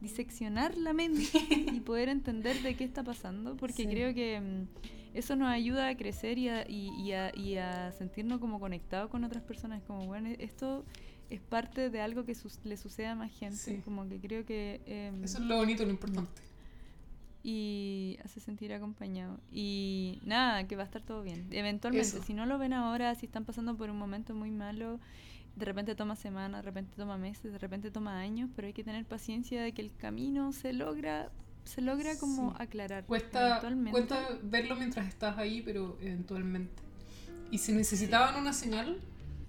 diseccionar 0.00 0.76
la 0.76 0.92
mente 0.92 1.22
y 1.72 1.80
poder 1.80 2.08
entender 2.08 2.60
de 2.62 2.74
qué 2.76 2.84
está 2.84 3.02
pasando, 3.02 3.56
porque 3.56 3.84
Sí. 3.84 3.86
creo 3.88 4.12
que 4.12 4.40
mm, 4.40 5.16
eso 5.16 5.36
nos 5.36 5.48
ayuda 5.48 5.88
a 5.88 5.96
crecer 5.96 6.36
y 6.38 6.48
a, 6.48 6.68
y, 6.68 6.88
y 7.00 7.12
a, 7.12 7.32
y 7.34 7.56
a 7.56 7.92
sentirnos 7.92 8.38
como 8.40 8.58
conectados 8.60 9.10
con 9.10 9.24
otras 9.24 9.42
personas. 9.44 9.82
Como, 9.84 10.06
bueno, 10.06 10.28
esto 10.38 10.84
es 11.30 11.40
parte 11.40 11.90
de 11.90 12.00
algo 12.00 12.24
que 12.24 12.36
le 12.64 12.76
sucede 12.76 13.06
a 13.06 13.14
más 13.14 13.32
gente. 13.32 13.56
Sí. 13.56 13.80
Como 13.84 14.08
que 14.08 14.20
creo 14.20 14.44
que... 14.44 14.80
em, 14.86 15.24
Eso 15.24 15.38
es 15.38 15.44
lo 15.44 15.56
bonito, 15.56 15.84
lo 15.84 15.90
importante. 15.90 16.42
y 17.42 18.16
hace 18.24 18.40
sentir 18.40 18.72
acompañado. 18.72 19.38
Y 19.52 20.20
nada, 20.24 20.66
que 20.66 20.76
va 20.76 20.82
a 20.82 20.86
estar 20.86 21.02
todo 21.02 21.22
bien. 21.22 21.46
Eventualmente, 21.50 22.08
Eso. 22.16 22.22
si 22.22 22.32
no 22.34 22.46
lo 22.46 22.58
ven 22.58 22.72
ahora, 22.72 23.14
si 23.14 23.26
están 23.26 23.44
pasando 23.44 23.76
por 23.76 23.90
un 23.90 23.98
momento 23.98 24.34
muy 24.34 24.50
malo, 24.50 24.98
de 25.56 25.64
repente 25.66 25.94
toma 25.94 26.16
semanas, 26.16 26.62
de 26.62 26.70
repente 26.70 26.94
toma 26.96 27.18
meses, 27.18 27.52
de 27.52 27.58
repente 27.58 27.90
toma 27.90 28.18
años, 28.18 28.48
pero 28.56 28.66
hay 28.66 28.72
que 28.72 28.82
tener 28.82 29.04
paciencia 29.04 29.62
de 29.62 29.72
que 29.72 29.82
el 29.82 29.94
camino 29.94 30.52
se 30.52 30.72
logra, 30.72 31.30
se 31.64 31.82
logra 31.82 32.16
como 32.18 32.50
Sí. 32.52 32.56
aclarar. 32.60 33.04
Cuesta 33.04 33.60
verlo 34.42 34.74
mientras 34.76 35.06
estás 35.06 35.36
ahí, 35.38 35.60
pero 35.62 35.98
eventualmente. 36.00 36.82
Y 37.50 37.58
si 37.58 37.72
necesitaban 37.72 38.40
una 38.40 38.52
señal, 38.54 38.98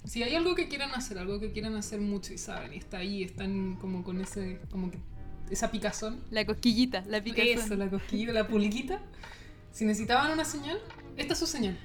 si 0.05 0.23
hay 0.23 0.35
algo 0.35 0.55
que 0.55 0.67
quieran 0.67 0.91
hacer, 0.91 1.17
algo 1.17 1.39
que 1.39 1.51
quieran 1.51 1.75
hacer 1.75 1.99
mucho 2.01 2.33
y 2.33 2.37
saben, 2.37 2.73
y 2.73 2.77
está 2.77 2.97
ahí, 2.99 3.23
están 3.23 3.75
como 3.75 4.03
con 4.03 4.21
ese, 4.21 4.59
como 4.71 4.91
que, 4.91 4.99
esa 5.49 5.71
picazón, 5.71 6.21
La 6.31 6.45
cosquillita, 6.45 7.03
la 7.07 7.23
picazón. 7.23 7.47
eso, 7.47 7.75
la 7.75 7.89
cosquilla, 7.89 8.33
la 8.33 8.47
pulguita, 8.47 9.01
si 9.71 9.85
necesitaban 9.85 10.31
una 10.31 10.45
señal, 10.45 10.77
esta 11.17 11.33
es 11.33 11.39
su 11.39 11.47
señal. 11.47 11.77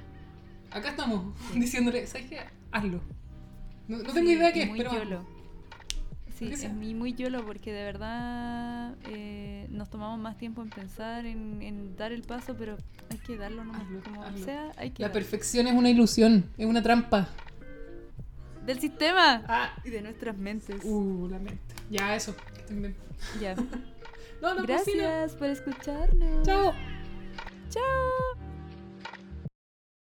Acá 0.70 0.90
estamos 0.90 1.34
diciéndole, 1.54 2.06
¿sabes 2.06 2.28
qué? 2.28 2.38
Hazlo. 2.70 3.00
No, 3.88 3.98
no 3.98 4.12
tengo 4.12 4.28
Sí, 4.28 4.34
idea 4.36 4.52
qué 4.52 4.62
es, 4.62 4.70
pero. 4.76 4.92
YOLO. 4.92 5.26
Sí, 6.38 6.46
es 6.52 6.60
sea. 6.60 6.68
muy, 6.70 6.94
muy 6.94 7.12
YOLO 7.12 7.44
porque 7.44 7.72
de 7.72 7.82
verdad 7.84 8.94
eh, 9.04 9.66
nos 9.70 9.90
tomamos 9.90 10.18
más 10.20 10.38
tiempo 10.38 10.62
en 10.62 10.70
pensar, 10.70 11.26
en, 11.26 11.60
en 11.60 11.96
dar 11.96 12.12
el 12.12 12.22
paso, 12.22 12.54
pero 12.56 12.76
hay 13.10 13.18
que 13.18 13.36
darlo 13.36 13.64
nomás. 13.64 13.82
Hazlo, 13.82 14.00
como 14.02 14.22
hazlo. 14.22 14.44
sea, 14.44 14.72
hay 14.76 14.90
que 14.92 15.02
La 15.02 15.08
darlo. 15.08 15.20
perfección 15.20 15.66
es 15.66 15.74
una 15.74 15.90
ilusión, 15.90 16.46
es 16.56 16.66
una 16.66 16.82
trampa. 16.82 17.28
Del 18.66 18.78
sistema 18.80 19.42
Ah. 19.48 19.70
y 19.84 19.90
de 19.90 20.02
nuestras 20.02 20.36
mentes. 20.36 20.80
Uh, 20.84 21.28
la 21.30 21.38
mente. 21.38 21.74
Ya, 21.90 22.14
eso. 22.14 22.34
Que 22.54 22.60
estén 22.60 22.82
bien. 22.82 22.96
Ya. 23.40 23.54
No, 24.40 24.54
no, 24.54 24.64
cocina. 24.66 25.02
Gracias 25.02 25.34
por 25.34 25.48
escucharnos. 25.48 26.46
Chao. 26.46 26.72
Chao. 27.68 28.49